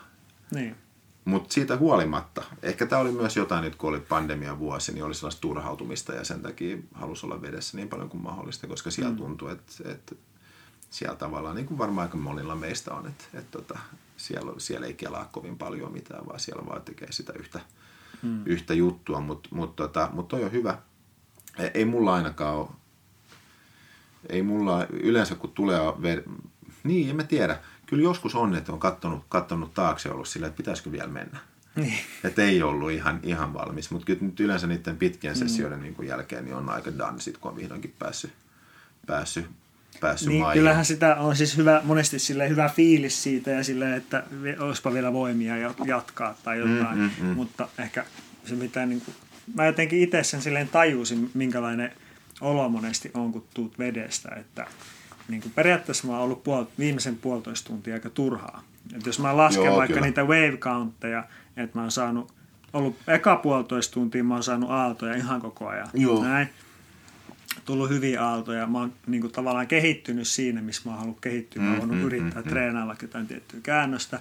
Niin. 0.54 0.76
Mutta 1.26 1.54
siitä 1.54 1.76
huolimatta, 1.76 2.42
ehkä 2.62 2.86
tämä 2.86 3.02
oli 3.02 3.12
myös 3.12 3.36
jotain 3.36 3.64
nyt, 3.64 3.76
kun 3.76 3.90
oli 3.90 4.00
pandemian 4.00 4.58
vuosi, 4.58 4.92
niin 4.92 5.04
oli 5.04 5.14
sellaista 5.14 5.40
turhautumista 5.40 6.12
ja 6.12 6.24
sen 6.24 6.42
takia 6.42 6.76
halusi 6.94 7.26
olla 7.26 7.42
vedessä 7.42 7.76
niin 7.76 7.88
paljon 7.88 8.08
kuin 8.08 8.22
mahdollista, 8.22 8.66
koska 8.66 8.90
siellä 8.90 9.12
mm. 9.12 9.16
tuntuu, 9.16 9.48
että, 9.48 9.72
että 9.84 10.14
siellä 10.90 11.16
tavallaan, 11.16 11.56
niin 11.56 11.66
kuin 11.66 11.78
varmaan 11.78 12.06
aika 12.06 12.16
monilla 12.16 12.54
meistä 12.56 12.94
on, 12.94 13.06
että, 13.06 13.24
että 13.34 13.58
tota, 13.58 13.78
siellä, 14.16 14.52
siellä 14.58 14.86
ei 14.86 14.94
kelaa 14.94 15.28
kovin 15.32 15.58
paljon 15.58 15.92
mitään, 15.92 16.26
vaan 16.26 16.40
siellä 16.40 16.66
vaan 16.66 16.82
tekee 16.82 17.12
sitä 17.12 17.32
yhtä, 17.38 17.60
mm. 18.22 18.42
yhtä 18.46 18.74
juttua, 18.74 19.20
mutta 19.20 19.48
mut, 19.52 19.76
tota, 19.76 20.10
mut 20.12 20.28
toi 20.28 20.44
on 20.44 20.52
hyvä. 20.52 20.78
Ei, 21.58 21.70
ei 21.74 21.84
mulla 21.84 22.14
ainakaan 22.14 22.56
ole, 22.56 22.68
ei 24.28 24.42
mulla 24.42 24.86
yleensä 24.90 25.34
kun 25.34 25.52
tulee, 25.52 25.80
niin 26.84 27.10
en 27.10 27.16
mä 27.16 27.24
tiedä, 27.24 27.58
kyllä 27.86 28.02
joskus 28.02 28.34
on, 28.34 28.54
että 28.54 28.72
on 28.72 28.78
kattonut, 28.80 29.24
kattonut 29.28 29.74
taakse 29.74 30.10
ollut 30.10 30.28
silleen, 30.28 30.48
että 30.48 30.56
pitäisikö 30.56 30.92
vielä 30.92 31.08
mennä. 31.08 31.38
Niin. 31.76 31.98
Että 32.24 32.42
ei 32.42 32.62
ollut 32.62 32.90
ihan, 32.90 33.20
ihan 33.22 33.54
valmis, 33.54 33.90
mutta 33.90 34.06
kyllä 34.06 34.18
nyt 34.22 34.40
yleensä 34.40 34.66
niiden 34.66 34.96
pitkien 34.96 35.36
sessioiden 35.36 35.80
niin 35.80 35.94
kuin 35.94 36.08
jälkeen 36.08 36.44
niin 36.44 36.54
on 36.56 36.68
aika 36.70 36.98
done 36.98 37.20
sit, 37.20 37.38
kun 37.38 37.50
on 37.50 37.56
vihdoinkin 37.56 37.94
päässyt, 37.98 38.32
päässyt, 39.06 39.46
päässyt 40.00 40.28
Niin, 40.28 40.40
maihin. 40.42 40.60
kyllähän 40.60 40.84
sitä 40.84 41.16
on 41.16 41.36
siis 41.36 41.56
hyvä, 41.56 41.80
monesti 41.84 42.18
sille 42.18 42.48
hyvä 42.48 42.68
fiilis 42.68 43.22
siitä 43.22 43.50
ja 43.50 43.64
sille, 43.64 43.96
että 43.96 44.22
olisipa 44.58 44.92
vielä 44.92 45.12
voimia 45.12 45.56
ja 45.56 45.74
jatkaa 45.84 46.34
tai 46.44 46.58
jotain, 46.58 46.98
Mm, 46.98 47.10
mm, 47.20 47.26
mm. 47.26 47.34
mutta 47.34 47.68
ehkä 47.78 48.04
se 48.44 48.54
mitä 48.54 48.86
niin 48.86 49.00
kuin, 49.00 49.14
mä 49.54 49.66
jotenkin 49.66 50.00
itse 50.02 50.22
sen 50.22 50.42
silleen 50.42 50.68
tajusin, 50.68 51.30
minkälainen 51.34 51.92
olo 52.40 52.68
monesti 52.68 53.10
on, 53.14 53.32
kun 53.32 53.44
tuut 53.54 53.78
vedestä, 53.78 54.28
että 54.40 54.66
niin 55.28 55.40
kuin 55.42 55.52
periaatteessa 55.52 56.06
mä 56.06 56.12
oon 56.12 56.22
ollut 56.22 56.44
puol- 56.44 56.70
viimeisen 56.78 57.16
puolitoista 57.16 57.66
tuntia 57.68 57.94
aika 57.94 58.10
turhaa. 58.10 58.62
Et 58.96 59.06
jos 59.06 59.18
mä 59.18 59.36
lasken 59.36 59.64
Joo, 59.64 59.76
vaikka 59.76 59.94
kyllä. 59.94 60.06
niitä 60.06 60.22
wave 60.22 60.56
countteja, 60.56 61.24
että 61.56 61.78
mä 61.78 61.82
oon 61.82 61.90
saanut, 61.90 62.32
ollut 62.72 62.96
eka 63.08 63.36
puolitoista 63.36 63.94
tuntia 63.94 64.24
mä 64.24 64.34
oon 64.34 64.42
saanut 64.42 64.70
aaltoja 64.70 65.14
ihan 65.16 65.40
koko 65.40 65.68
ajan. 65.68 65.88
Joo. 65.94 66.24
Näin 66.24 66.48
tullut 67.64 67.90
hyviä 67.90 68.24
aaltoja. 68.24 68.66
Mä 68.66 68.78
oon 68.78 68.92
niin 69.06 69.20
kuin, 69.20 69.32
tavallaan 69.32 69.66
kehittynyt 69.66 70.26
siinä, 70.26 70.62
missä 70.62 70.82
mä 70.84 70.90
oon 70.90 70.98
halunnut 70.98 71.20
kehittyä. 71.20 71.62
Mä 71.62 71.70
oon 71.70 71.78
voinut 71.78 71.96
Mm, 71.96 72.00
mm, 72.00 72.06
yrittää 72.06 72.42
mm, 72.42 72.46
mm. 72.46 72.50
treenailla 72.50 72.96
jotain 73.02 73.26
tiettyä 73.26 73.60
käännöstä. 73.62 74.20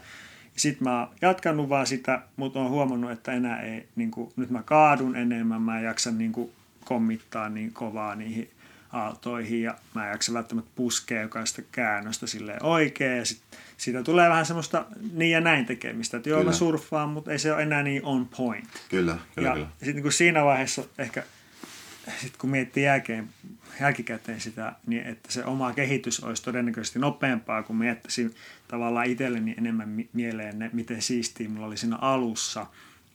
Sitten 0.56 0.84
mä 0.84 1.00
oon 1.00 1.10
jatkanut 1.22 1.70
vaan 1.70 1.88
sitä, 1.88 2.22
mutta 2.36 2.60
oon 2.60 2.70
huomannut, 2.70 3.12
että 3.12 3.32
enää 3.32 3.62
ei, 3.62 3.88
niin 3.96 4.12
kuin, 4.12 4.32
nyt 4.36 4.50
mä 4.50 4.64
kaadun 4.64 5.16
enemmän, 5.16 5.62
mä 5.62 5.78
en 5.80 5.86
jaksa 5.86 6.12
niin 6.12 6.32
kuin, 6.32 6.52
kommittaa 6.86 7.50
niin 7.50 7.74
kovaa 7.74 8.16
niihin 8.16 8.50
aaltoihin 8.96 9.62
ja 9.62 9.76
mä 9.94 10.06
en 10.06 10.12
jaksa 10.12 10.34
välttämättä 10.34 10.72
puskea 10.76 11.22
jokaista 11.22 11.62
käännöstä 11.72 12.28
silleen 12.28 12.64
oikein 12.64 13.18
ja 13.18 13.26
sit, 13.26 13.42
siitä 13.78 14.04
tulee 14.04 14.30
vähän 14.30 14.46
semmoista 14.46 14.86
niin 15.14 15.32
ja 15.32 15.42
näin 15.42 15.66
tekemistä, 15.66 16.18
että 16.18 16.30
joo 16.30 16.40
Kyllä. 16.40 16.52
mä 16.52 16.58
surffaan, 16.58 17.10
mutta 17.10 17.32
ei 17.32 17.40
se 17.40 17.54
ole 17.54 17.64
enää 17.64 17.84
niin 17.84 18.06
on 18.06 18.28
point. 18.38 18.70
Kyllä, 18.90 19.18
kyllä, 19.36 19.50
Ja 19.50 19.54
kyllä. 19.54 19.68
sitten 19.84 20.04
niin 20.04 20.12
siinä 20.12 20.46
vaiheessa 20.46 20.84
ehkä, 20.98 21.24
sit 22.22 22.38
kun 22.38 22.50
miettii 22.50 22.84
jälkeen, 22.84 23.30
jälkikäteen 23.82 24.42
sitä, 24.42 24.74
niin 24.88 25.04
että 25.04 25.32
se 25.32 25.46
oma 25.46 25.74
kehitys 25.74 26.20
olisi 26.20 26.44
todennäköisesti 26.44 27.00
nopeampaa, 27.00 27.64
kun 27.64 27.76
miettisin 27.76 28.36
tavallaan 28.68 29.06
itselleni 29.06 29.56
enemmän 29.58 29.90
mi- 29.90 30.10
mieleen 30.14 30.60
ne, 30.60 30.70
miten 30.74 31.02
siistiä 31.02 31.50
mulla 31.50 31.68
oli 31.68 31.78
siinä 31.78 31.96
alussa 31.96 32.66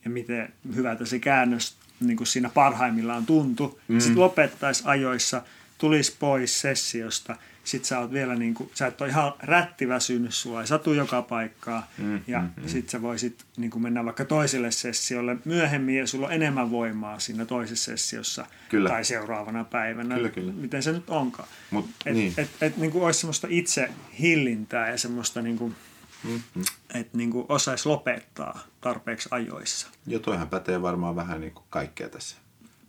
ja 0.05 0.11
miten 0.11 0.53
hyvältä 0.75 1.07
se 1.07 1.19
käännös 1.19 1.77
niin 2.01 2.17
kuin 2.17 2.27
siinä 2.27 2.51
parhaimmillaan 2.55 3.27
tuntui. 3.27 3.79
Mm. 3.89 4.01
Sitten 4.01 4.21
lopettaisi 4.21 4.83
ajoissa, 4.87 5.43
tulisi 5.81 6.17
pois 6.19 6.61
sessiosta, 6.61 7.37
sitten 7.65 7.89
sä 7.89 7.99
oot 7.99 8.13
vielä 8.13 8.35
niin 8.37 8.55
kuin, 8.55 8.71
sä 8.75 8.87
et 8.87 9.01
ole 9.01 9.09
ihan 9.09 9.33
rättiväsynyt, 9.43 10.35
sulla 10.35 10.61
ei 10.61 10.67
satu 10.67 10.93
joka 10.93 11.23
paikkaa, 11.23 11.87
Mm, 11.99 12.21
ja 12.27 12.41
mm, 12.41 12.51
mm. 12.57 12.69
sitten 12.69 12.91
sä 12.91 13.03
voisit 13.03 13.45
niin 13.57 13.71
kuin 13.71 13.83
mennä 13.83 14.05
vaikka 14.05 14.25
toiselle 14.25 14.71
sessiolle 14.71 15.37
myöhemmin, 15.45 15.97
ja 15.99 16.07
sulla 16.07 16.27
on 16.27 16.33
enemmän 16.33 16.71
voimaa 16.71 17.19
siinä 17.19 17.45
toisessa 17.45 17.85
sessiossa 17.85 18.47
Kyllä. 18.69 18.89
tai 18.89 19.05
seuraavana 19.05 19.65
päivänä, 19.65 20.15
Kyllä, 20.15 20.29
kyllä. 20.29 20.53
miten 20.53 20.83
se 20.83 20.93
nyt 20.93 21.11
onkaan. 21.11 21.49
Mut, 21.71 21.91
Et, 22.07 22.15
niin. 22.15 22.35
et, 22.37 22.51
et, 22.61 22.77
niin 22.77 22.91
kuin 22.91 23.05
olisi 23.05 23.21
semmoista 23.21 23.47
itse 23.51 23.91
hillintää 24.19 24.91
ja 24.91 24.99
semmoista, 24.99 25.43
niin 25.43 25.59
kuin, 25.59 25.77
Mm, 26.25 26.43
mm. 26.55 26.63
että 26.95 27.17
niin 27.19 27.31
osaisi 27.49 27.89
lopettaa 27.89 28.61
tarpeeksi 28.81 29.29
ajoissa. 29.33 29.89
Ja 30.07 30.19
toihan 30.19 30.49
pätee 30.49 30.83
varmaan 30.83 31.17
vähän 31.17 31.41
niin 31.41 31.53
kuin 31.53 31.65
kaikkea 31.71 32.09
tässä 32.09 32.37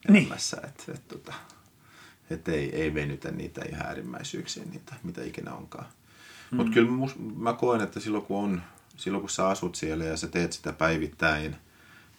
Niin. 0.09 0.23
elämässä, 0.23 0.57
että, 0.63 0.83
että, 0.93 1.33
että, 2.33 2.51
ei, 2.51 2.75
ei 2.75 2.93
venytä 2.93 3.31
niitä 3.31 3.61
ihan 3.69 3.85
äärimmäisyyksiin, 3.85 4.71
niitä, 4.71 4.95
mitä 5.03 5.23
ikinä 5.23 5.53
onkaan. 5.53 5.85
Mm. 6.51 6.57
Mutta 6.57 6.73
kyllä 6.73 6.91
mus, 6.91 7.15
mä 7.35 7.53
koen, 7.53 7.81
että 7.81 7.99
silloin 7.99 8.23
kun, 8.23 8.43
on, 8.43 8.61
silloin 8.97 9.21
kun 9.21 9.29
sä 9.29 9.47
asut 9.47 9.75
siellä 9.75 10.03
ja 10.03 10.17
sä 10.17 10.27
teet 10.27 10.53
sitä 10.53 10.73
päivittäin, 10.73 11.55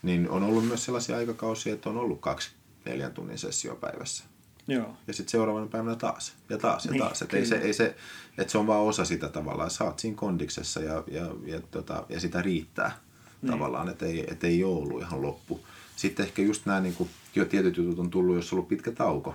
niin 0.03 0.31
on 0.31 0.43
ollut 0.43 0.67
myös 0.67 0.85
sellaisia 0.85 1.17
aikakausia, 1.17 1.75
että 1.75 1.91
on 1.91 1.97
ollut 1.97 2.21
kaksi 2.21 2.51
neljän 2.85 3.13
tunnin 3.13 3.39
sessio 3.39 3.75
päivässä. 3.75 4.25
Joo. 4.69 4.97
Ja 5.07 5.15
sitten 5.15 5.31
seuraavana 5.31 5.67
päivänä 5.67 5.97
taas, 5.97 6.33
ja 6.49 6.59
taas, 6.59 6.85
ja 6.85 6.93
Niin, 6.93 7.03
taas. 7.03 7.23
Että 7.23 7.37
ei 7.37 7.47
se, 7.47 7.57
ei 7.57 7.73
se, 7.73 7.97
että 8.39 8.53
se 8.53 8.59
on 8.59 8.67
vaan 8.67 8.81
osa 8.81 9.05
sitä 9.05 9.29
tavallaan. 9.29 9.71
Sä 9.71 9.85
oot 9.85 9.99
siinä 9.99 10.17
kondiksessa 10.17 10.81
ja, 10.81 11.05
ja, 11.11 11.27
ja, 11.45 11.61
tota, 11.61 12.07
ja 12.09 12.21
sitä 12.21 12.43
riittää 12.43 12.99
Niin. 13.43 13.53
tavallaan, 13.53 13.89
että 13.89 14.07
ei, 14.07 14.25
et 14.29 14.45
ei 14.45 14.65
ole 14.65 14.77
ollut 14.77 15.01
ihan 15.01 15.23
loppu. 15.23 15.67
Sitten 15.97 16.27
ehkä 16.27 16.43
just 16.43 16.67
nämä 16.67 16.81
niin 16.81 17.11
jo 17.35 17.45
tietyt 17.45 17.77
jutut 17.77 17.99
on 17.99 18.11
tullut, 18.11 18.37
jos 18.37 18.53
on 18.53 18.57
ollut 18.57 18.69
pitkä 18.69 18.93
tauko 18.93 19.35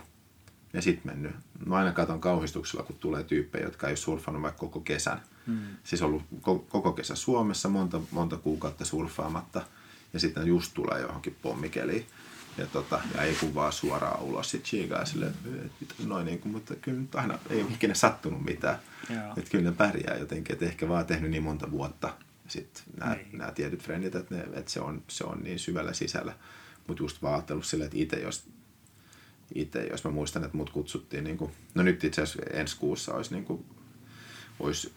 ja 0.77 0.81
sitten 0.81 1.11
mennyt. 1.11 1.35
Mä 1.65 1.75
aina 1.75 1.91
katon 1.91 2.21
kauhistuksella, 2.21 2.83
kun 2.83 2.95
tulee 2.99 3.23
tyyppejä, 3.23 3.65
jotka 3.65 3.87
ei 3.87 3.91
ole 3.91 3.97
surfannut 3.97 4.43
vaikka 4.43 4.59
koko 4.59 4.79
kesän. 4.79 5.21
Mm. 5.47 5.57
Siis 5.83 6.01
ollut 6.01 6.23
ko- 6.35 6.65
koko 6.69 6.91
kesä 6.93 7.15
Suomessa, 7.15 7.69
monta, 7.69 8.01
monta 8.11 8.37
kuukautta 8.37 8.85
surffaamatta 8.85 9.61
ja 10.13 10.19
sitten 10.19 10.47
just 10.47 10.73
tulee 10.73 11.01
johonkin 11.01 11.35
pommikeliin. 11.41 12.05
Ja, 12.57 12.65
tota, 12.67 12.99
ja 13.15 13.23
ei 13.23 13.35
kun 13.35 13.55
vaan 13.55 13.73
suoraan 13.73 14.21
ulos 14.21 14.51
sit 14.51 14.63
chigaa 14.63 15.05
silleen, 15.05 15.33
että 15.81 15.95
noin 16.05 16.25
niin 16.25 16.39
kuin, 16.39 16.51
mutta 16.51 16.75
kyllä 16.75 16.99
nyt 17.01 17.15
aina 17.15 17.39
ei 17.49 17.61
ole 17.61 17.71
ikinä 17.73 17.93
sattunut 17.93 18.45
mitään. 18.45 18.79
Että 19.37 19.51
kyllä 19.51 19.69
ne 19.69 19.75
pärjää 19.75 20.17
jotenkin, 20.17 20.53
että 20.53 20.65
ehkä 20.65 20.89
vaan 20.89 21.05
tehnyt 21.05 21.31
niin 21.31 21.43
monta 21.43 21.71
vuotta. 21.71 22.13
Sitten 22.47 22.83
nämä, 22.99 23.15
Niin. 23.15 23.27
nämä 23.37 23.51
tietyt 23.51 23.83
frendit, 23.83 24.15
että, 24.15 24.35
ne, 24.35 24.41
että 24.53 24.71
se, 24.71 24.79
on, 24.81 25.01
se 25.07 25.23
on 25.23 25.39
niin 25.43 25.59
syvällä 25.59 25.93
sisällä. 25.93 26.33
Mutta 26.87 27.03
just 27.03 27.21
vaan 27.21 27.33
ajatellut 27.33 27.65
silleen, 27.65 27.85
että 27.87 27.97
itse 27.99 28.15
jos, 28.19 28.47
itse, 29.55 29.87
jos 29.91 30.03
mä 30.03 30.11
muistan, 30.11 30.43
että 30.43 30.57
mut 30.57 30.69
kutsuttiin, 30.69 31.23
niin 31.23 31.37
kuin, 31.37 31.51
no 31.75 31.83
nyt 31.83 32.03
itse 32.03 32.21
asiassa 32.21 32.51
ensi 32.53 32.77
kuussa 32.77 33.13
olisi, 33.13 33.33
niin 33.33 33.45
kuin, 33.45 33.65
olisi 34.59 34.93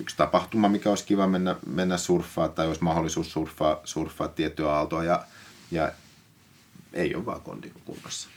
yksi 0.00 0.16
tapahtuma, 0.16 0.68
mikä 0.68 0.88
olisi 0.88 1.04
kiva 1.04 1.26
mennä, 1.26 1.56
mennä 1.66 1.96
surffaa 1.96 2.48
tai 2.48 2.66
olisi 2.66 2.84
mahdollisuus 2.84 3.32
surffaa, 3.32 3.80
surffaa 3.84 4.28
tiettyä 4.28 4.72
aaltoa 4.72 5.04
ja, 5.04 5.24
ja 5.70 5.92
ei 6.92 7.14
ole 7.14 7.26
vaan 7.26 7.40
kunnossa. 7.84 8.28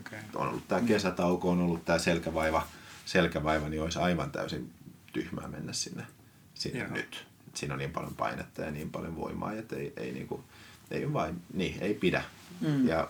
Okay. 0.00 0.18
On 0.34 0.48
ollut 0.48 0.68
tämä 0.68 0.80
kesätauko, 0.80 1.50
on 1.50 1.60
ollut 1.60 1.84
tämä 1.84 1.98
selkävaiva, 1.98 2.66
selkävaiva, 3.04 3.68
niin 3.68 3.82
olisi 3.82 3.98
aivan 3.98 4.30
täysin 4.30 4.70
tyhmää 5.12 5.48
mennä 5.48 5.72
sinne, 5.72 6.06
sinne 6.54 6.78
Joo. 6.78 6.92
nyt. 6.92 7.26
Siinä 7.54 7.74
on 7.74 7.78
niin 7.78 7.90
paljon 7.90 8.14
painetta 8.14 8.62
ja 8.62 8.70
niin 8.70 8.90
paljon 8.90 9.16
voimaa, 9.16 9.52
että 9.52 9.76
ei, 9.76 9.92
ei, 9.96 10.12
niinku, 10.12 10.44
ei, 10.90 11.12
vain, 11.12 11.42
niin, 11.52 11.76
ei 11.80 11.94
pidä. 11.94 12.24
Mm. 12.60 12.88
Ja 12.88 13.08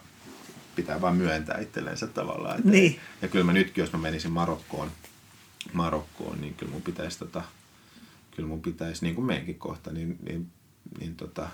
pitää 0.78 1.00
vaan 1.00 1.16
myöntää 1.16 1.58
itsellensä 1.58 2.06
tavallaan. 2.06 2.58
Että 2.58 2.70
Niin. 2.70 3.00
ja 3.22 3.28
kyllä 3.28 3.44
mä 3.44 3.52
nytkin, 3.52 3.82
jos 3.82 3.92
mä 3.92 3.98
menisin 3.98 4.32
Marokkoon, 4.32 4.90
Marokkoon 5.72 6.40
niin 6.40 6.54
kyllä 6.54 6.72
mun 6.72 6.82
pitäisi, 6.82 7.18
tota, 7.18 7.42
kyllä 8.36 8.48
mun 8.48 8.62
pitäisi 8.62 9.04
niin 9.04 9.14
kuin 9.14 9.24
meidänkin 9.24 9.58
kohta, 9.58 9.92
niin, 9.92 10.18
niin, 10.22 10.50
niin 11.00 11.16
tota, 11.16 11.48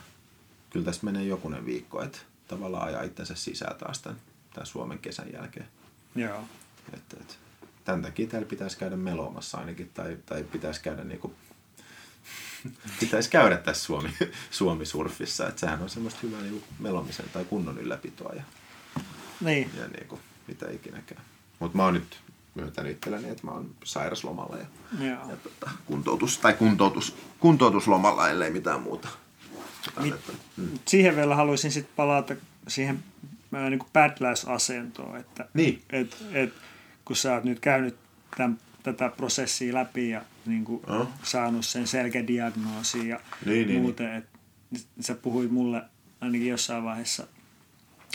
kyllä 0.70 0.84
tässä 0.84 1.04
menee 1.04 1.24
jokunen 1.24 1.66
viikko, 1.66 2.02
että 2.02 2.18
tavallaan 2.48 2.88
ajaa 2.88 3.02
itsensä 3.02 3.34
sisään 3.34 3.76
taas 3.76 4.02
tämän, 4.02 4.20
tämän 4.54 4.66
Suomen 4.66 4.98
kesän 4.98 5.32
jälkeen. 5.32 5.66
Joo. 6.14 6.44
Että, 6.92 7.16
että, 7.20 7.34
tämän 7.84 8.02
takia 8.02 8.26
täällä 8.26 8.48
pitäisi 8.48 8.78
käydä 8.78 8.96
meloamassa 8.96 9.58
ainakin, 9.58 9.90
tai, 9.94 10.18
tai 10.26 10.44
pitäisi 10.44 10.82
käydä 10.82 11.04
niinku, 11.04 11.34
pitäisi 13.00 13.30
käydä 13.30 13.56
tässä 13.56 13.84
Suomi, 13.84 14.10
Suomi-surfissa, 14.50 15.48
että 15.48 15.60
sehän 15.60 15.82
on 15.82 15.90
semmoista 15.90 16.20
hyvää 16.22 16.40
niinku 16.40 16.62
melomisen 16.78 17.26
tai 17.32 17.44
kunnon 17.44 17.78
ylläpitoa 17.78 18.32
ja, 18.32 18.42
Niin. 19.40 19.70
ja 19.80 19.88
niinku, 19.88 20.20
mitä 20.48 20.70
ikinäkään. 20.70 21.22
Mutta 21.58 21.76
mä 21.76 21.84
oon 21.84 21.94
nyt 21.94 22.20
myöntänyt 22.54 22.92
itselleni, 22.92 23.28
että 23.28 23.46
mä 23.46 23.50
oon 23.50 23.74
sairaslomalla 23.84 24.56
ja, 24.56 24.66
Joo. 25.06 25.30
ja 25.30 25.36
tota, 25.36 25.70
kuntoutus, 25.86 26.38
tai 26.38 26.52
kuntoutus, 26.52 27.16
kuntoutuslomalla, 27.40 28.28
ellei 28.30 28.50
mitään 28.50 28.82
muuta. 28.82 29.08
Mit, 30.00 30.14
Että, 30.14 30.32
mm. 30.56 30.68
siihen 30.88 31.16
vielä 31.16 31.34
haluaisin 31.36 31.72
sitten 31.72 31.94
palata 31.96 32.34
siihen 32.68 33.04
ää, 33.54 33.70
niin 33.70 33.80
backlash-asentoon, 33.92 35.16
että 35.16 35.48
Niin. 35.54 35.82
et, 35.90 36.24
et, 36.32 36.52
kun 37.04 37.16
sä 37.16 37.34
oot 37.34 37.44
nyt 37.44 37.60
käynyt 37.60 37.96
tämän, 38.36 38.58
tätä 38.82 39.08
prosessia 39.16 39.74
läpi 39.74 40.10
ja 40.10 40.22
niin 40.46 40.64
kuin, 40.64 40.82
Joo. 40.88 41.08
saanut 41.22 41.66
sen 41.66 41.86
selkädiagnoosin 41.86 43.08
ja 43.08 43.20
Niin, 43.46 43.68
niin, 43.68 43.80
muuten, 43.82 44.14
että 44.14 44.38
sä 45.00 45.14
puhuit 45.14 45.50
mulle 45.50 45.82
ainakin 46.20 46.48
jossain 46.48 46.84
vaiheessa, 46.84 47.26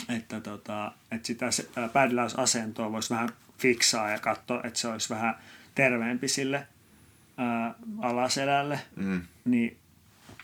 että, 0.08 0.40
tota, 0.40 0.92
että 1.10 1.26
sitä 1.26 1.50
se- 1.50 1.68
ää, 1.76 1.88
backlash-asentoa 1.88 2.92
voisi 2.92 3.10
vähän 3.14 3.28
fiksaa 3.58 4.10
ja 4.10 4.18
katsoa, 4.18 4.60
että 4.64 4.78
se 4.78 4.88
olisi 4.88 5.08
vähän 5.10 5.34
terveempi 5.74 6.28
sille 6.28 6.66
ää, 7.36 7.74
alaselälle, 7.98 8.80
Mm. 8.96 9.22
niin 9.44 9.76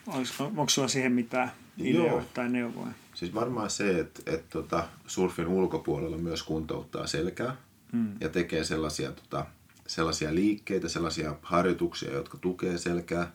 Olis, 0.06 0.40
on, 0.40 0.46
onko 0.46 0.68
sulla 0.68 0.88
siihen 0.88 1.12
mitään 1.12 1.52
ideoita 1.78 2.12
Joo. 2.14 2.24
tai 2.34 2.48
neuvoja? 2.48 2.92
Siis 3.14 3.34
varmaan 3.34 3.70
se, 3.70 4.00
että, 4.00 4.22
että 4.26 4.46
tota, 4.50 4.88
surfin 5.06 5.46
ulkopuolella 5.46 6.18
myös 6.18 6.42
kuntouttaa 6.42 7.06
selkää 7.06 7.56
Mm. 7.92 8.12
ja 8.20 8.28
tekee 8.28 8.64
sellaisia, 8.64 9.12
tota, 9.12 9.46
sellaisia 9.86 10.34
liikkeitä, 10.34 10.88
sellaisia 10.88 11.34
harjoituksia, 11.42 12.12
jotka 12.12 12.38
tukee 12.38 12.78
selkää, 12.78 13.30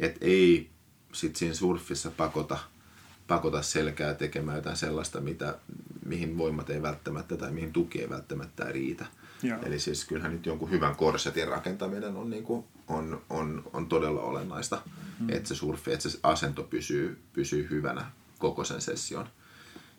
että 0.00 0.18
ei 0.26 0.70
sit 1.12 1.36
siinä 1.36 1.54
surfissa 1.54 2.10
pakota, 2.10 2.58
pakota 3.30 3.62
selkää 3.62 4.14
tekemään 4.14 4.56
jotain 4.56 4.76
sellaista, 4.76 5.20
mitä, 5.20 5.58
mihin 6.04 6.38
voimat 6.38 6.70
ei 6.70 6.82
välttämättä 6.82 7.36
tai 7.36 7.50
mihin 7.52 7.72
tuki 7.72 8.00
ei 8.00 8.10
välttämättä 8.10 8.64
riitä. 8.64 9.06
Joo. 9.42 9.58
Eli 9.62 9.78
siis 9.78 10.04
kyllähän 10.04 10.32
nyt 10.32 10.46
jonkun 10.46 10.70
hyvän 10.70 10.96
korsetin 10.96 11.48
rakentaminen 11.48 12.16
on, 12.16 12.30
niin 12.30 12.42
kuin, 12.42 12.64
on, 12.88 13.22
on, 13.30 13.62
on 13.72 13.86
todella 13.86 14.20
olennaista, 14.20 14.82
mm. 15.20 15.28
että 15.28 15.48
se 15.48 15.54
surfi, 15.54 15.92
että 15.92 16.08
se 16.08 16.18
asento 16.22 16.62
pysyy, 16.62 17.18
pysyy 17.32 17.66
hyvänä 17.70 18.10
koko 18.38 18.64
sen 18.64 18.80
session. 18.80 19.26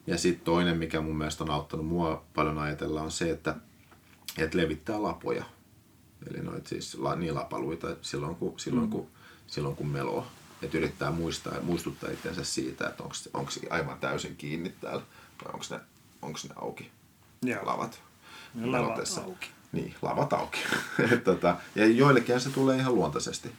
Ja 0.08 0.18
sitten 0.18 0.46
toinen, 0.46 0.78
mikä 0.78 1.02
mun 1.02 1.18
mielestä 1.18 1.44
on 1.44 1.52
auttanut 1.52 1.86
mua 1.86 2.26
paljon 2.36 2.58
ajatella, 2.58 3.02
on 3.02 3.12
se, 3.12 3.30
että, 3.30 3.56
että 4.38 4.58
levittää 4.58 5.04
lapoja. 5.04 5.46
Eli 6.30 6.44
noit 6.44 6.68
siis 6.68 6.96
la, 6.96 7.16
niin 7.16 7.36
lapaluita 7.36 7.88
silloin, 8.02 8.36
kun, 8.36 8.60
silloin, 8.60 8.90
kun, 8.90 9.08
silloin 9.48 9.76
kun 9.76 9.88
meloo. 9.88 10.28
Että 10.62 10.78
yrittää 10.78 11.12
muistaa, 11.12 11.62
muistuttaa 11.62 12.12
itsensä 12.12 12.44
siitä, 12.44 12.88
että 12.88 13.04
onko 13.34 13.52
se 13.52 13.62
aivan 13.70 14.00
täysin 14.00 14.36
kiinni 14.36 14.70
täällä 14.70 15.04
vai 15.44 15.54
onko 15.54 15.66
ne, 15.70 15.80
onks 16.22 16.44
ne 16.44 16.56
auki 16.56 16.92
Joo. 17.42 17.66
lavat. 17.66 18.02
Ne 18.54 18.66
lavat 18.66 18.82
melotessa. 18.82 19.22
auki. 19.22 19.50
Niin, 19.72 19.96
lavat 20.02 20.34
auki. 20.34 20.60
Et 21.14 21.24
tota, 21.24 21.58
ja 21.76 21.86
joillekin 21.86 22.42
se 22.42 22.50
tulee 22.50 22.78
ihan 22.78 22.96
luontaisesti. 22.96 23.52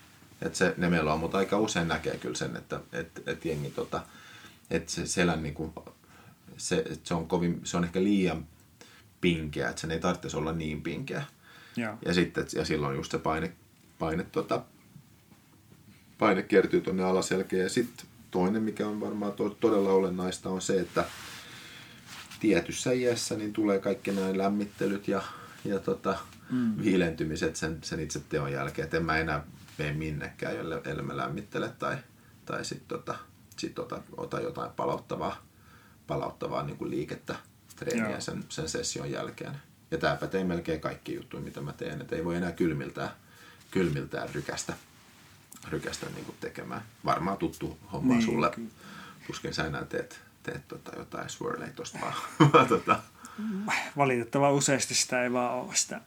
Että 0.42 0.58
se, 0.58 0.74
ne 0.76 0.88
meillä 0.88 1.12
on, 1.12 1.20
mutta 1.20 1.38
aika 1.38 1.58
usein 1.58 1.88
näkee 1.88 2.16
kyllä 2.16 2.34
sen, 2.34 2.56
että 2.56 2.80
et, 2.92 3.22
et 3.26 3.44
jengi 3.44 3.70
tota, 3.70 4.02
että 4.70 4.92
se 4.92 5.06
selän 5.06 5.42
niinku, 5.42 5.74
se, 6.56 6.84
et 6.90 7.06
se, 7.06 7.14
on 7.14 7.28
kovin, 7.28 7.60
se 7.64 7.76
on 7.76 7.84
ehkä 7.84 8.02
liian 8.02 8.46
pinkeä, 9.20 9.68
että 9.68 9.80
sen 9.80 9.90
ei 9.90 10.00
tarvitsisi 10.00 10.36
olla 10.36 10.52
niin 10.52 10.82
pinkeä. 10.82 11.24
Joo. 11.76 11.98
Ja, 12.06 12.14
sitten, 12.14 12.46
ja 12.54 12.64
silloin 12.64 12.96
just 12.96 13.10
se 13.10 13.18
paine, 13.18 13.52
paine, 13.98 14.24
tota, 14.24 14.62
paine 16.22 16.42
kertyy 16.42 16.80
tuonne 16.80 17.04
alaselkeen. 17.04 17.62
Ja 17.62 17.68
sitten 17.68 18.06
toinen, 18.30 18.62
mikä 18.62 18.86
on 18.88 19.00
varmaan 19.00 19.32
to, 19.32 19.48
todella 19.48 19.90
olennaista, 19.92 20.50
on 20.50 20.60
se, 20.60 20.80
että 20.80 21.04
tietyssä 22.40 22.92
iässä 22.92 23.36
niin 23.36 23.52
tulee 23.52 23.78
kaikki 23.78 24.12
nämä 24.12 24.38
lämmittelyt 24.38 25.08
ja, 25.08 25.22
ja 25.64 25.78
tota, 25.78 26.18
mm. 26.50 26.82
viilentymiset 26.82 27.56
sen, 27.56 27.78
sen 27.82 28.00
itse 28.00 28.20
teon 28.28 28.52
jälkeen. 28.52 28.86
Et 28.86 28.94
en 28.94 29.04
mä 29.04 29.18
enää 29.18 29.44
mene 29.78 29.92
minnekään, 29.92 30.56
jolle, 30.56 30.80
ellei 30.84 31.04
mä 31.04 31.16
lämmittele 31.16 31.68
tai, 31.78 31.96
tai 32.44 32.64
sitten 32.64 32.88
tota, 32.88 33.14
sit 33.56 33.78
ota, 33.78 34.02
ota 34.16 34.40
jotain 34.40 34.70
palauttavaa, 34.70 35.46
palauttavaa 36.06 36.62
niin 36.62 36.76
kuin 36.76 36.90
liikettä 36.90 37.36
treeniä 37.76 38.10
Joo. 38.10 38.20
sen, 38.20 38.44
sen 38.48 38.68
session 38.68 39.10
jälkeen. 39.10 39.56
Ja 39.90 39.98
tämä 39.98 40.16
pätee 40.16 40.44
melkein 40.44 40.80
kaikki 40.80 41.14
juttuja, 41.14 41.42
mitä 41.42 41.60
mä 41.60 41.72
teen. 41.72 42.00
Et 42.00 42.12
ei 42.12 42.24
voi 42.24 42.36
enää 42.36 42.52
kylmiltään, 42.52 43.10
kylmiltään 43.70 44.28
rykästä, 44.34 44.74
rykästä 45.68 46.06
niin 46.14 46.24
kuin 46.24 46.36
tekemään. 46.40 46.82
Varmaan 47.04 47.38
tuttu 47.38 47.78
homma 47.92 48.14
Niin, 48.14 48.22
sulle. 48.24 48.50
kyllä. 48.50 48.70
Tuskin 49.26 49.54
sä 49.54 49.66
enää 49.66 49.84
teet, 49.84 50.20
teet 50.42 50.68
tota 50.68 50.92
jotain 50.98 51.30
swirleja 51.30 51.72
tosta 51.72 51.98
vaan. 52.00 52.14
vaan 52.52 52.66
tota, 52.66 53.00
Valitettavan 53.96 54.52
useasti 54.52 54.94
sitä 54.94 55.22
ei 55.22 55.32
vaan 55.32 55.54
ole 55.54 55.74
sitä 55.74 56.00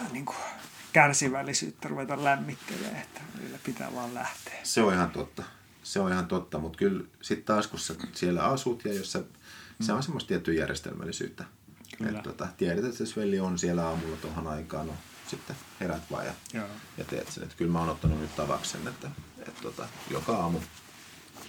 äh, 0.00 0.12
niin 0.12 0.24
kuin, 0.24 0.36
kärsivällisyyttä 0.92 1.88
ruveta 1.88 2.24
lämmittelemään, 2.24 3.02
että 3.02 3.20
niillä 3.38 3.58
pitää 3.64 3.94
vaan 3.94 4.14
lähteä. 4.14 4.54
se 4.62 4.82
on 4.82 4.94
ihan 4.94 5.10
totta. 5.10 5.42
Se 5.82 6.00
on 6.00 6.12
ihan 6.12 6.26
totta, 6.26 6.58
mutta 6.58 6.78
kyllä 6.78 7.04
sitten 7.22 7.44
taas 7.44 7.66
kun 7.66 7.78
sä 7.78 7.94
siellä 8.12 8.44
asut 8.44 8.84
ja 8.84 8.92
jos 8.94 9.12
sä, 9.12 9.22
se 9.80 9.92
on 9.92 10.02
semmoista 10.02 10.28
tiettyä 10.28 10.54
järjestelmällisyyttä. 10.54 11.44
Kyllä. 11.98 12.18
Et, 12.18 12.22
tota, 12.22 12.48
tiedät, 12.56 12.84
että 12.84 12.96
se 12.98 13.06
Sveli 13.06 13.40
on 13.40 13.58
siellä 13.58 13.86
aamulla 13.88 14.16
tuohon 14.16 14.46
aikaan, 14.46 14.86
no 14.86 14.94
sitten 15.36 15.56
herät 15.80 16.02
vaan 16.10 16.26
ja, 16.26 16.32
Joo. 16.54 16.66
ja 16.98 17.04
teet 17.04 17.28
sen. 17.28 17.42
Et 17.42 17.54
kyllä 17.54 17.72
mä 17.72 17.78
oon 17.78 17.88
ottanut 17.88 18.20
nyt 18.20 18.36
tavaksi 18.36 18.70
sen, 18.70 18.88
että 18.88 19.10
et, 19.48 19.54
tota, 19.62 19.88
joka, 20.10 20.36
aamu, 20.36 20.60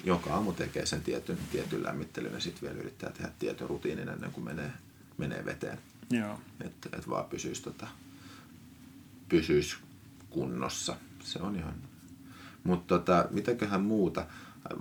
joka 0.04 0.34
aamu 0.34 0.54
tekee 0.54 0.86
sen 0.86 1.02
tietyn, 1.02 1.38
tietyn 1.52 1.84
lämmittelyn 1.84 2.34
ja 2.34 2.40
sitten 2.40 2.62
vielä 2.62 2.80
yrittää 2.80 3.12
tehdä 3.12 3.32
tietyn 3.40 3.70
rutiinin 3.70 4.10
ennen 4.10 4.32
kuin 4.32 4.46
menee, 4.46 4.72
menee 5.18 5.46
veteen. 5.46 5.80
Joo. 6.10 6.40
Että 6.62 6.90
et 6.98 7.10
vaan 7.10 7.26
pysyisi, 7.26 7.64
tota, 7.64 7.88
pysyisi 9.30 9.76
kunnossa. 10.30 10.96
Se 11.24 11.40
on 11.40 11.56
ihan... 11.56 11.74
Mutta 12.64 12.98
tota, 13.00 13.28
mitäköhän 13.32 13.82
muuta? 13.82 14.26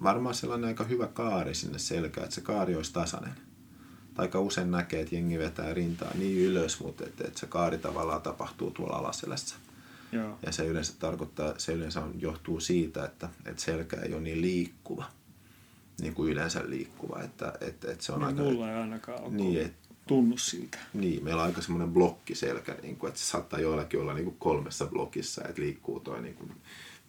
Varmaan 0.02 0.34
sellainen 0.34 0.68
aika 0.68 0.84
hyvä 0.84 1.06
kaari 1.06 1.54
sinne 1.54 1.78
selkään, 1.78 2.24
että 2.24 2.34
se 2.34 2.40
kaari 2.40 2.76
olisi 2.76 2.92
tasainen. 2.92 3.32
Aika 4.18 4.40
usein 4.40 4.70
näkee, 4.70 5.00
että 5.00 5.14
jengi 5.14 5.38
vetää 5.38 5.74
rintaa 5.74 6.10
niin 6.14 6.38
ylös, 6.38 6.80
mutta 6.80 7.04
että, 7.06 7.24
että 7.26 7.40
se 7.40 7.46
kaari 7.46 7.78
tavallaan 7.78 8.22
tapahtuu 8.22 8.70
tuolla 8.70 8.96
alaselässä. 8.96 9.54
Joo. 10.12 10.38
Ja 10.46 10.52
se 10.52 10.66
yleensä 10.66 10.92
tarkoittaa, 10.98 11.54
se 11.58 11.72
yleensä 11.72 12.00
on, 12.00 12.14
johtuu 12.18 12.60
siitä, 12.60 13.04
että, 13.04 13.28
että 13.46 13.62
selkä 13.62 13.96
ei 14.00 14.12
ole 14.14 14.22
niin 14.22 14.40
liikkuva, 14.40 15.04
niin 16.00 16.14
kuin 16.14 16.32
yleensä 16.32 16.62
liikkuva. 16.66 17.22
Että, 17.22 17.52
että, 17.60 17.92
että 17.92 18.04
se 18.04 18.12
on 18.12 18.18
Niin 18.18 18.28
aika... 18.28 18.42
mulla 18.42 18.70
ei 18.70 18.76
ainakaan 18.76 19.22
ole 19.22 19.30
Niin, 19.34 19.60
et, 19.62 19.72
tunnu 20.06 20.36
siltä. 20.38 20.78
niin, 20.94 21.24
meillä 21.24 21.42
on 21.42 21.48
aika 21.48 21.62
semmoinen 21.62 21.92
blokkiselkä, 21.94 22.76
niin 22.82 22.96
kuin, 22.96 23.08
että 23.08 23.20
se 23.20 23.26
saattaa 23.26 23.60
joillakin 23.60 24.00
olla 24.00 24.14
niin 24.14 24.24
kuin 24.24 24.36
kolmessa 24.38 24.86
blokissa, 24.86 25.42
että 25.48 25.62
liikkuu 25.62 26.00
toi 26.00 26.22
niin 26.22 26.34
kuin 26.34 26.52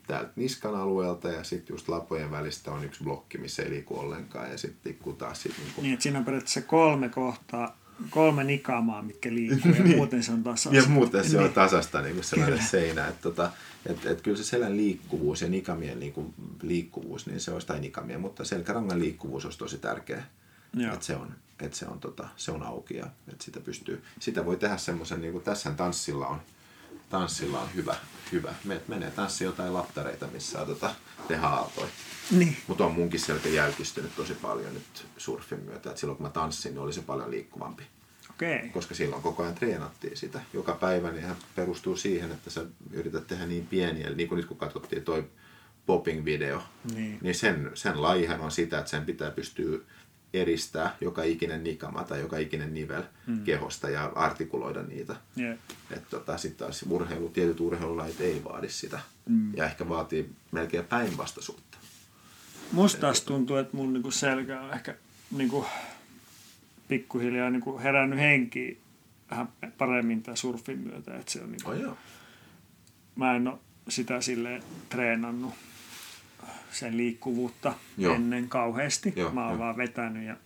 täältä 0.07 0.31
niskan 0.35 0.75
alueelta 0.75 1.29
ja 1.29 1.43
sitten 1.43 1.73
just 1.73 1.89
lapojen 1.89 2.31
välistä 2.31 2.71
on 2.71 2.85
yksi 2.85 3.03
blokki, 3.03 3.37
missä 3.37 3.63
ei 3.63 3.69
liiku 3.69 3.99
ollenkaan 3.99 4.51
ja 4.51 4.57
sitten 4.57 4.81
liikkuu 4.85 5.13
taas 5.13 5.41
sit 5.41 5.57
niin 5.57 5.73
kuin, 5.75 5.83
Niin, 5.83 5.93
että 5.93 6.03
siinä 6.03 6.19
on 6.19 6.25
periaatteessa 6.25 6.61
kolme 6.61 7.09
kohtaa, 7.09 7.77
kolme 8.09 8.43
nikamaa, 8.43 9.01
mitkä 9.01 9.33
liikkuu 9.33 9.71
ja 9.89 9.95
muuten 9.95 10.23
se 10.23 10.31
on 10.31 10.43
taas 10.43 10.69
ja 10.71 10.83
muuten 10.87 11.29
se 11.29 11.37
on 11.37 11.43
niin. 11.43 11.53
tasasta 11.53 12.01
niin 12.01 12.15
kuin 12.15 12.23
sellainen 12.23 12.57
Kyllä. 12.57 12.69
seinä. 12.69 13.07
Että 13.07 13.21
tota, 13.21 13.51
et, 13.85 14.05
et 14.05 14.21
kyllä 14.21 14.37
se 14.37 14.43
selän 14.43 14.77
liikkuvuus 14.77 15.41
ja 15.41 15.49
nikamien 15.49 15.99
niin 15.99 16.13
kuin 16.13 16.33
liikkuvuus, 16.61 17.27
niin 17.27 17.39
se 17.39 17.51
olisi, 17.51 17.67
tai 17.67 17.79
nikamien, 17.79 18.21
mutta 18.21 18.45
selkärangan 18.45 18.99
liikkuvuus 18.99 19.45
olisi 19.45 19.59
tosi 19.59 19.77
tärkeä. 19.77 20.23
Että 20.93 21.05
se 21.05 21.15
on, 21.15 21.33
et 21.59 21.73
se 21.73 21.85
on, 21.87 21.99
tota, 21.99 22.27
se 22.35 22.51
on 22.51 22.63
auki 22.63 22.97
ja 22.97 23.05
että 23.27 23.43
sitä 23.43 23.59
pystyy, 23.59 24.03
sitä 24.19 24.45
voi 24.45 24.57
tehdä 24.57 24.77
semmoisen, 24.77 25.21
niin 25.21 25.31
kuin 25.31 25.43
tässä 25.43 25.71
tanssilla 25.71 26.27
on, 26.27 26.41
tanssilla 27.13 27.59
on 27.59 27.69
hyvä, 27.75 27.95
hyvä. 28.31 28.53
Me, 28.63 28.81
menee 28.87 29.11
tanssi 29.11 29.43
jotain 29.43 29.73
lattareita, 29.73 30.27
missä 30.27 30.65
tota, 30.65 30.95
tehdään 31.27 31.53
aaltoja. 31.53 31.87
Niin. 32.31 32.57
Mutta 32.67 32.85
on 32.85 32.91
munkin 32.91 33.19
selkä 33.19 33.49
jäykistynyt 33.49 34.15
tosi 34.15 34.33
paljon 34.33 34.73
nyt 34.73 35.05
surfin 35.17 35.59
myötä. 35.59 35.91
Et 35.91 35.97
silloin 35.97 36.17
kun 36.17 36.25
mä 36.25 36.31
tanssin, 36.31 36.73
niin 36.73 36.81
oli 36.81 36.93
se 36.93 37.01
paljon 37.01 37.31
liikkuvampi. 37.31 37.83
Okay. 38.29 38.69
koska 38.69 38.95
silloin 38.95 39.21
koko 39.21 39.43
ajan 39.43 39.55
treenattiin 39.55 40.17
sitä. 40.17 40.41
Joka 40.53 40.73
päivä 40.73 41.11
niin 41.11 41.23
ihan 41.23 41.35
perustuu 41.55 41.95
siihen, 41.95 42.31
että 42.31 42.49
sä 42.49 42.65
yrität 42.91 43.27
tehdä 43.27 43.45
niin 43.45 43.67
pieniä, 43.67 44.09
niin 44.09 44.29
kuin 44.29 44.37
nyt 44.37 44.45
kun 44.45 44.57
katsottiin 44.57 45.03
toi 45.03 45.23
popping-video, 45.85 46.61
Niin. 46.93 47.17
niin 47.21 47.35
sen, 47.35 47.71
sen 47.73 48.01
lajihan 48.01 48.41
on 48.41 48.51
sitä, 48.51 48.79
että 48.79 48.89
sen 48.91 49.05
pitää 49.05 49.31
pystyä 49.31 49.79
eristää 50.33 50.95
joka 51.01 51.23
ikinen 51.23 51.63
nikama 51.63 52.03
tai 52.03 52.19
joka 52.19 52.37
ikinen 52.37 52.73
nivel 52.73 53.03
mm. 53.27 53.43
kehosta 53.43 53.89
ja 53.89 54.11
artikuloida 54.15 54.83
niitä. 54.83 55.15
Että 55.91 56.09
tota, 56.09 56.37
sitten 56.37 56.67
taas 56.67 56.85
urheilu, 56.89 57.29
tietyt 57.29 57.59
urheilulajit 57.59 58.21
ei 58.21 58.41
vaadi 58.43 58.69
sitä. 58.69 58.99
Mm. 59.29 59.55
Ja 59.55 59.65
ehkä 59.65 59.89
vaatii 59.89 60.29
melkein 60.51 60.85
päinvastaisuutta. 60.85 61.77
Musta 62.71 63.01
taas 63.01 63.21
tuntuu, 63.21 63.55
että 63.57 63.77
mun 63.77 63.93
niinku 63.93 64.11
selkä 64.11 64.61
on 64.61 64.73
ehkä 64.73 64.95
niinku 65.31 65.65
pikkuhiljaa 66.87 67.49
niin 67.49 67.61
kuin 67.61 67.81
herännyt 67.83 68.19
henkiin 68.19 68.77
vähän 69.31 69.47
paremmin 69.77 70.23
tämän 70.23 70.37
surfin 70.37 70.79
myötä. 70.79 71.15
Että 71.17 71.31
se 71.31 71.41
on 71.41 71.51
niin 71.51 71.63
kuin, 71.63 71.77
Oh, 71.77 71.81
joo. 71.83 71.97
mä 73.15 73.35
en 73.35 73.47
ole 73.47 73.59
sitä 73.89 74.21
silleen 74.21 74.63
treenannut 74.89 75.53
sen 76.71 76.97
liikkuvuutta 76.97 77.73
Joo. 77.97 78.15
ennen 78.15 78.49
kauheasti. 78.49 79.13
Joo, 79.15 79.31
mä 79.31 79.41
oon 79.41 79.51
joo. 79.51 79.59
vaan 79.59 79.77
vetänyt 79.77 80.23
ja 80.23 80.37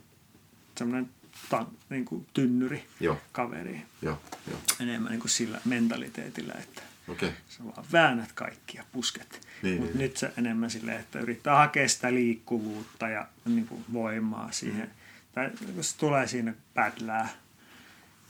semmoinen 0.77 1.09
tan, 1.49 1.67
niin 1.89 2.05
kuin 2.05 2.27
tynnyri 2.33 2.83
Joo, 2.99 3.17
kaveri 3.31 3.81
joo, 4.01 4.21
joo. 4.51 4.59
enemmän 4.79 5.11
niin 5.11 5.19
kuin 5.19 5.31
sillä 5.31 5.61
mentaliteetillä, 5.65 6.53
että 6.59 6.81
Okei. 7.07 7.31
sä 7.49 7.63
vaan 7.63 7.85
väännät 7.93 8.31
kaikkia 8.31 8.83
pusket. 8.91 9.41
Niin, 9.63 9.81
Mutta 9.81 9.97
niin. 9.97 10.03
nyt 10.03 10.17
se 10.17 10.31
enemmän 10.37 10.69
silleen, 10.69 10.99
että 10.99 11.19
yrittää 11.19 11.55
hakea 11.55 11.89
sitä 11.89 12.13
liikkuvuutta 12.13 13.09
ja 13.09 13.27
niin 13.45 13.67
kuin 13.67 13.85
voimaa 13.93 14.51
siihen. 14.51 14.91
Tai 15.31 15.51
kun 15.75 15.83
se 15.83 15.97
tulee 15.97 16.27
siinä 16.27 16.53
pädlää, 16.73 17.29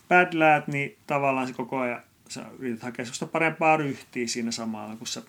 pädläät, 0.07 0.67
niin 0.67 0.97
tavallaan 1.07 1.47
se 1.47 1.53
koko 1.53 1.79
ajan 1.79 2.01
sä 2.29 2.45
yrität 2.59 2.83
hakea 2.83 3.05
sellaista 3.05 3.25
parempaa 3.25 3.77
ryhtiä 3.77 4.27
siinä 4.27 4.51
samalla, 4.51 4.95
kun 4.95 5.07
sä 5.07 5.21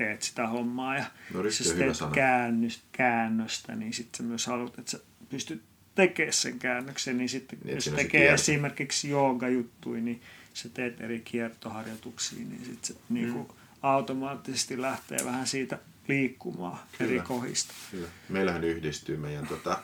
teet 0.00 0.22
sitä 0.22 0.46
hommaa. 0.46 0.96
Ja 0.96 1.04
No, 1.34 1.44
jos 1.44 1.58
sä 1.58 1.74
teet 1.74 1.96
sana. 1.96 2.12
käännös, 2.12 2.80
käännöstä, 2.92 3.76
niin 3.76 3.92
sitten 3.92 4.18
sä 4.18 4.22
myös 4.22 4.46
haluat, 4.46 4.78
että 4.78 4.90
sä 4.90 4.98
pystyt 5.30 5.62
tekemään 5.94 6.32
sen 6.32 6.58
käännöksen, 6.58 7.18
niin 7.18 7.28
sitten 7.28 7.58
Niin, 7.64 7.74
jos 7.74 7.84
se 7.84 7.90
tekee 7.90 8.20
kierto. 8.20 8.34
esimerkiksi 8.34 9.10
joogajuttuja, 9.10 10.00
niin 10.00 10.22
sä 10.54 10.68
teet 10.68 11.00
eri 11.00 11.20
kiertoharjoituksia, 11.20 12.38
niin 12.38 12.64
sitten 12.64 12.78
se 12.82 12.92
mm. 13.08 13.14
niin 13.14 13.46
automaattisesti 13.82 14.82
lähtee 14.82 15.18
vähän 15.24 15.46
siitä 15.46 15.78
liikkumaan 16.08 16.78
Kyllä. 16.98 17.10
eri 17.10 17.20
kohdista. 17.20 17.74
Kyllä. 17.90 18.08
Meillähän 18.28 18.64
yhdistyy 18.64 19.16
meidän, 19.16 19.46
tota, 19.46 19.78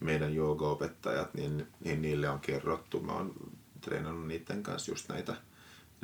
meidän 0.00 0.34
joogaopettajat, 0.34 1.34
niin, 1.34 1.66
niin 1.84 2.02
niille 2.02 2.28
on 2.28 2.40
kerrottu. 2.40 3.00
Mä 3.00 3.12
oon 3.12 3.34
treenannut 3.80 4.26
niiden 4.28 4.62
kanssa 4.62 4.90
just 4.92 5.08
näitä, 5.08 5.34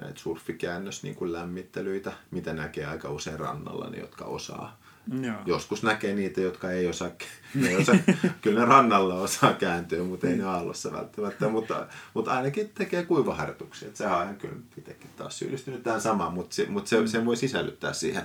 näitä 0.01 0.20
surfikäännös 0.20 1.03
niin 1.03 1.14
kuin 1.14 1.32
lämmittelyitä, 1.32 2.12
mitä 2.30 2.53
näkee 2.53 2.86
aika 2.86 3.11
usein 3.11 3.40
rannalla, 3.40 3.90
ne 3.90 3.99
jotka 3.99 4.24
osaa. 4.24 4.78
Joo. 5.22 5.36
Joskus 5.46 5.82
näkee 5.82 6.14
niitä, 6.14 6.40
jotka 6.40 6.70
ei 6.70 6.86
osaa, 6.86 7.11
ne 7.55 7.68
ei 7.68 7.76
osaa 7.76 7.94
kyllä 8.42 8.61
ne 8.61 8.66
rannalla 8.66 9.14
osaa 9.14 9.53
kääntyä, 9.53 10.03
mutta 10.03 10.26
ei 10.26 10.36
ne 10.36 10.44
aallossa 10.44 10.92
välttämättä, 10.92 11.49
mutta, 11.49 11.86
mutta 12.14 12.32
ainakin 12.32 12.70
tekee 12.74 13.05
kuivaharjoituksia. 13.05 13.88
Sehän 13.94 14.16
on 14.16 14.22
ihan 14.22 14.36
kyllä 14.36 14.57
itsekin 14.76 15.11
taas 15.16 15.38
syyllistynyt 15.38 15.82
tähän 15.82 16.01
samaan, 16.01 16.32
mutta, 16.32 16.55
se, 16.55 16.66
mutta 16.66 16.88
se, 16.88 17.07
sen 17.07 17.26
voi 17.26 17.36
sisällyttää 17.36 17.92
siihen, 17.92 18.22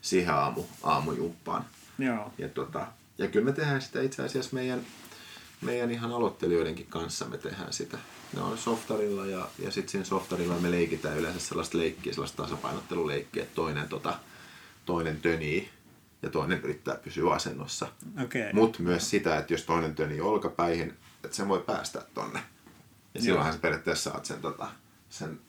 siihen 0.00 0.34
aamu, 0.34 0.64
aamujumppaan. 0.82 1.64
Joo. 1.98 2.32
Ja, 2.38 2.48
tota, 2.48 2.86
ja 3.18 3.28
kyllä 3.28 3.44
me 3.44 3.52
tehdään 3.52 3.82
sitä 3.82 4.02
itse 4.02 4.22
asiassa 4.22 4.54
meidän, 4.54 4.80
meidän 5.60 5.90
ihan 5.90 6.12
aloittelijoidenkin 6.12 6.86
kanssa 6.86 7.24
me 7.24 7.38
tehdään 7.38 7.72
sitä. 7.72 7.98
Ne 8.36 8.40
on 8.42 8.58
softarilla 8.58 9.26
ja, 9.26 9.48
ja 9.58 9.70
sitten 9.70 9.90
siinä 9.90 10.04
softarilla 10.04 10.54
me 10.58 10.70
leikitään 10.70 11.18
yleensä 11.18 11.40
sellaista 11.40 11.78
leikkiä, 11.78 12.12
sellaista 12.12 12.42
tasapainotteluleikkiä, 12.42 13.42
että 13.42 13.54
toinen, 13.54 13.88
tota, 13.88 14.14
toinen 14.86 15.20
tönii 15.20 15.68
ja 16.22 16.30
toinen 16.30 16.60
yrittää 16.62 16.94
pysyä 16.94 17.32
asennossa. 17.32 17.86
Okay. 18.24 18.52
Mutta 18.52 18.82
myös 18.82 19.10
sitä, 19.10 19.38
että 19.38 19.54
jos 19.54 19.62
toinen 19.62 19.94
tönii 19.94 20.20
olkapäihin, 20.20 20.94
että 21.24 21.36
sen 21.36 21.48
voi 21.48 21.60
päästä 21.60 22.02
tonne. 22.14 22.42
Ja 23.14 23.22
silloinhan 23.22 23.52
sä 23.52 23.58
periaatteessa 23.58 24.10
saat 24.10 24.24
sen, 24.24 24.40
tota, 24.40 24.68
sen 25.10 25.40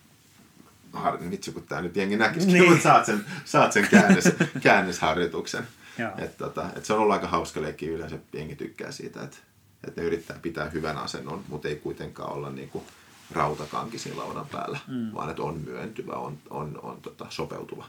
har... 0.93 1.29
vitsi 1.29 1.51
kun 1.51 1.63
tää 1.63 1.81
nyt 1.81 1.95
jengi 1.95 2.17
näkisikin, 2.17 2.53
Niin. 2.53 2.69
mutta 2.69 2.83
saat 2.83 3.05
sen, 3.05 3.25
saat 3.45 3.71
sen 3.71 3.87
käännös, 3.91 4.23
käännösharjoituksen. 4.63 5.67
Et, 6.17 6.37
tota, 6.37 6.65
et 6.75 6.85
se 6.85 6.93
on 6.93 6.99
ollut 6.99 7.13
aika 7.13 7.27
hauska 7.27 7.61
leikki, 7.61 7.87
yleensä 7.87 8.17
jengi 8.33 8.55
tykkää 8.55 8.91
siitä, 8.91 9.23
että 9.23 9.37
et 9.87 9.95
ne 9.95 10.03
yrittää 10.03 10.39
pitää 10.41 10.69
hyvän 10.69 10.97
asennon, 10.97 11.43
mutta 11.47 11.67
ei 11.67 11.75
kuitenkaan 11.75 12.33
olla 12.33 12.49
niinku 12.49 12.83
rautakanki 13.31 13.99
siinä 13.99 14.17
laudan 14.17 14.47
päällä, 14.47 14.79
mm. 14.87 15.13
vaan 15.13 15.29
että 15.29 15.41
on 15.43 15.57
myöntyvä, 15.57 16.13
on, 16.13 16.37
on, 16.49 16.79
on 16.83 17.01
tota, 17.01 17.25
sopeutuva. 17.29 17.85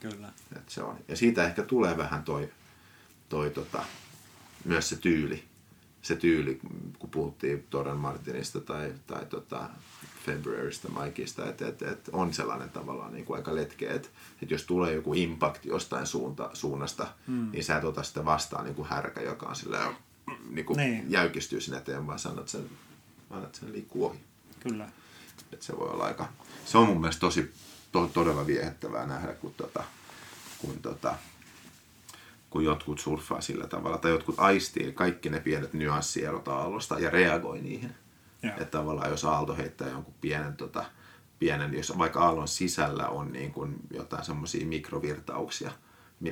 Kyllä. 0.00 0.32
Et 0.56 0.68
se 0.68 0.82
on. 0.82 0.96
Ja 1.08 1.16
siitä 1.16 1.44
ehkä 1.44 1.62
tulee 1.62 1.96
vähän 1.96 2.22
toi, 2.22 2.48
toi 3.28 3.50
tota, 3.50 3.84
myös 4.64 4.88
se 4.88 4.96
tyyli. 4.96 5.44
Se 6.02 6.16
tyyli, 6.16 6.60
kun 6.98 7.10
puhuttiin 7.10 7.66
Toran 7.70 7.96
Martinista 7.96 8.60
tai, 8.60 8.92
tai 9.06 9.26
tota 9.26 9.68
Februarysta, 10.26 10.88
Mikeista, 10.88 11.48
että 11.48 11.68
et, 11.68 11.82
et 11.82 12.10
on 12.12 12.34
sellainen 12.34 12.70
tavallaan 12.70 13.12
niin 13.12 13.24
kuin 13.24 13.36
aika 13.36 13.54
letkeä, 13.54 13.94
että 13.94 14.08
et 14.42 14.50
jos 14.50 14.64
tulee 14.64 14.94
joku 14.94 15.14
impact 15.14 15.64
jostain 15.64 16.06
suunta, 16.06 16.50
suunnasta, 16.52 17.06
mm. 17.26 17.50
niin 17.50 17.64
sä 17.64 17.76
et 17.76 17.84
ota 17.84 18.02
sitä 18.02 18.24
vastaan 18.24 18.64
niin 18.64 18.74
kuin 18.74 18.88
härkä, 18.88 19.20
joka 19.20 19.46
on 19.46 19.56
sillä 19.56 19.94
niin 20.50 20.66
kuin 20.66 20.76
Niin. 20.76 21.10
jäykistyy 21.10 21.60
sinne 21.60 21.78
eteen, 21.78 22.06
vaan 22.06 22.18
sanot 22.18 22.48
sen, 22.48 22.64
annat 23.30 23.54
sen 23.54 23.72
liikkuu 23.72 24.04
ohi. 24.06 24.18
Kyllä. 24.60 24.88
Et 25.52 25.62
se 25.62 25.76
voi 25.78 25.88
olla 25.90 26.04
aika, 26.04 26.28
se 26.64 26.78
on 26.78 26.86
mun 26.86 27.00
mielestä 27.00 27.20
tosi 27.20 27.52
to, 27.92 28.06
todella 28.14 28.46
viehättävää 28.46 29.06
nähdä, 29.06 29.32
kun, 29.32 29.54
tota, 29.56 29.84
kun, 30.58 30.78
tota, 30.82 31.14
kun 32.50 32.64
jotkut 32.64 32.98
surffaa 33.00 33.40
sillä 33.40 33.66
tavalla, 33.66 33.98
tai 33.98 34.10
jotkut 34.10 34.34
aistii 34.38 34.92
kaikki 34.92 35.30
ne 35.30 35.40
pienet 35.40 35.72
nyanssierot 35.72 36.48
aallosta 36.48 36.98
ja 36.98 37.10
reagoi 37.10 37.60
niihin. 37.60 37.94
Joo. 38.42 38.52
Että 38.52 38.64
tavallaan 38.78 39.10
jos 39.10 39.24
aalto 39.24 39.56
heittää 39.56 39.88
jonkun 39.88 40.14
pienen, 40.20 40.56
tota, 40.56 40.84
pienen 41.38 41.74
jos 41.74 41.98
vaikka 41.98 42.20
aallon 42.20 42.48
sisällä 42.48 43.08
on 43.08 43.32
niin 43.32 43.52
kuin 43.52 43.74
jotain 43.90 44.24
semmoisia 44.24 44.66
mikrovirtauksia, 44.66 45.70
mi- 45.70 45.74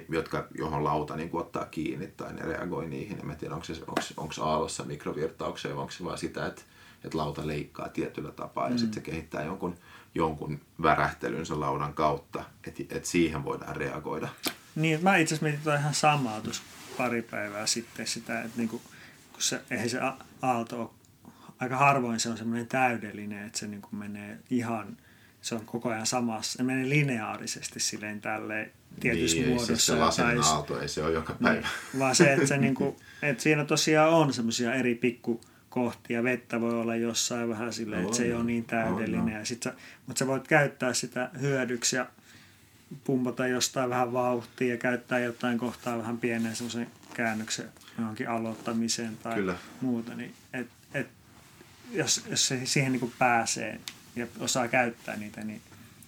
jotka, 0.08 0.48
johon 0.58 0.84
lauta 0.84 1.16
niin 1.16 1.30
kuin 1.30 1.40
ottaa 1.40 1.64
kiinni 1.64 2.06
tai 2.06 2.32
ne 2.32 2.42
reagoi 2.42 2.88
niihin. 2.88 3.18
En 3.18 3.26
mä 3.26 3.34
tiedä, 3.34 3.54
onko, 3.54 3.66
se, 3.66 3.72
onko, 3.72 4.00
onko 4.16 4.34
aallossa 4.40 4.84
mikrovirtauksia 4.84 5.70
vai 5.70 5.80
onko 5.80 5.92
se 5.92 6.04
vaan 6.04 6.18
sitä, 6.18 6.46
että, 6.46 6.62
että 7.04 7.18
lauta 7.18 7.46
leikkaa 7.46 7.88
tietyllä 7.88 8.30
tapaa 8.30 8.66
ja 8.66 8.72
mm. 8.72 8.78
sitten 8.78 8.94
se 8.94 9.10
kehittää 9.10 9.44
jonkun, 9.44 9.76
jonkun 10.14 10.60
värähtelyn 10.82 11.46
sen 11.46 11.60
laudan 11.60 11.94
kautta, 11.94 12.44
että, 12.66 12.82
että 12.82 13.08
siihen 13.08 13.44
voidaan 13.44 13.76
reagoida. 13.76 14.28
Niin, 14.74 15.04
mä 15.04 15.16
itse 15.16 15.34
asiassa 15.34 15.44
mietin 15.44 15.62
tuota 15.62 15.78
ihan 15.78 15.94
samaa 15.94 16.40
tuossa 16.40 16.62
pari 16.96 17.22
päivää 17.22 17.66
sitten 17.66 18.06
sitä, 18.06 18.42
että 18.42 18.56
niinku, 18.56 18.78
kun 19.32 19.42
se, 19.42 19.62
eihän 19.70 19.90
se 19.90 20.00
aalto 20.42 20.80
ole, 20.80 20.90
aika 21.58 21.76
harvoin 21.76 22.20
se 22.20 22.28
on 22.28 22.38
semmoinen 22.38 22.66
täydellinen, 22.66 23.46
että 23.46 23.58
se 23.58 23.66
niinku 23.66 23.88
menee 23.92 24.38
ihan, 24.50 24.96
se 25.46 25.54
on 25.54 25.66
koko 25.66 25.88
ajan 25.88 26.06
samassa, 26.06 26.56
se 26.56 26.62
menee 26.62 26.88
lineaarisesti 26.88 27.80
silleen 27.80 28.20
tälleen 28.20 28.70
tietyssä 29.00 29.36
niin, 29.36 29.48
muodossa. 29.48 29.66
Siis 29.76 29.86
se 29.86 29.92
s- 30.42 30.46
aalto 30.50 30.80
ei 30.80 30.88
se 30.88 31.02
ole 31.02 31.12
joka 31.12 31.36
päivä. 31.42 31.60
Niin, 31.92 31.98
vaan 31.98 32.14
se, 32.14 32.32
että, 32.32 32.46
se 32.46 32.56
niinku, 32.66 32.96
että 33.22 33.42
siinä 33.42 33.64
tosiaan 33.64 34.10
on 34.12 34.32
semmoisia 34.32 34.74
eri 34.74 34.94
pikkukohtia. 34.94 36.22
Vettä 36.24 36.60
voi 36.60 36.80
olla 36.80 36.96
jossain 36.96 37.48
vähän 37.48 37.72
silleen, 37.72 38.04
että 38.04 38.16
se 38.16 38.24
ei 38.24 38.32
ole 38.32 38.44
niin 38.44 38.64
täydellinen. 38.64 39.20
on, 39.24 39.32
Ja 39.32 39.44
sit 39.44 39.62
sä, 39.62 39.74
mutta 40.06 40.18
sä 40.18 40.26
voit 40.26 40.48
käyttää 40.48 40.94
sitä 40.94 41.30
hyödyksi 41.40 41.96
ja 41.96 42.06
pumpata 43.04 43.46
jostain 43.46 43.90
vähän 43.90 44.12
vauhtia 44.12 44.74
ja 44.74 44.76
käyttää 44.76 45.18
jotain 45.18 45.58
kohtaa 45.58 45.98
vähän 45.98 46.18
pienen 46.18 46.56
semmoisen 46.56 46.86
käännöksen 47.14 47.68
johonkin 47.98 48.28
aloittamiseen 48.28 49.16
tai 49.16 49.34
Kyllä. 49.34 49.54
muuta. 49.80 50.14
Niin 50.14 50.34
et, 50.52 50.66
et, 50.94 51.06
jos, 51.92 52.24
jos 52.30 52.48
se 52.48 52.60
siihen 52.64 52.92
niin 52.92 53.12
pääsee 53.18 53.80
ja 54.16 54.26
osaa 54.40 54.68
käyttää 54.68 55.16
niitä, 55.16 55.44
niin 55.44 55.62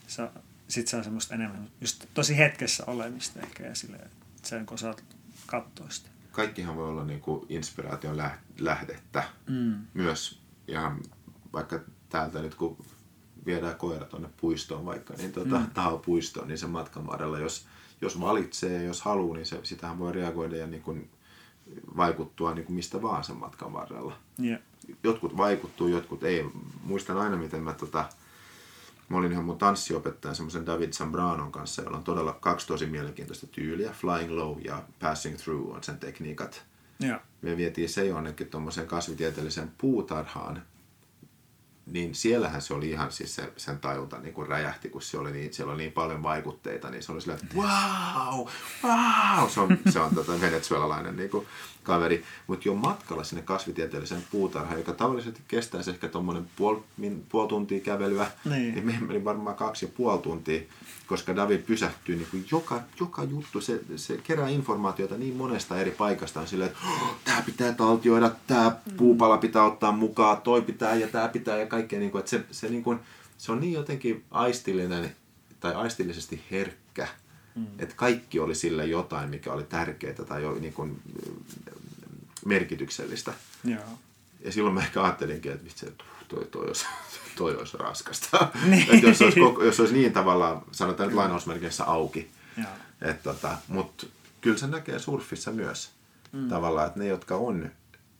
se, 0.06 0.28
sit 0.68 0.88
se 0.88 0.96
on 0.96 1.04
semmoista 1.04 1.34
enemmän 1.34 1.68
just 1.80 2.04
tosi 2.14 2.36
hetkessä 2.36 2.84
olemista 2.86 3.40
ehkä 3.40 3.64
ja 3.64 3.72
että 3.94 4.48
sen 4.48 4.66
kun 4.66 4.74
osaat 4.74 5.04
katsoa 5.46 5.90
sitä. 5.90 6.08
Kaikkihan 6.32 6.76
voi 6.76 6.88
olla 6.88 7.04
niin 7.04 7.20
kuin 7.20 7.46
inspiraation 7.48 8.18
läh- 8.18 8.38
lähdettä. 8.58 9.24
Mm. 9.46 9.74
Myös 9.94 10.40
ihan 10.68 11.00
vaikka 11.52 11.80
täältä 12.08 12.42
nyt 12.42 12.54
kun 12.54 12.84
viedään 13.46 13.76
koira 13.76 14.04
tuonne 14.04 14.28
puistoon 14.40 14.84
vaikka, 14.84 15.14
niin 15.14 15.32
tota, 15.32 15.58
mm. 15.58 16.00
puistoon, 16.04 16.48
niin 16.48 16.58
sen 16.58 16.70
matkan 16.70 17.06
varrella, 17.06 17.38
jos, 17.38 17.66
jos 18.00 18.20
valitsee 18.20 18.72
ja 18.72 18.82
jos 18.82 19.02
haluaa, 19.02 19.36
niin 19.36 19.46
se, 19.46 19.60
sitähän 19.62 19.98
voi 19.98 20.12
reagoida 20.12 20.56
ja 20.56 20.66
niin 20.66 20.82
kuin 20.82 21.10
vaikuttua 21.96 22.54
niin 22.54 22.64
kuin 22.64 22.76
mistä 22.76 23.02
vaan 23.02 23.24
sen 23.24 23.36
matkan 23.36 23.72
varrella. 23.72 24.16
Ja, 24.38 24.58
Jotkut 25.02 25.36
vaikuttuu, 25.36 25.88
jotkut 25.88 26.24
ei. 26.24 26.46
Muistan 26.84 27.18
aina, 27.18 27.36
miten 27.36 27.62
mä 27.62 27.72
tota, 27.72 28.04
Mä 29.08 29.16
olin 29.16 29.32
ihan 29.32 29.44
mun 29.44 29.58
tanssiopettajan 29.58 30.34
semmoisen 30.36 30.66
David 30.66 30.92
Zambranon 30.92 31.52
kanssa, 31.52 31.82
jolla 31.82 31.96
on 31.96 32.04
todella 32.04 32.32
kaksi 32.32 32.66
tosi 32.66 32.86
mielenkiintoista 32.86 33.46
tyyliä. 33.46 33.92
Flying 33.92 34.30
low 34.30 34.56
ja 34.64 34.82
passing 35.00 35.36
through 35.36 35.74
on 35.74 35.82
sen 35.82 35.98
tekniikat. 35.98 36.64
ja, 37.00 37.20
Me 37.42 37.56
vietiin 37.56 37.88
se 37.88 38.04
jonnekin 38.04 38.46
tuommoiseen 38.46 38.86
kasvitieteelliseen 38.86 39.72
puutarhaan. 39.78 40.62
Niin 41.92 42.14
siellähän 42.14 42.62
se 42.62 42.74
oli 42.74 42.90
ihan 42.90 43.12
siis 43.12 43.34
se, 43.34 43.52
sen 43.56 43.78
tajunta 43.78 44.18
niin 44.18 44.34
kuin 44.34 44.48
räjähti, 44.48 44.88
kun 44.88 45.02
se 45.02 45.18
oli 45.18 45.32
niin, 45.32 45.54
siellä 45.54 45.72
oli 45.72 45.82
niin 45.82 45.92
paljon 45.92 46.22
vaikutteita, 46.22 46.90
niin 46.90 47.02
se 47.02 47.12
oli 47.12 47.20
silleen, 47.20 47.40
että 47.42 47.56
wow, 47.56 48.46
wow. 48.84 49.48
Se 49.48 49.60
on, 49.60 49.78
se 49.88 50.00
on 50.00 50.14
tota 50.14 50.40
venezuelalainen 50.40 51.16
niin 51.16 51.30
kuin 51.30 51.46
kaveri, 51.88 52.24
mutta 52.46 52.68
jo 52.68 52.74
matkalla 52.74 53.24
sinne 53.24 53.42
kasvitieteelliseen 53.42 54.22
puutarhaan, 54.30 54.78
joka 54.78 54.92
tavallisesti 54.92 55.40
kestäisi 55.48 55.90
ehkä 55.90 56.08
tuommoinen 56.08 56.46
puoli, 56.56 56.82
puol 57.28 57.46
tuntia 57.46 57.80
kävelyä, 57.80 58.30
Niin. 58.44 58.74
niin 58.74 58.86
meillä 58.86 59.06
meni 59.06 59.24
varmaan 59.24 59.56
kaksi 59.56 59.84
ja 59.84 59.92
puoli 59.96 60.18
tuntia, 60.18 60.60
koska 61.06 61.36
David 61.36 61.58
pysähtyy 61.58 62.16
niin 62.16 62.28
kuin 62.30 62.46
joka, 62.50 62.80
joka 63.00 63.24
juttu, 63.24 63.60
se, 63.60 63.80
se 63.96 64.18
kerää 64.24 64.48
informaatiota 64.48 65.16
niin 65.16 65.36
monesta 65.36 65.78
eri 65.78 65.90
paikasta, 65.90 66.40
on 66.40 66.46
silleen, 66.46 66.70
että 66.70 66.82
oh, 66.86 67.16
tämä 67.24 67.42
pitää 67.42 67.72
taltioida, 67.72 68.30
tämä 68.46 68.76
puupala 68.96 69.38
pitää 69.38 69.64
ottaa 69.64 69.92
mukaan, 69.92 70.42
toi 70.42 70.62
pitää 70.62 70.94
ja 70.94 71.08
tämä 71.08 71.28
pitää 71.28 71.56
ja 71.56 71.66
kaikkea, 71.66 71.98
niin 71.98 72.10
kuin, 72.10 72.20
että 72.20 72.30
se, 72.30 72.44
se, 72.50 72.68
niin 72.68 72.82
kuin, 72.82 72.98
se 73.38 73.52
on 73.52 73.60
niin 73.60 73.72
jotenkin 73.72 74.24
aistillinen 74.30 75.16
tai 75.60 75.74
aistillisesti 75.74 76.42
herkkä, 76.50 77.08
mm. 77.54 77.66
että 77.78 77.94
kaikki 77.96 78.40
oli 78.40 78.54
sille 78.54 78.86
jotain, 78.86 79.30
mikä 79.30 79.52
oli 79.52 79.64
tärkeää 79.64 80.14
tai 80.14 80.42
jo 80.42 80.54
niin 80.54 80.72
kuin, 80.72 81.00
merkityksellistä. 82.44 83.32
Joo. 83.64 83.98
Ja 84.44 84.52
silloin 84.52 84.74
mä 84.74 84.80
ehkä 84.80 85.02
ajattelinkin, 85.02 85.52
että 85.52 85.64
vitsi, 85.64 85.86
toi, 86.28 86.44
toi, 86.44 86.66
olisi, 86.66 86.86
toi 87.38 87.56
olisi 87.56 87.76
raskasta. 87.76 88.48
Niin. 88.70 88.94
että 88.94 89.06
jos, 89.06 89.22
olisi, 89.22 89.40
koko- 89.40 89.64
jos 89.64 89.80
olisi 89.80 89.94
niin 89.94 90.12
tavallaan, 90.12 90.62
sanotaan 90.72 91.08
nyt 91.08 91.16
lainausmerkeissä 91.16 91.84
auki. 91.84 92.30
Joo. 92.56 92.66
Et 93.02 93.22
tota, 93.22 93.56
Mutta 93.68 94.06
kyllä 94.40 94.58
se 94.58 94.66
näkee 94.66 94.98
surfissa 94.98 95.52
myös 95.52 95.90
mm. 96.32 96.48
tavallaan, 96.48 96.86
että 96.86 96.98
ne, 96.98 97.06
jotka 97.06 97.36
on 97.36 97.70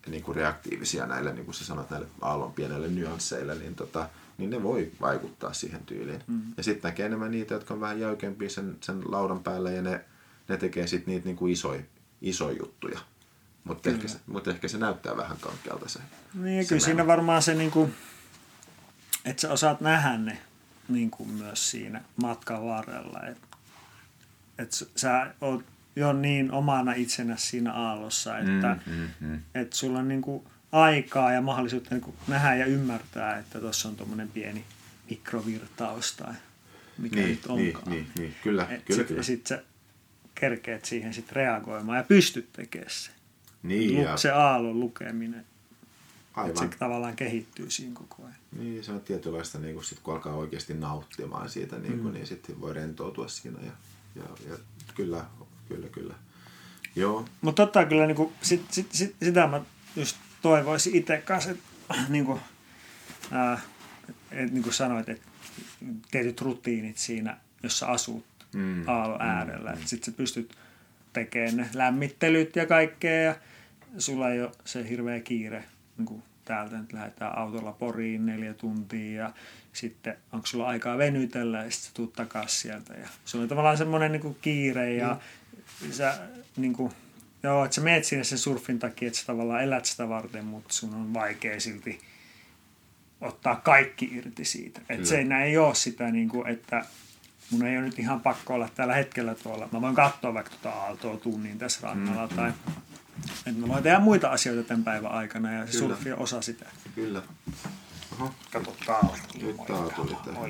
niin 0.07 0.23
kuin 0.23 0.37
reaktiivisia 0.37 1.07
näille, 1.07 1.33
niin 1.33 1.45
kuin 1.45 1.55
sä 1.55 1.64
sanoit, 1.64 1.91
näille 1.91 2.07
aallon 2.21 2.53
pienelle 2.53 2.89
nyansseille, 2.89 3.55
niin, 3.55 3.75
tota, 3.75 4.09
niin 4.39 4.51
ne 4.51 4.62
voi 4.62 4.93
vaikuttaa 5.01 5.53
siihen 5.53 5.81
tyyliin. 5.87 6.23
Mm. 6.27 6.41
Ja 6.57 6.62
sitten 6.62 6.89
näkee 6.89 7.07
enemmän 7.07 7.31
niitä, 7.31 7.55
jotka 7.55 7.75
on 7.75 7.81
vähän 7.81 8.01
jäykempiä 8.01 8.49
sen, 8.49 8.77
sen 8.81 9.12
laudan 9.12 9.43
päälle 9.43 9.75
ja 9.75 9.83
ne, 9.83 10.05
ne 10.49 10.57
tekee 10.57 10.87
sitten 10.87 11.14
niitä 11.14 11.27
niin 11.27 11.37
kuin 11.37 11.53
isoja, 11.53 11.83
isoja 12.23 12.57
juttuja. 12.59 13.01
Mutta 13.65 13.91
ehkä, 13.91 14.09
se- 14.09 14.21
mut 14.27 14.49
ehkä 14.49 14.69
se 14.69 14.79
näyttää 14.79 15.17
vähän 15.17 15.37
kankealta 15.41 15.89
se. 15.89 15.99
Niin, 16.35 16.57
ja 16.57 16.63
se 16.63 16.69
kyllä 16.69 16.81
siinä 16.81 17.07
varmaan 17.07 17.43
se, 17.43 17.55
niin 17.55 17.71
kuin, 17.71 17.95
että 19.25 19.41
sä 19.43 19.53
osaat 19.53 19.81
nähdä 19.81 20.17
ne 20.19 20.39
niin 20.89 21.11
kuin 21.11 21.29
myös 21.31 21.71
siinä 21.71 22.03
matkan 22.23 22.65
varrella. 22.65 23.21
Että 23.29 23.47
et 24.59 24.73
sä 24.97 25.35
oot 25.41 25.65
jo 25.97 26.13
niin 26.13 26.53
omana 26.53 26.93
itsenä 26.93 27.37
siinä 27.37 27.73
aallossa, 27.73 28.39
että 28.39 28.77
Mm, 28.87 28.93
mm, 28.93 29.09
mm. 29.21 29.41
et 29.55 29.73
sulla 29.73 29.99
on 29.99 30.09
niin 30.09 30.23
kuin 30.23 30.45
aikaa 30.73 31.33
ja 31.33 31.41
mahdollisuutta 31.41 31.95
niin 31.95 32.03
kuin 32.03 32.17
nähdä 32.29 32.55
ja 32.55 32.67
ymmärtää, 32.67 33.39
että 33.39 33.61
tuossa 33.61 33.89
on 33.89 33.97
tuommoinen 33.97 34.29
pieni 34.29 34.65
mikrovirtaus 35.11 36.13
tai 36.17 36.35
mikä 36.99 37.17
Niin, 37.17 37.29
nyt 37.29 37.47
niin, 37.49 37.77
onkaan. 37.77 37.91
niin, 37.97 38.09
niin, 38.19 38.35
kyllä, 38.43 38.67
Et 38.71 38.85
kyllä, 38.85 38.99
sit, 38.99 39.07
kyllä. 39.09 39.19
Ja 39.21 39.23
sitten 39.25 39.59
sä 39.59 39.65
kerkeet 40.35 40.85
siihen 40.85 41.15
sit 41.15 41.33
reagoimaan 41.33 41.99
ja 41.99 42.05
pystyt 42.05 42.53
tekemään 42.53 42.91
se. 42.91 43.11
Niin, 43.63 44.03
ja 44.03 44.13
Lu- 44.13 44.19
se 44.19 44.31
aallon 44.31 44.81
lukeminen. 44.81 45.41
Että 45.41 46.41
aivan. 46.41 46.57
se 46.57 46.69
tavallaan 46.79 47.17
kehittyy 47.17 47.71
siinä 47.71 47.95
koko 47.95 48.23
ajan. 48.23 48.35
Niin, 48.59 48.85
se 48.85 48.93
on 48.93 49.01
tietynlaista, 49.01 49.59
niin 49.59 49.75
kun, 49.75 49.85
sit, 49.85 49.99
kun 49.99 50.15
alkaa 50.15 50.35
oikeasti 50.35 50.75
nauttimaan 50.75 51.51
siitä, 51.51 51.79
niin, 51.79 51.99
kun, 51.99 52.13
niin 52.15 52.27
sitten 52.27 52.61
voi 52.61 52.75
rentoutua 52.75 53.29
siinä. 53.29 53.59
Ja, 53.63 53.73
ja, 54.17 54.23
ja 54.51 54.57
kyllä, 54.95 55.25
kyllä, 55.69 55.89
kyllä. 55.89 56.15
Joo, 56.97 57.25
Mutta 57.41 57.63
totta 57.63 57.85
kyllä 57.87 58.07
niinku, 58.07 58.33
sit, 58.43 58.63
sit, 58.71 58.93
sit, 58.93 59.17
sitä 59.23 59.47
mä 59.47 59.61
just 59.97 60.17
toivoisin 60.43 60.95
itse 60.97 61.19
kanssa, 61.19 61.51
että 61.51 61.63
niinku, 62.09 62.41
ää, 63.31 63.61
et, 64.31 64.53
niin 64.53 64.63
kuin 64.63 64.75
sanoit, 64.75 65.09
että 65.09 65.29
tietyt 66.11 66.41
rutiinit 66.41 66.99
siinä, 66.99 67.37
jossa 67.63 67.87
asut 67.87 68.25
Mm, 68.55 68.61
mm, 68.61 68.85
aallon 68.89 69.23
äärellä. 69.23 69.73
Mm, 69.73 69.79
Sitten 69.85 70.13
sä 70.13 70.17
pystyt 70.17 70.57
tekemään 71.13 71.57
ne 71.57 71.69
lämmittelyt 71.75 72.57
ja 72.57 72.67
kaikkea 72.67 73.23
ja 73.23 73.35
sulla 73.99 74.30
ei 74.30 74.43
ole 74.43 74.51
se 74.64 74.89
hirveä 74.89 75.20
kiire. 75.20 75.64
Niin 75.97 76.07
kuin 76.07 76.22
täältä 76.45 76.78
nyt 76.78 76.93
lähdetään 76.93 77.39
autolla 77.39 77.72
Poriin 77.72 78.26
neljä 78.26 78.55
tuntia 78.55 79.22
ja 79.22 79.32
sitten 79.72 80.16
onko 80.32 80.47
sulla 80.47 80.66
aikaa 80.66 80.99
venytellä 80.99 81.64
ja 81.64 81.70
sitten 81.70 81.95
tuut 81.95 82.12
takaisin 82.12 82.61
sieltä. 82.61 82.95
Ja 82.95 83.09
sulla 83.24 83.43
on 83.43 83.49
tavallaan 83.49 83.78
semmoinen 83.78 84.12
niin 84.12 84.36
kiire 84.43 84.95
ja 84.95 85.20
mm. 85.84 85.93
sä 85.93 86.18
niin 86.57 86.72
kuin, 86.72 86.93
joo, 87.43 87.64
että 87.64 87.74
sä 87.74 87.80
meet 87.80 88.05
sinne 88.05 88.24
sen 88.24 88.39
surfin 88.39 88.78
takia, 88.78 89.09
että 89.09 89.20
sä 89.20 89.26
tavallaan 89.26 89.62
elät 89.62 89.84
sitä 89.84 90.09
varten, 90.09 90.45
mutta 90.45 90.74
sun 90.74 90.95
on 90.95 91.14
vaikea 91.14 91.61
silti 91.61 92.01
ottaa 93.20 93.57
kaikki 93.57 94.11
irti 94.12 94.45
siitä. 94.45 94.80
Että 94.89 95.07
se 95.07 95.18
ei, 95.18 95.26
ei 95.45 95.59
ole 95.59 95.74
sitä, 95.74 96.11
niin 96.11 96.28
kuin, 96.28 96.49
että 96.49 96.84
mun 97.51 97.66
ei 97.66 97.78
ole 97.78 97.84
nyt 97.84 97.99
ihan 97.99 98.20
pakko 98.20 98.55
olla 98.55 98.68
tällä 98.74 98.95
hetkellä 98.95 99.34
tuolla. 99.34 99.68
Mä 99.72 99.80
voin 99.80 99.95
katsoa 99.95 100.34
vaikka 100.34 100.51
tuota 100.51 100.70
aaltoa 100.70 101.16
tunnin 101.16 101.59
tässä 101.59 101.80
rannalla 101.82 102.26
mm, 102.26 102.36
tai 102.36 102.53
että 103.47 103.61
mä 103.61 103.69
voin 103.69 103.83
tehdä 103.83 104.01
muita 104.01 104.29
asioita 104.29 104.69
tämän 104.69 104.85
päivän 104.85 105.12
aikana 105.12 105.53
ja 105.53 105.66
se 105.66 105.73
Kyllä. 105.73 105.95
surfi 105.95 106.12
on 106.12 106.19
osa 106.19 106.43
sitä. 106.43 106.66
kyllä. 106.95 107.23
Oho, 108.12 108.35
Kato 108.53 108.77
täällä. 108.87 109.19
nyt 109.43 109.57
tää 109.57 109.97
tuli 109.97 110.16
tähän 110.25 110.49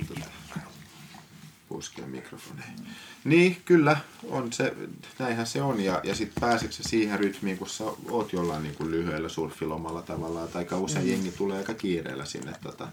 mikrofoniin. 2.07 2.87
Niin, 3.25 3.63
kyllä, 3.65 3.97
on 4.31 4.53
se, 4.53 4.75
näinhän 5.19 5.47
se 5.47 5.63
on. 5.63 5.81
Ja, 5.81 6.01
ja 6.05 6.15
sitten 6.15 6.41
pääseekö 6.41 6.75
se 6.75 6.83
siihen 6.83 7.19
rytmiin, 7.19 7.59
kun 7.59 7.69
sä 7.69 7.85
oot 8.11 8.33
jollain 8.33 8.63
niin 8.63 8.75
kuin 8.75 8.91
lyhyellä 8.91 9.29
surfilomalla 9.29 10.03
tavallaan, 10.03 10.49
tai 10.49 10.63
aika 10.63 10.79
usein 10.79 11.05
mm. 11.05 11.11
jengi 11.11 11.33
tulee 11.33 11.59
aika 11.59 11.75
kiireellä 11.75 12.25
sinne, 12.25 12.53
tota, 12.63 12.89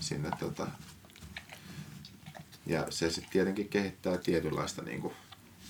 sinne 0.00 0.30
tota, 0.38 0.66
ja 2.66 2.86
se 2.90 3.10
sitten 3.10 3.32
tietenkin 3.32 3.68
kehittää 3.68 4.18
tietynlaista, 4.18 4.82
niin 4.82 5.00
kuin, 5.00 5.14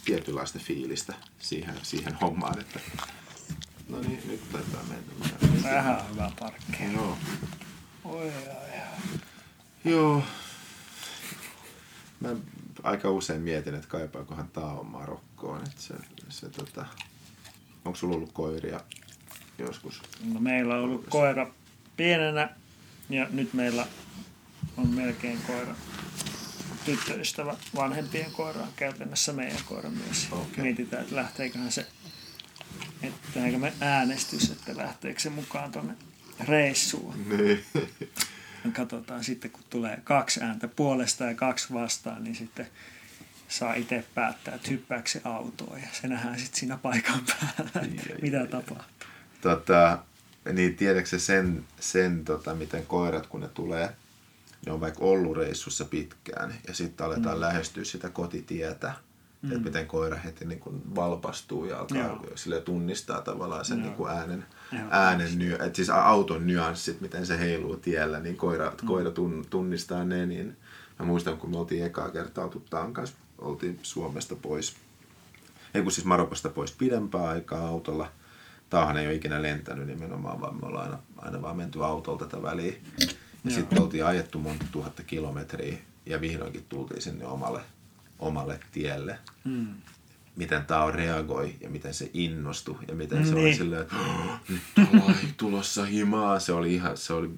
tietynlaista 0.05 0.59
fiilistä 0.59 1.15
siihen, 1.39 1.75
siihen 1.83 2.15
hommaan, 2.15 2.61
että 2.61 2.81
no 3.89 4.01
niin, 4.01 4.23
nyt 4.27 4.53
taitaa 4.53 4.83
mennä. 4.83 5.63
Tähän 5.63 5.97
on 6.01 6.11
hyvä 6.11 6.31
parkki. 6.41 6.85
Joo. 6.95 7.19
Oi, 8.05 8.27
oi, 8.27 8.33
oi. 8.49 8.81
Joo. 9.85 10.23
Mä 12.21 12.29
aika 12.83 13.11
usein 13.11 13.43
mietin, 13.43 13.75
että 13.75 13.89
kaipaakohan 13.89 14.49
tää 14.49 14.65
on 14.65 14.87
Marokkoon. 14.87 15.63
Että 15.63 15.83
se, 15.83 15.95
se, 16.29 16.49
tota, 16.49 16.87
onko 17.85 17.97
sulla 17.97 18.17
ollut 18.17 18.33
koiria 18.33 18.81
joskus? 19.59 20.03
No, 20.25 20.41
meillä 20.41 20.75
on 20.75 20.81
ollut 20.81 21.07
koira 21.09 21.51
pienenä 21.97 22.49
ja 23.11 23.27
nyt 23.31 23.55
meillä 23.55 23.87
on 24.77 24.89
melkein 24.89 25.39
koira 25.47 25.75
tyttöystävä 26.97 27.57
vanhempien 27.77 28.31
koira 28.31 28.61
on 28.61 28.73
käytännössä 28.77 29.33
meidän 29.33 29.61
koira 29.65 29.91
myös. 29.91 30.29
Okei. 30.33 30.65
Mietitään, 30.65 31.03
että 31.03 31.17
lähteeköhän 31.17 31.73
se, 31.73 31.87
että 33.03 33.29
tehdäänkö 33.35 33.59
me 33.59 33.73
äänestys, 33.81 34.51
että 34.51 34.77
lähteekö 34.77 35.21
se 35.21 35.31
mukaan 35.31 35.73
tuonne 35.73 35.95
reissuun. 36.49 37.15
Niin. 37.29 37.65
Katsotaan 38.77 39.25
sitten, 39.25 39.51
kun 39.51 39.63
tulee 39.71 40.01
kaksi 40.05 40.41
ääntä 40.43 40.69
puolesta 40.69 41.25
ja 41.25 41.35
kaksi 41.35 41.73
vastaan, 41.73 42.25
niin 42.25 42.37
sitten 42.37 42.67
saa 43.49 43.75
itse 43.75 44.05
päättää, 44.15 44.55
että 44.55 44.71
hyppääkö 44.71 45.09
se 45.09 45.21
autoon 45.25 45.81
ja 45.81 45.89
se 45.93 46.09
nähdään 46.09 46.39
sitten 46.39 46.61
siinä 46.61 46.77
paikan 46.77 47.21
päällä, 47.27 47.71
että 47.83 48.03
ai, 48.13 48.21
mitä 48.23 48.41
ai, 48.41 48.47
tapahtuu. 48.47 49.09
tota, 49.41 49.99
niin 50.53 50.77
tiedätkö 50.77 51.09
se 51.09 51.19
sen, 51.19 51.65
sen 51.81 52.25
tota, 52.25 52.55
miten 52.55 52.87
koirat, 52.87 53.27
kun 53.27 53.41
ne 53.41 53.49
tulee, 53.49 53.91
ne 54.67 54.73
on 54.73 54.81
vaikka 54.81 55.05
ollut 55.05 55.37
reissussa 55.37 55.85
pitkään 55.85 56.55
ja 56.69 56.75
sitten 56.75 57.07
aletaan 57.07 57.37
mm. 57.37 57.41
lähestyä 57.41 57.85
sitä 57.85 58.09
kotitietä, 58.09 58.93
mm. 59.43 59.53
että 59.53 59.65
miten 59.65 59.87
koira 59.87 60.17
heti 60.17 60.45
niin 60.45 60.61
kuin 60.61 60.95
valpastuu 60.95 61.65
ja 61.65 61.79
alkaa 61.79 62.21
sille 62.35 62.61
tunnistaa 62.61 63.21
tavallaan 63.21 63.65
sen 63.65 63.79
Joo. 63.79 63.87
niin 63.87 63.97
kuin 63.97 64.11
äänen, 64.11 64.47
Joo. 64.73 64.83
äänen 64.91 65.39
ny, 65.39 65.57
et 65.61 65.75
siis 65.75 65.91
auton 65.91 66.47
nyanssit, 66.47 67.01
miten 67.01 67.27
se 67.27 67.39
heiluu 67.39 67.77
tiellä, 67.77 68.21
niin 68.21 68.37
koira, 68.37 68.71
mm. 68.71 68.89
koira 68.89 69.11
tun, 69.11 69.47
tunnistaa 69.51 70.05
ne, 70.05 70.27
niin 70.27 70.57
mä 70.99 71.07
muistan, 71.07 71.39
kun 71.39 71.51
me 71.51 71.59
oltiin 71.59 71.85
ekaa 71.85 72.11
kertaa 72.11 72.49
Tuttaan 72.49 72.93
kanssa, 72.93 73.17
oltiin 73.39 73.79
Suomesta 73.83 74.37
pois, 74.37 74.77
ei 75.75 75.83
kun 75.83 75.93
siis 75.93 76.05
Marokosta 76.05 76.49
pois 76.49 76.73
pidempää 76.73 77.29
aikaa 77.29 77.67
autolla. 77.69 78.13
Taahan 78.71 78.97
ei 78.97 79.07
ole 79.07 79.15
ikinä 79.15 79.43
lentänyt 79.43 79.87
nimenomaan, 79.87 80.41
vaan 80.41 80.55
me 80.55 80.67
ollaan 80.67 80.85
aina, 80.85 80.99
aina 81.17 81.43
vaan 81.43 81.57
menty 81.57 81.85
autolla 81.85 82.19
tätä 82.19 82.43
väliä. 82.43 82.73
Ja 83.45 83.51
sitten 83.51 83.83
oltiin 83.83 84.05
ajettu 84.07 84.39
monta 84.39 84.65
tuhatta 84.73 85.03
kilometriä 85.03 85.79
ja 86.07 86.21
vihdoinkin 86.21 86.65
tultiin 86.69 87.03
sinne 87.03 87.27
omalle, 87.27 87.61
omalle 88.19 88.61
tielle. 88.73 89.19
Mm. 89.45 89.67
Miten 90.37 90.65
tämä 90.67 90.91
reagoi 90.91 91.55
ja 91.61 91.71
miten 91.71 91.95
se 91.95 92.11
innostui 92.15 92.79
ja 92.89 92.95
miten 92.95 93.27
se 93.27 93.35
oli 93.35 93.45
Niin. 93.45 93.57
silleen, 93.57 93.83
että 93.83 93.97
"Oh, 93.97 94.41
nyt 94.49 94.63
ollaan 94.93 95.15
tulossa 95.37 95.85
himaa. 95.85 96.41
Se 96.41 96.53
oli 96.53 96.75
ihan, 96.75 96.97
se 96.97 97.13
oli 97.13 97.31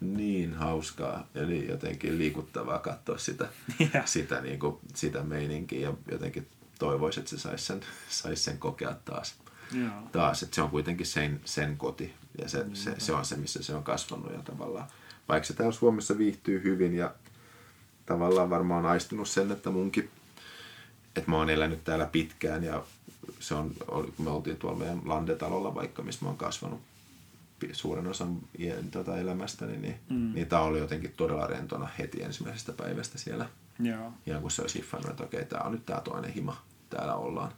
niin 0.00 0.54
hauskaa 0.54 1.26
ja 1.34 1.46
niin 1.46 1.68
jotenkin 1.68 2.18
liikuttavaa 2.18 2.78
katsoa 2.78 3.18
sitä, 3.18 3.48
Joo. 3.78 4.02
sitä, 4.04 4.40
niin 4.40 4.58
kuin, 4.58 4.76
sitä 4.94 5.22
meininkiä 5.22 5.80
ja 5.88 5.94
jotenkin 6.10 6.48
toivoisin, 6.78 7.20
että 7.20 7.30
se 7.30 7.38
saisi 7.38 7.64
sen, 7.64 7.80
sais 8.08 8.44
sen 8.44 8.58
kokea 8.58 8.96
taas. 9.04 9.34
Joo. 9.72 9.90
taas 10.12 10.42
että 10.42 10.54
se 10.54 10.62
on 10.62 10.70
kuitenkin 10.70 11.06
sen, 11.06 11.40
sen 11.44 11.76
koti 11.76 12.14
ja 12.42 12.48
se, 12.48 12.66
se, 12.72 12.94
se, 12.98 13.12
on 13.12 13.24
se, 13.24 13.36
missä 13.36 13.62
se 13.62 13.74
on 13.74 13.84
kasvanut 13.84 14.32
ja 14.32 14.42
tavallaan, 14.42 14.88
vaikka 15.28 15.46
se 15.46 15.54
täällä 15.54 15.72
Suomessa 15.72 16.18
viihtyy 16.18 16.62
hyvin 16.62 16.94
ja 16.94 17.14
tavallaan 18.06 18.50
varmaan 18.50 18.86
aistunut 18.86 19.28
sen, 19.28 19.52
että 19.52 19.70
munkin, 19.70 20.10
että 21.16 21.30
mä 21.30 21.36
oon 21.36 21.50
elänyt 21.50 21.84
täällä 21.84 22.06
pitkään 22.06 22.64
ja 22.64 22.84
se 23.40 23.54
on, 23.54 23.74
me 24.18 24.30
oltiin 24.30 24.56
tuolla 24.56 24.78
meidän 24.78 25.00
landetalolla 25.04 25.74
vaikka, 25.74 26.02
missä 26.02 26.24
mä 26.24 26.28
oon 26.28 26.38
kasvanut 26.38 26.80
suuren 27.72 28.06
osan 28.06 28.38
tota 28.90 29.18
elämästäni, 29.18 29.76
niin, 29.76 29.94
mm. 30.10 30.34
niin 30.34 30.46
tämä 30.46 30.62
oli 30.62 30.78
jotenkin 30.78 31.14
todella 31.16 31.46
rentona 31.46 31.88
heti 31.98 32.22
ensimmäisestä 32.22 32.72
päivästä 32.72 33.18
siellä. 33.18 33.48
Joo. 33.78 34.12
Ihan 34.26 34.42
kun 34.42 34.50
se 34.50 34.62
olisi 34.62 34.78
hiffannut, 34.78 35.10
että 35.10 35.24
okei, 35.24 35.44
tämä 35.44 35.64
on 35.64 35.72
nyt 35.72 35.86
tämä 35.86 36.00
toinen 36.00 36.32
hima, 36.32 36.62
täällä 36.90 37.14
ollaan. 37.14 37.52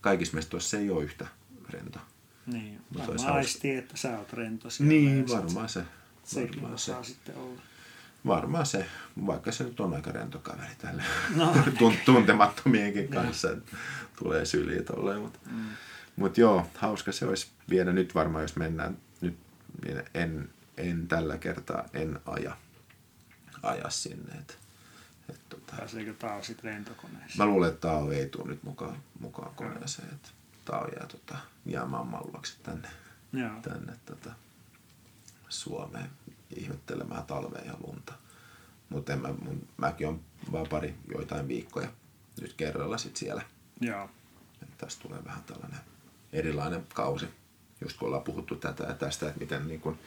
Kaikissa 0.00 0.36
mestoissa 0.36 0.70
se 0.70 0.78
ei 0.78 0.90
ole 0.90 1.04
yhtä 1.04 1.26
rento. 1.70 1.98
Niin. 2.46 2.80
Varmaan 2.98 3.32
aistii, 3.32 3.76
että 3.76 3.96
sä 3.96 4.18
oot 4.18 4.32
rento 4.32 4.70
siellä. 4.70 4.92
Niin, 4.92 5.18
ja 5.18 5.36
varmaan 5.36 5.68
se. 5.68 5.84
Sekin 6.24 6.62
Varmaan 6.62 6.78
se. 6.78 6.94
sitten 7.02 7.36
olla. 7.36 7.60
Varmaan 8.26 8.66
se, 8.66 8.86
vaikka 9.26 9.52
se 9.52 9.64
nyt 9.64 9.80
on 9.80 9.94
aika 9.94 10.12
rento 10.12 10.38
kaveri 10.38 10.74
tälle 10.78 11.02
No. 11.36 11.52
Tun- 11.78 11.96
tuntemattomienkin 12.04 13.08
kanssa, 13.08 13.50
että 13.50 13.76
tulee 14.18 14.44
syliin 14.44 14.84
tolleen. 14.84 15.20
Mutta 15.20 15.38
mm. 15.50 15.64
mut 16.16 16.38
joo, 16.38 16.66
hauska 16.74 17.12
se 17.12 17.26
olisi 17.26 17.46
vielä 17.70 17.92
nyt 17.92 18.14
varmaan, 18.14 18.44
jos 18.44 18.56
mennään 18.56 18.98
nyt, 19.20 19.36
niin 19.84 20.02
en, 20.14 20.50
en 20.76 21.08
tällä 21.08 21.38
kertaa 21.38 21.84
en 21.92 22.20
aja, 22.26 22.56
aja 23.62 23.90
sinne. 23.90 24.32
Et, 24.38 24.58
et, 25.30 25.40
tota, 25.48 25.76
Pääseekö 25.76 26.14
taas 26.14 26.46
sitten 26.46 26.70
lentokoneeseen? 26.74 27.38
mä 27.38 27.46
luulen, 27.46 27.68
että 27.68 27.88
Tao 27.88 28.12
ei 28.12 28.28
tule 28.28 28.48
nyt 28.48 28.62
mukaan, 28.62 28.96
mukaan 29.20 29.54
koneeseen. 29.54 30.08
Että 30.12 30.28
Tao 30.64 30.88
jää, 30.96 31.06
tota, 31.06 31.38
jää 31.66 31.86
mamman 31.86 32.22
luokse 32.32 32.54
tänne, 32.62 32.88
Joo. 33.32 33.60
tänne 33.62 33.92
tota, 34.06 34.30
Suomeen 35.48 36.10
ihmettelemään 36.56 37.24
talvea 37.24 37.64
ja 37.64 37.74
lunta. 37.86 38.12
Mutta 38.88 39.16
mä, 39.16 39.34
mun, 39.44 39.68
mäkin 39.76 40.08
on 40.08 40.20
vaan 40.52 40.66
pari 40.68 40.94
joitain 41.14 41.48
viikkoja 41.48 41.88
nyt 42.40 42.52
kerralla 42.52 42.98
sit 42.98 43.16
siellä. 43.16 43.42
Joo. 43.80 44.08
Et 44.62 44.78
tästä 44.78 45.02
tulee 45.02 45.24
vähän 45.24 45.42
tällainen 45.42 45.80
erilainen 46.32 46.86
kausi. 46.94 47.26
Just 47.80 47.96
kun 47.96 48.06
ollaan 48.06 48.22
puhuttu 48.22 48.56
tätä 48.56 48.84
ja 48.84 48.94
tästä, 48.94 49.28
että 49.28 49.40
miten, 49.40 49.68
niin 49.68 49.80
kun, 49.80 49.98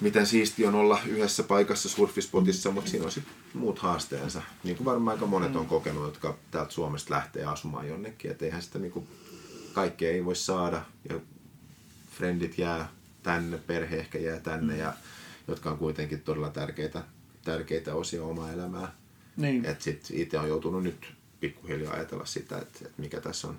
miten 0.00 0.26
siisti 0.26 0.66
on 0.66 0.74
olla 0.74 1.00
yhdessä 1.06 1.42
paikassa 1.42 1.88
surfispotissa, 1.88 2.70
mutta 2.70 2.90
siinä 2.90 3.04
on 3.06 3.12
sitten 3.12 3.34
muut 3.54 3.78
haasteensa. 3.78 4.42
Niin 4.64 4.76
kuin 4.76 4.84
varmaan 4.84 5.16
aika 5.16 5.26
monet 5.26 5.56
on 5.56 5.66
kokenut, 5.66 6.04
jotka 6.04 6.38
täältä 6.50 6.72
Suomesta 6.72 7.14
lähtee 7.14 7.44
asumaan 7.44 7.88
jonnekin. 7.88 8.30
Että 8.30 8.44
eihän 8.44 8.62
sitä 8.62 8.78
niin 8.78 9.08
kaikkea 9.72 10.10
ei 10.10 10.24
voi 10.24 10.36
saada 10.36 10.82
ja 11.08 11.20
frendit 12.10 12.58
jää 12.58 12.88
tänne, 13.22 13.58
perhe 13.58 13.96
ehkä 13.96 14.18
jää 14.18 14.40
tänne, 14.40 14.76
ja, 14.76 14.92
jotka 15.48 15.70
on 15.70 15.78
kuitenkin 15.78 16.20
todella 16.20 16.50
tärkeitä, 16.50 17.04
tärkeitä 17.44 17.94
osia 17.94 18.24
omaa 18.24 18.52
elämää. 18.52 18.94
Niin. 19.36 19.64
Et 19.64 19.82
sit 19.82 20.08
itse 20.10 20.38
on 20.38 20.48
joutunut 20.48 20.82
nyt 20.82 21.14
pikkuhiljaa 21.40 21.94
ajatella 21.94 22.24
sitä, 22.24 22.58
että, 22.58 22.78
että 22.82 23.02
mikä 23.02 23.20
tässä 23.20 23.48
on, 23.48 23.56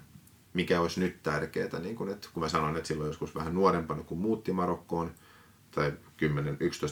mikä 0.53 0.81
olisi 0.81 0.99
nyt 0.99 1.23
tärkeää. 1.23 1.79
Niin 1.79 1.95
kun, 1.95 2.09
että 2.09 2.27
kun 2.33 2.43
mä 2.43 2.49
sanoin, 2.49 2.75
että 2.75 2.87
silloin 2.87 3.07
joskus 3.07 3.35
vähän 3.35 3.55
nuorempana, 3.55 4.03
kun 4.03 4.17
muutti 4.17 4.51
Marokkoon, 4.51 5.11
tai 5.71 5.91
10-11 5.91 5.93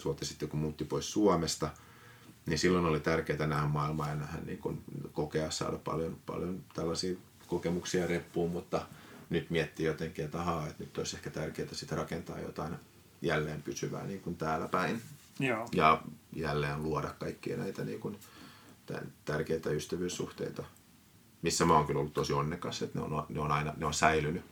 vuotta 0.05 0.25
sitten, 0.25 0.49
kun 0.49 0.59
muutti 0.59 0.85
pois 0.85 1.11
Suomesta, 1.11 1.69
niin 2.45 2.59
silloin 2.59 2.85
oli 2.85 2.99
tärkeää 2.99 3.47
nähdä 3.47 3.67
maailmaa 3.67 4.09
ja 4.09 4.15
nähdä, 4.15 4.37
niin 4.45 4.57
kun, 4.57 4.83
kokea, 5.11 5.51
saada 5.51 5.77
paljon, 5.77 6.17
paljon 6.25 6.63
tällaisia 6.73 7.15
kokemuksia 7.47 8.07
reppuun, 8.07 8.51
mutta 8.51 8.85
nyt 9.31 9.49
miettii 9.49 9.85
jotenkin, 9.85 10.25
että 10.25 10.39
ahaa, 10.39 10.67
että 10.67 10.83
nyt 10.83 10.97
olisi 10.97 11.15
ehkä 11.15 11.29
tärkeää 11.29 11.73
sitten 11.73 11.97
rakentaa 11.97 12.39
jotain 12.39 12.75
jälleen 13.21 13.61
pysyvää 13.61 14.03
niin 14.03 14.21
kuin 14.21 14.35
täällä 14.35 14.67
päin 14.67 15.01
Joo. 15.39 15.67
ja 15.75 16.01
jälleen 16.35 16.83
luoda 16.83 17.09
kaikkia 17.19 17.57
näitä 17.57 17.83
niin 17.83 17.99
kuin, 17.99 18.19
tärkeitä 19.25 19.69
ystävyyssuhteita, 19.69 20.63
missä 21.41 21.65
mä 21.65 21.73
oon 21.73 21.87
kyllä 21.87 21.99
ollut 21.99 22.13
tosi 22.13 22.33
onnekas, 22.33 22.81
että 22.81 22.99
ne 22.99 23.05
on, 23.05 23.25
ne 23.29 23.39
on 23.39 23.51
aina 23.51 23.73
ne 23.77 23.85
on 23.85 23.93
säilynyt 23.93 24.43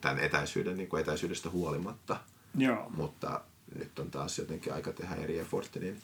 tämän 0.00 0.18
etäisyyden, 0.18 0.76
niin 0.76 0.88
kuin 0.88 1.00
etäisyydestä 1.00 1.50
huolimatta, 1.50 2.16
Joo. 2.58 2.90
mutta 2.90 3.40
nyt 3.78 3.98
on 3.98 4.10
taas 4.10 4.38
jotenkin 4.38 4.72
aika 4.72 4.92
tehdä 4.92 5.14
eri 5.14 5.38
effortti, 5.38 5.80
niin 5.80 6.00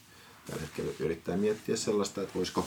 tällä 0.47 0.61
hetkellä 0.61 0.93
yrittää 0.99 1.37
miettiä 1.37 1.77
sellaista, 1.77 2.23
että 2.23 2.35
voisiko, 2.35 2.67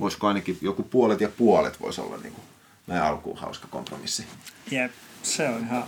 voisiko 0.00 0.26
ainakin 0.26 0.58
joku 0.60 0.82
puolet 0.82 1.20
ja 1.20 1.28
puolet 1.28 1.80
voisi 1.80 2.00
olla 2.00 2.16
niin 2.16 2.32
kuin, 2.32 2.44
näin 2.88 3.02
alkuun 3.02 3.38
hauska 3.38 3.66
kompromissi. 3.70 4.26
Jep. 4.70 4.92
Se 5.22 5.48
on 5.48 5.60
ihan... 5.60 5.84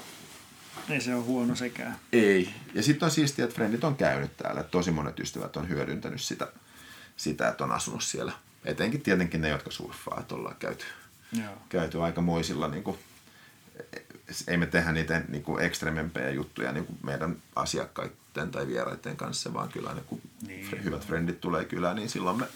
Ei 0.88 1.00
se 1.00 1.14
ole 1.14 1.24
huono 1.24 1.54
sekään. 1.54 1.96
Ei. 2.12 2.54
Ja 2.74 2.82
sitten 2.82 3.06
on 3.06 3.10
siistiä, 3.10 3.44
että 3.44 3.54
frendit 3.54 3.84
on 3.84 3.96
käynyt 3.96 4.36
täällä. 4.36 4.62
Tosi 4.62 4.90
monet 4.90 5.20
ystävät 5.20 5.56
on 5.56 5.68
hyödyntänyt 5.68 6.20
sitä, 6.20 6.48
sitä 7.16 7.48
että 7.48 7.64
on 7.64 7.72
asunut 7.72 8.02
siellä. 8.02 8.32
Etenkin 8.64 9.00
tietenkin 9.00 9.40
ne, 9.40 9.48
jotka 9.48 9.70
surffaa, 9.70 10.20
että 10.20 10.34
ollaan 10.34 10.56
käyty, 10.58 10.84
Joo. 11.32 11.52
käyty 11.68 12.02
aikamoisilla, 12.02 12.68
niin 12.68 12.82
kuin, 12.82 12.98
ei 14.48 14.56
me 14.56 14.66
tehdä 14.66 14.92
niitä 14.92 15.22
niin 15.28 15.42
kuin 15.42 15.64
ekstremempejä 15.64 16.30
juttuja 16.30 16.72
niin 16.72 16.86
kuin 16.86 16.98
meidän 17.02 17.36
asiakkaiden 17.56 18.50
tai 18.50 18.66
vieraiden 18.66 19.16
kanssa, 19.16 19.54
vaan 19.54 19.68
kyllä 19.68 19.88
aina 19.88 20.00
kun 20.00 20.20
Niin. 20.46 20.70
niin. 20.70 20.84
hyvät 20.84 21.06
frendit 21.06 21.40
tulee 21.40 21.64
kylään, 21.64 21.96
niin 21.96 22.08
silloin 22.08 22.38
me, 22.38 22.46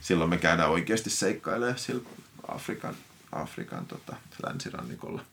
silloin 0.00 0.30
me 0.30 0.36
käydään 0.36 0.70
oikeasti 0.70 1.10
seikkailemaan 1.10 1.78
sillä 1.78 2.08
Afrikan, 2.48 2.94
Afrikan 3.32 3.86
tota, 3.86 4.16
länsirannikolla. 4.46 5.24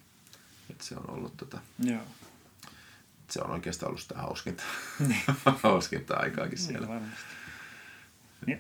Et 0.70 0.82
se 0.82 0.96
on 0.96 1.10
ollut 1.10 1.38
tota, 1.38 1.60
Joo. 1.84 2.02
se 3.30 3.42
on 3.42 3.52
oikeastaan 3.52 3.88
ollut 3.88 4.02
sitä 4.02 4.18
hauskinta, 4.18 4.64
hauskinta 5.64 6.18
aikaakin 6.18 6.58
siellä. 6.58 6.88
Niin 6.88 6.96
varmasti. 6.96 7.24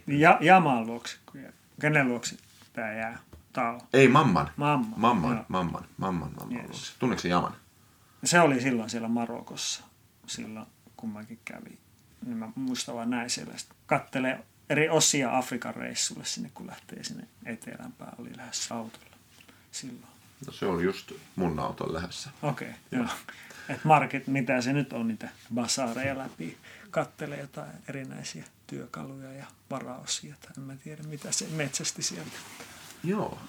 Ja, 0.07 0.37
Jamaan 0.41 0.87
luokse. 0.87 1.17
Kenen 1.81 2.07
luokse 2.07 2.37
tämä 2.73 2.91
jää? 2.93 3.19
Tao. 3.53 3.81
Ei, 3.93 4.07
mamman. 4.07 4.51
Mamma, 4.57 4.95
Mamman, 4.97 5.35
joo. 5.35 5.45
mamman, 5.47 5.85
mamman, 5.97 6.31
mamman. 6.39 6.57
Yes. 6.65 6.69
Yes. 6.69 6.95
Tunneeko 6.99 7.21
se 7.21 7.27
Jaman? 7.27 7.55
Se 8.23 8.39
oli 8.39 8.61
silloin 8.61 8.89
siellä 8.89 9.07
Marokossa, 9.07 9.83
silloin 10.27 10.65
kun 10.97 11.09
mäkin 11.09 11.39
kävin. 11.45 11.77
Niin 12.25 12.37
mä 12.37 12.49
muistan 12.55 12.95
vaan 12.95 13.09
näin 13.09 13.29
siellä. 13.29 13.57
Sitten 13.57 13.77
kattelee 13.85 14.45
eri 14.69 14.89
osia 14.89 15.37
Afrikan 15.37 15.75
reissulle 15.75 16.25
sinne, 16.25 16.51
kun 16.53 16.67
lähtee 16.67 17.03
sinne 17.03 17.27
etelämpään. 17.45 18.13
Oli 18.17 18.37
lähdössä 18.37 18.75
autolla 18.75 19.08
silloin. 19.71 20.03
No 20.47 20.53
se 20.53 20.65
oli 20.65 20.83
just 20.83 21.11
mun 21.35 21.59
auton 21.59 21.93
lähdössä. 21.93 22.29
Okei, 22.41 22.69
okay, 22.69 22.79
joo. 22.99 23.07
Et 23.69 23.85
market, 23.85 24.27
mitä 24.27 24.61
se 24.61 24.73
nyt 24.73 24.93
on, 24.93 25.07
niitä 25.07 25.29
basaareja 25.53 26.17
läpi. 26.17 26.57
Kattelee 26.91 27.39
jotain 27.39 27.71
erinäisiä 27.87 28.43
työkaluja 28.67 29.33
ja 29.33 29.45
varaosia. 29.69 30.35
Tai 30.41 30.51
en 30.57 30.63
mä 30.63 30.75
tiedä, 30.83 31.03
mitä 31.03 31.31
se 31.31 31.47
metsästi 31.47 32.01
sieltä. 32.01 32.31
Joo. 33.03 33.39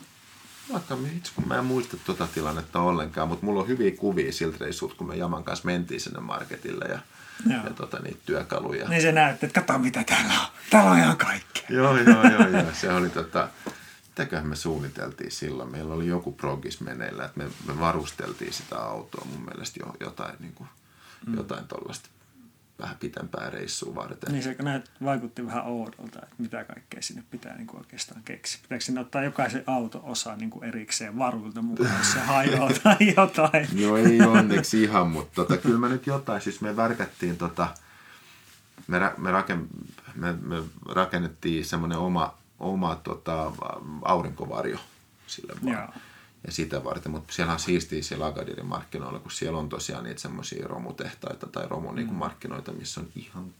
Vaikka 0.73 0.99
itse, 1.17 1.33
kun 1.35 1.49
mä 1.49 1.59
en 1.59 1.65
muista 1.65 1.97
tota 1.97 2.27
tilannetta 2.35 2.81
ollenkaan, 2.81 3.29
mutta 3.29 3.47
mulla 3.47 3.61
on 3.61 3.69
hyviä 3.69 3.91
kuvia 3.91 4.33
siltä 4.33 4.57
reissulta, 4.61 4.95
kun 4.95 5.09
me 5.09 5.17
Jaman 5.17 5.45
kanssa 5.45 5.67
mentiin 5.67 6.01
sinne 6.01 6.21
marketille 6.21 6.85
ja, 6.85 6.99
Joo. 7.53 7.65
ja 7.65 7.71
tota, 7.71 7.99
niitä 7.99 8.21
työkaluja. 8.27 8.89
Niin 8.89 9.03
se 9.03 9.13
näytti, 9.13 9.47
että 9.47 9.61
kato 9.61 9.79
mitä 9.79 10.05
täällä 10.05 10.41
on. 10.41 10.47
Täällä 10.71 10.91
on 10.91 10.99
ihan 10.99 11.17
kaikkea. 11.17 11.65
Joo, 11.69 11.99
joo, 11.99 12.31
joo, 12.31 12.49
joo. 12.49 12.73
Se 12.73 12.93
oli 12.93 13.11
tota, 13.11 13.49
mitäköhän 14.21 14.47
me 14.47 14.57
suunniteltiin 14.57 15.31
silloin. 15.31 15.71
Meillä 15.71 15.95
oli 15.95 16.07
joku 16.07 16.33
progis 16.33 16.81
meneillä, 16.81 17.25
että 17.25 17.39
me, 17.39 17.51
me 17.67 17.81
varusteltiin 17.81 18.53
sitä 18.53 18.79
autoa 18.79 19.27
mun 19.31 19.45
mielestä 19.45 19.81
jo, 19.81 19.95
jotain, 20.01 20.35
niin 20.41 20.53
kuin, 20.53 20.69
mm. 21.27 21.37
jotain 21.37 21.69
tollasta 21.69 22.09
vähän 22.81 22.97
pitempää 23.01 23.51
reissua 23.51 23.95
varten. 23.95 24.33
Niin 24.33 24.43
se 24.43 24.57
näyt, 24.63 24.91
vaikutti 25.05 25.47
vähän 25.47 25.65
oudolta, 25.65 26.19
että 26.23 26.35
mitä 26.39 26.65
kaikkea 26.65 27.03
sinne 27.03 27.25
pitää 27.31 27.57
niin 27.57 27.67
kuin 27.67 27.81
oikeastaan 27.81 28.23
keksiä. 28.23 28.61
Pitääkö 28.63 28.85
sinne 28.85 29.01
ottaa 29.01 29.25
jokaisen 29.25 29.65
auto-osa 29.67 30.37
niin 30.37 30.51
kuin 30.51 30.65
erikseen 30.65 31.19
varuilta 31.19 31.63
mukaan, 31.63 31.99
jos 31.99 32.13
se 32.13 32.21
hajoaa 32.21 32.71
tai 32.83 32.97
jotain. 33.17 33.69
Joo, 33.75 33.97
ei 33.97 34.21
onneksi 34.21 34.83
ihan, 34.83 35.09
mutta 35.09 35.35
tota, 35.35 35.57
kyllä 35.57 35.79
me 35.79 35.89
nyt 35.89 36.07
jotain, 36.07 36.41
siis 36.41 36.61
me 36.61 36.77
värkättiin 36.77 37.37
tota, 37.37 37.69
me, 38.87 38.99
ra, 38.99 39.15
me, 39.17 39.31
raken, 39.31 39.69
me, 40.15 40.33
me 40.33 40.63
rakennettiin 40.89 41.65
semmoinen 41.65 41.99
oma, 41.99 42.40
oma 42.61 42.97
tota, 42.97 43.53
aurinkovarjo 44.03 44.79
sille 45.27 45.53
vaan. 45.65 45.75
Joo. 45.75 45.89
Ja 46.47 46.53
sitä 46.53 46.85
varten, 46.85 47.13
mutta 47.13 47.33
siellä 47.33 47.53
on 47.53 47.59
siistiä 47.59 48.03
siellä 48.03 48.27
Agadirin 48.27 48.67
markkinoilla, 48.67 49.19
kun 49.19 49.31
siellä 49.31 49.59
on 49.59 49.69
tosiaan 49.69 50.05
niitä 50.05 50.21
semmoisia 50.21 50.69
romutehtaita 50.69 51.47
tai 51.47 51.69
romu 51.69 51.93
niinku 51.93 52.15
markkinoita, 52.15 52.73
missä 52.73 53.01
on 53.01 53.09
ihan 53.17 53.55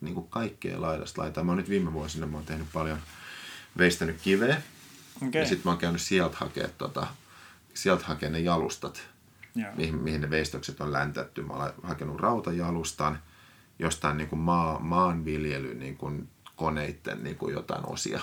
niinku 0.00 0.22
kaikkea 0.22 0.80
laidasta 0.80 1.22
laitaa. 1.22 1.44
Mä 1.44 1.50
oon 1.50 1.58
nyt 1.58 1.68
viime 1.68 1.92
vuosina 1.92 2.26
mä 2.26 2.36
oon 2.36 2.46
tehnyt 2.46 2.66
paljon, 2.72 2.98
veistänyt 3.78 4.20
kiveä. 4.22 4.62
Okei. 5.26 5.42
Ja 5.42 5.48
sitten 5.48 5.62
mä 5.64 5.70
oon 5.70 5.78
käynyt 5.78 6.00
sieltä 6.00 6.36
hakea, 6.40 6.68
tota, 6.78 7.06
sieltä 7.74 8.04
hakea 8.04 8.30
ne 8.30 8.40
jalustat, 8.40 9.02
Joo. 9.54 9.72
mihin, 9.76 9.94
mihin 9.94 10.20
ne 10.20 10.30
veistokset 10.30 10.80
on 10.80 10.92
läntätty. 10.92 11.42
Mä 11.42 11.52
olen 11.52 11.72
hakenut 11.82 12.20
rautajalustan, 12.20 13.18
jostain 13.78 14.16
niin 14.16 14.28
kuin 14.28 14.40
maa, 14.40 14.78
maanviljely 14.78 15.74
niin 15.74 15.96
kuin 15.96 16.28
koneiden 16.56 17.24
niin 17.24 17.36
kuin 17.36 17.54
jotain 17.54 17.86
osia. 17.86 18.20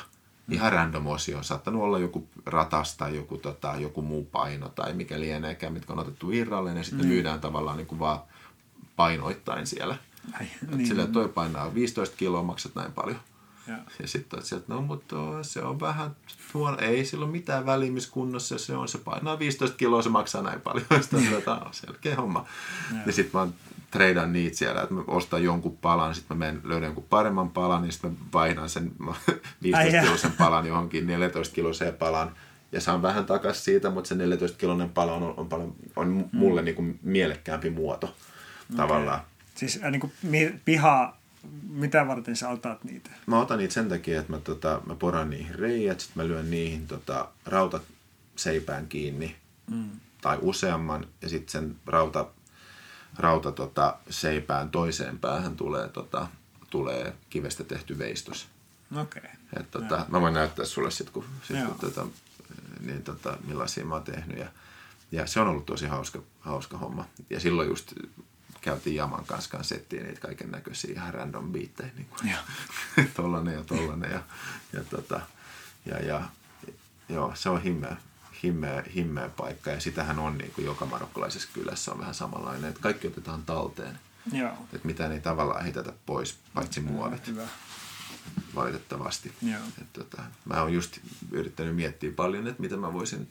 Ihan 0.49 0.71
random 0.71 1.07
osio. 1.07 1.37
On 1.37 1.43
saattanut 1.43 1.83
olla 1.83 1.99
joku 1.99 2.27
ratas 2.45 2.97
tai 2.97 3.15
joku, 3.15 3.37
tota, 3.37 3.75
joku 3.75 4.01
muu 4.01 4.25
paino 4.25 4.69
tai 4.69 4.93
mikä 4.93 5.19
lieneekään, 5.19 5.73
mitkä 5.73 5.93
on 5.93 5.99
otettu 5.99 6.31
irralleen 6.31 6.77
ja 6.77 6.83
sitten 6.83 7.05
mm. 7.05 7.09
myydään 7.09 7.41
tavallaan 7.41 7.77
niin 7.77 7.87
kuin 7.87 7.99
vaan 7.99 8.19
painoittain 8.95 9.67
siellä. 9.67 9.97
Ai, 10.39 10.47
Niin. 10.75 10.87
Silleen, 10.87 11.11
toi 11.11 11.29
painaa 11.29 11.73
15 11.73 12.15
kiloa, 12.17 12.43
maksat 12.43 12.75
näin 12.75 12.91
paljon. 12.91 13.19
Joo. 13.67 13.77
Ja 13.99 14.07
sitten 14.07 14.37
olet 14.37 14.45
sieltä, 14.45 14.65
no 14.67 14.81
mutta 14.81 15.15
se 15.41 15.61
on 15.61 15.79
vähän 15.79 16.15
huono, 16.53 16.77
ei 16.77 17.05
sillä 17.05 17.25
ole 17.25 17.31
mitään 17.31 17.65
väliä, 17.65 17.91
missä 17.91 18.11
kunnossa 18.11 18.57
se 18.57 18.75
on, 18.75 18.87
se 18.87 18.97
painaa 18.97 19.39
15 19.39 19.77
kiloa, 19.77 20.01
se 20.01 20.09
maksaa 20.09 20.41
näin 20.41 20.61
paljon, 20.61 20.87
sitten 21.01 21.43
on 21.47 21.73
selkeä 21.73 22.15
homma. 22.15 22.45
Ja 23.05 23.11
sitten 23.11 23.41
mä 23.41 23.47
treidan 23.93 24.33
niitä 24.33 24.57
siellä, 24.57 24.81
että 24.81 24.93
mä 24.93 25.03
ostan 25.07 25.43
jonkun 25.43 25.77
palan, 25.77 26.15
sitten 26.15 26.37
mä 26.37 26.45
menen, 26.45 26.61
löydän 26.63 26.87
jonkun 26.87 27.05
paremman 27.09 27.49
palan, 27.49 27.81
niin 27.81 27.91
sitten 27.91 28.11
mä 28.11 28.17
vaihdan 28.33 28.69
sen 28.69 28.91
15 29.63 30.01
kilosen 30.01 30.31
palan 30.31 30.65
johonkin 30.65 31.07
14 31.07 31.55
kiloseen 31.55 31.93
palan, 31.93 32.35
ja 32.71 32.81
saan 32.81 33.01
vähän 33.01 33.25
takaisin 33.25 33.63
siitä, 33.63 33.89
mutta 33.89 34.07
se 34.07 34.15
14 34.15 34.57
kilonen 34.57 34.89
pala 34.89 35.13
on, 35.13 35.33
on, 35.37 35.49
paljon, 35.49 35.75
on 35.95 36.29
mulle 36.31 36.61
mm. 36.61 36.65
niin 36.65 36.75
kuin 36.75 36.99
mielekkäämpi 37.03 37.69
muoto 37.69 38.07
okay. 38.07 38.77
tavallaan. 38.77 39.21
Siis 39.55 39.79
äh, 39.83 39.91
niin 39.91 39.99
kuin 39.99 40.13
piha, 40.65 41.17
mitä 41.69 42.07
varten 42.07 42.35
sä 42.35 42.49
otat 42.49 42.83
niitä? 42.83 43.09
Mä 43.25 43.39
otan 43.39 43.57
niitä 43.57 43.73
sen 43.73 43.89
takia, 43.89 44.19
että 44.19 44.33
mä, 44.33 44.39
tota, 44.39 44.81
mä 44.85 44.95
poran 44.95 45.29
niihin 45.29 45.55
reijät, 45.55 45.99
sitten 45.99 46.23
mä 46.23 46.27
lyön 46.27 46.51
niihin 46.51 46.87
tota, 46.87 47.27
rautaseipään 47.45 48.87
kiinni, 48.87 49.35
mm. 49.71 49.89
tai 50.21 50.37
useamman, 50.41 51.07
ja 51.21 51.29
sitten 51.29 51.51
sen 51.51 51.75
rauta, 51.85 52.25
rauta 53.17 53.51
tota, 53.51 53.97
seipään 54.09 54.69
toiseen 54.69 55.19
päähän 55.19 55.55
tulee, 55.55 55.89
tota, 55.89 56.27
tulee 56.69 57.15
kivestä 57.29 57.63
tehty 57.63 57.97
veistos. 57.97 58.47
Okei. 59.01 59.21
Okay. 59.51 59.63
tota, 59.71 60.05
mä 60.09 60.21
voin 60.21 60.33
näyttää 60.33 60.65
sulle 60.65 60.91
sitten, 60.91 61.13
kun, 61.13 61.25
sit, 61.43 61.65
kun 61.65 61.79
tota, 61.79 62.07
niin 62.79 63.03
tota, 63.03 63.37
millaisia 63.47 63.85
mä 63.85 63.95
oon 63.95 64.03
tehnyt. 64.03 64.37
Ja, 64.37 64.47
ja 65.11 65.27
se 65.27 65.39
on 65.39 65.47
ollut 65.47 65.65
tosi 65.65 65.87
hauska, 65.87 66.19
hauska 66.39 66.77
homma. 66.77 67.05
Ja 67.29 67.39
silloin 67.39 67.69
just 67.69 67.93
käytiin 68.61 68.95
Jaman 68.95 69.25
kanssa, 69.25 69.49
kanssa 69.49 69.75
settiin 69.75 70.03
niitä 70.03 70.19
kaiken 70.19 70.51
näköisiä 70.51 70.93
ihan 70.93 71.13
random 71.13 71.51
biittejä. 71.51 71.89
Niin 71.95 72.07
kuin, 72.07 72.35
tollanen 73.15 73.53
ja 73.53 73.63
tollanen. 73.63 74.11
Ja, 74.11 74.23
ja, 74.73 74.83
tota, 74.83 75.21
ja, 75.85 75.99
ja 75.99 76.23
joo, 77.09 77.31
se 77.35 77.49
on 77.49 77.61
himmeä, 77.61 77.97
himmeä, 78.43 78.83
himmeä 78.95 79.29
paikka. 79.29 79.69
Ja 79.69 79.79
sitähän 79.79 80.19
on 80.19 80.37
niin 80.37 80.51
kuin 80.51 80.65
joka 80.65 80.85
marokkalaisessa 80.85 81.49
kylässä 81.53 81.91
on 81.91 81.99
vähän 81.99 82.13
samanlainen, 82.13 82.69
että 82.69 82.81
kaikki 82.81 83.07
otetaan 83.07 83.43
talteen. 83.43 83.99
Joo. 84.31 84.51
Että 84.73 84.87
mitään 84.87 85.11
ei 85.11 85.19
tavallaan 85.19 85.63
heitetä 85.63 85.93
pois, 86.05 86.37
paitsi 86.53 86.79
muovit. 86.79 87.27
Hyvä. 87.27 87.47
Valitettavasti. 88.55 89.33
Joo. 89.41 89.61
Et, 89.81 89.93
tota, 89.93 90.23
mä 90.45 90.61
oon 90.61 90.73
just 90.73 90.99
yrittänyt 91.31 91.75
miettiä 91.75 92.11
paljon, 92.15 92.47
että 92.47 92.61
mitä 92.61 92.77
mä 92.77 92.93
voisin 92.93 93.29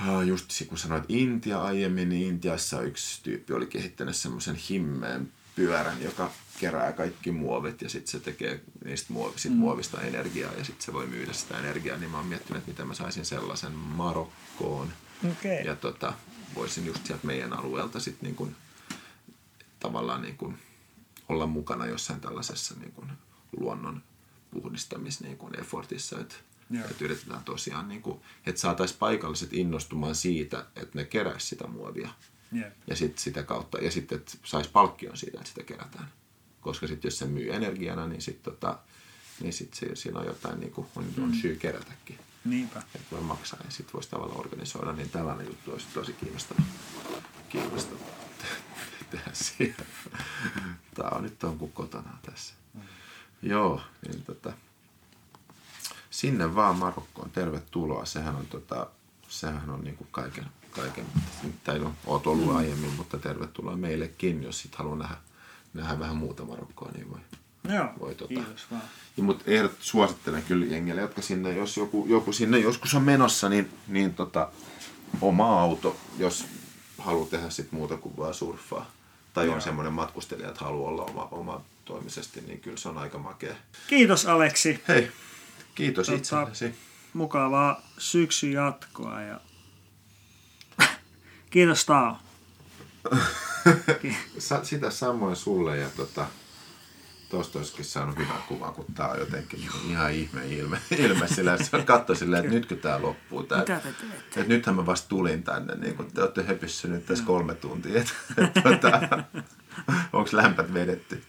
Ah, 0.00 0.26
just 0.26 0.50
kun 0.68 0.78
sanoit 0.78 1.04
Intia 1.08 1.62
aiemmin, 1.62 2.08
niin 2.08 2.26
Intiassa 2.26 2.82
yksi 2.82 3.22
tyyppi 3.22 3.52
oli 3.52 3.66
kehittänyt 3.66 4.16
semmoisen 4.16 4.54
himmeen 4.54 5.32
pyörän, 5.58 6.02
joka 6.02 6.30
kerää 6.60 6.92
kaikki 6.92 7.30
muovit 7.30 7.82
ja 7.82 7.88
sitten 7.88 8.10
se 8.10 8.20
tekee 8.20 8.60
niistä 8.84 9.12
muovi, 9.12 9.38
sit 9.38 9.52
mm. 9.52 9.58
muovista 9.58 10.00
energiaa 10.00 10.52
ja 10.52 10.64
sitten 10.64 10.84
se 10.84 10.92
voi 10.92 11.06
myydä 11.06 11.32
sitä 11.32 11.58
energiaa, 11.58 11.98
niin 11.98 12.10
mä 12.10 12.16
oon 12.16 12.26
miettinyt, 12.26 12.58
että 12.58 12.70
miten 12.70 12.86
mä 12.86 12.94
saisin 12.94 13.24
sellaisen 13.24 13.72
Marokkoon. 13.72 14.92
Okay. 15.30 15.50
Ja 15.64 15.76
tota, 15.76 16.12
voisin 16.54 16.86
just 16.86 17.06
sieltä 17.06 17.26
meidän 17.26 17.52
alueelta 17.52 18.00
sitten 18.00 18.26
niin 18.26 18.36
kun, 18.36 18.56
tavallaan 19.80 20.22
niin 20.22 20.36
kun 20.36 20.58
olla 21.28 21.46
mukana 21.46 21.86
jossain 21.86 22.20
tällaisessa 22.20 22.74
niin 22.80 22.92
kun 22.92 23.10
luonnon 23.60 24.02
puhdistamis 24.50 25.20
niin 25.20 25.36
kun 25.36 25.60
effortissa, 25.60 26.20
että 26.20 26.34
Joo. 26.70 26.84
Että 26.90 27.04
yritetään 27.04 27.44
tosiaan, 27.44 27.88
niin 27.88 28.02
kuin, 28.02 28.20
että 28.46 28.60
saataisiin 28.60 28.98
paikalliset 28.98 29.52
innostumaan 29.52 30.14
siitä, 30.14 30.66
että 30.76 30.98
ne 30.98 31.04
keräisi 31.04 31.46
sitä 31.46 31.66
muovia. 31.66 32.08
Jep. 32.52 32.72
Ja 32.86 32.96
sitten 32.96 33.22
sitä 33.22 33.42
kautta, 33.42 33.78
ja 33.78 33.90
sitten, 33.90 34.22
saisi 34.44 34.70
palkkion 34.70 35.16
siitä, 35.16 35.38
että 35.38 35.48
sitä 35.48 35.62
kerätään. 35.62 36.12
Koska 36.60 36.86
sitten 36.86 37.08
jos 37.08 37.18
se 37.18 37.26
myy 37.26 37.54
energiana, 37.54 38.06
niin 38.06 38.22
sitten 38.22 38.52
tota, 38.52 38.78
niin 39.40 39.52
sit 39.52 39.74
se, 39.74 39.96
siinä 39.96 40.18
on 40.18 40.26
jotain, 40.26 40.60
niin 40.60 40.72
kuin, 40.72 40.86
on, 40.96 41.04
on 41.22 41.34
syy 41.34 41.56
kerätäkin. 41.56 42.18
Niinpä. 42.44 42.78
Että 42.78 43.08
voi 43.10 43.20
maksaa 43.20 43.60
ja 43.64 43.70
sitten 43.70 43.92
voisi 43.92 44.10
tavallaan 44.10 44.40
organisoida, 44.40 44.92
niin 44.92 45.10
tällainen 45.10 45.46
juttu 45.46 45.72
olisi 45.72 45.86
tosi 45.94 46.12
kiinnostava. 46.12 46.62
Kiinnostava 47.48 48.00
tehdä 49.10 49.30
siihen. 49.32 49.86
Tämä 50.94 51.08
on 51.08 51.22
nyt 51.22 51.44
on 51.44 51.58
kuin 51.58 51.72
kotona 51.72 52.18
tässä. 52.22 52.54
Mm. 52.74 52.80
Joo, 53.42 53.80
niin 54.08 54.22
tota, 54.22 54.52
sinne 56.10 56.54
vaan 56.54 56.76
Marokkoon, 56.76 57.30
tervetuloa. 57.30 58.04
Sehän 58.04 58.34
on, 58.34 58.46
tota, 58.46 58.86
sehän 59.28 59.70
on 59.70 59.84
niinku 59.84 60.06
kaiken, 60.10 60.46
kaiken, 60.70 61.04
tai 61.64 61.78
no, 61.78 61.92
oot 62.06 62.26
ollut 62.26 62.48
mm. 62.48 62.56
aiemmin, 62.56 62.90
mutta 62.90 63.18
tervetuloa 63.18 63.76
meillekin, 63.76 64.42
jos 64.42 64.60
sit 64.60 64.74
haluaa 64.74 64.96
nähdä, 64.96 65.16
nähdä 65.74 65.98
vähän 65.98 66.16
muuta 66.16 66.44
Marokkoa, 66.44 66.90
niin 66.92 67.10
voi, 67.10 67.20
Joo, 67.74 67.88
voi 68.00 68.14
tota. 68.14 68.34
kiitos 68.34 68.70
vaan. 68.70 68.82
Ja, 69.16 69.22
mutta 69.22 69.44
ehdot, 69.46 69.72
suosittelen 69.80 70.42
kyllä 70.42 70.66
jengille, 70.66 71.00
jotka 71.00 71.22
sinne, 71.22 71.52
jos 71.52 71.76
joku, 71.76 72.06
joku 72.08 72.32
sinne 72.32 72.58
joskus 72.58 72.94
on 72.94 73.02
menossa, 73.02 73.48
niin, 73.48 73.70
niin 73.88 74.14
tota, 74.14 74.48
oma 75.20 75.60
auto, 75.60 75.96
jos 76.18 76.44
haluaa 76.98 77.28
tehdä 77.28 77.50
sit 77.50 77.72
muuta 77.72 77.96
kuin 77.96 78.16
vaan 78.16 78.34
surffaa. 78.34 78.90
Tai 79.34 79.46
Joo. 79.46 79.54
on 79.54 79.62
semmoinen 79.62 79.92
matkustelija, 79.92 80.48
että 80.48 80.64
haluaa 80.64 80.90
olla 80.90 81.04
oma, 81.04 81.28
oma 81.30 81.60
toimisesti, 81.84 82.40
niin 82.40 82.60
kyllä 82.60 82.76
se 82.76 82.88
on 82.88 82.98
aika 82.98 83.18
makea. 83.18 83.54
Kiitos 83.86 84.26
Aleksi. 84.26 84.80
Hei, 84.88 85.10
Kiitos 85.74 86.06
Tota, 86.06 86.18
itsellesi. 86.18 86.74
Mukavaa 87.12 87.82
syksy 87.98 88.50
jatkoa 88.50 89.20
ja 89.20 89.40
kiitos 91.50 91.84
Tao. 91.84 92.16
Sitä 94.62 94.90
samoin 94.90 95.36
sulle 95.36 95.76
ja 95.76 95.88
tota, 95.96 96.26
tuosta 97.30 97.58
olisikin 97.58 97.84
saanut 97.84 98.16
hyvän 98.16 98.42
kuvan, 98.48 98.74
kun 98.74 98.84
tää 98.94 99.08
on 99.08 99.18
jotenkin 99.18 99.60
ihan 99.88 100.12
ihme 100.12 100.46
ilme, 100.46 100.80
ilme 100.98 101.28
sillä, 101.28 101.54
että 101.54 101.66
se 101.66 101.82
katso 101.82 102.14
silleen, 102.14 102.44
että 102.44 102.54
nytkö 102.54 102.76
tää 102.76 103.02
loppuu. 103.02 103.42
Tää, 103.42 103.58
Mitä 103.58 103.76
te 103.76 103.92
teette? 103.92 104.40
että 104.40 104.54
nythän 104.54 104.76
mä 104.76 104.86
vasta 104.86 105.08
tulin 105.08 105.42
tänne, 105.42 105.74
niin 105.74 105.96
kun 105.96 106.10
te 106.12 106.22
olette 106.22 106.42
höpissä 106.42 106.88
nyt 106.88 107.06
tässä 107.06 107.24
kolme 107.24 107.54
tuntia. 107.54 108.00
Et, 108.00 108.14
et, 108.36 108.62
tota, 108.62 109.24
onko 110.12 110.30
lämpät 110.32 110.74
vedetty? 110.74 111.22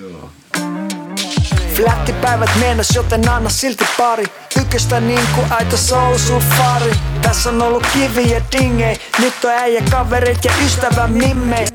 Joo. 0.00 0.30
Flättipäivät 1.74 2.50
mennäs, 2.60 2.94
joten 2.94 3.28
anna 3.28 3.50
silti 3.50 3.84
pari. 3.98 4.24
Tyköstä 4.54 5.00
niinku 5.00 5.40
aito 5.50 5.76
soul 5.76 6.18
safari 6.18 6.92
Tässä 7.22 7.48
on 7.50 7.62
ollut 7.62 7.86
kiviä 7.92 8.42
dingei. 8.52 8.96
Nyt 9.18 9.44
on 9.44 9.50
äijä 9.50 9.82
kaverit 9.90 10.44
ja 10.44 10.52
ystävä 10.64 11.06
mimmei 11.06 11.66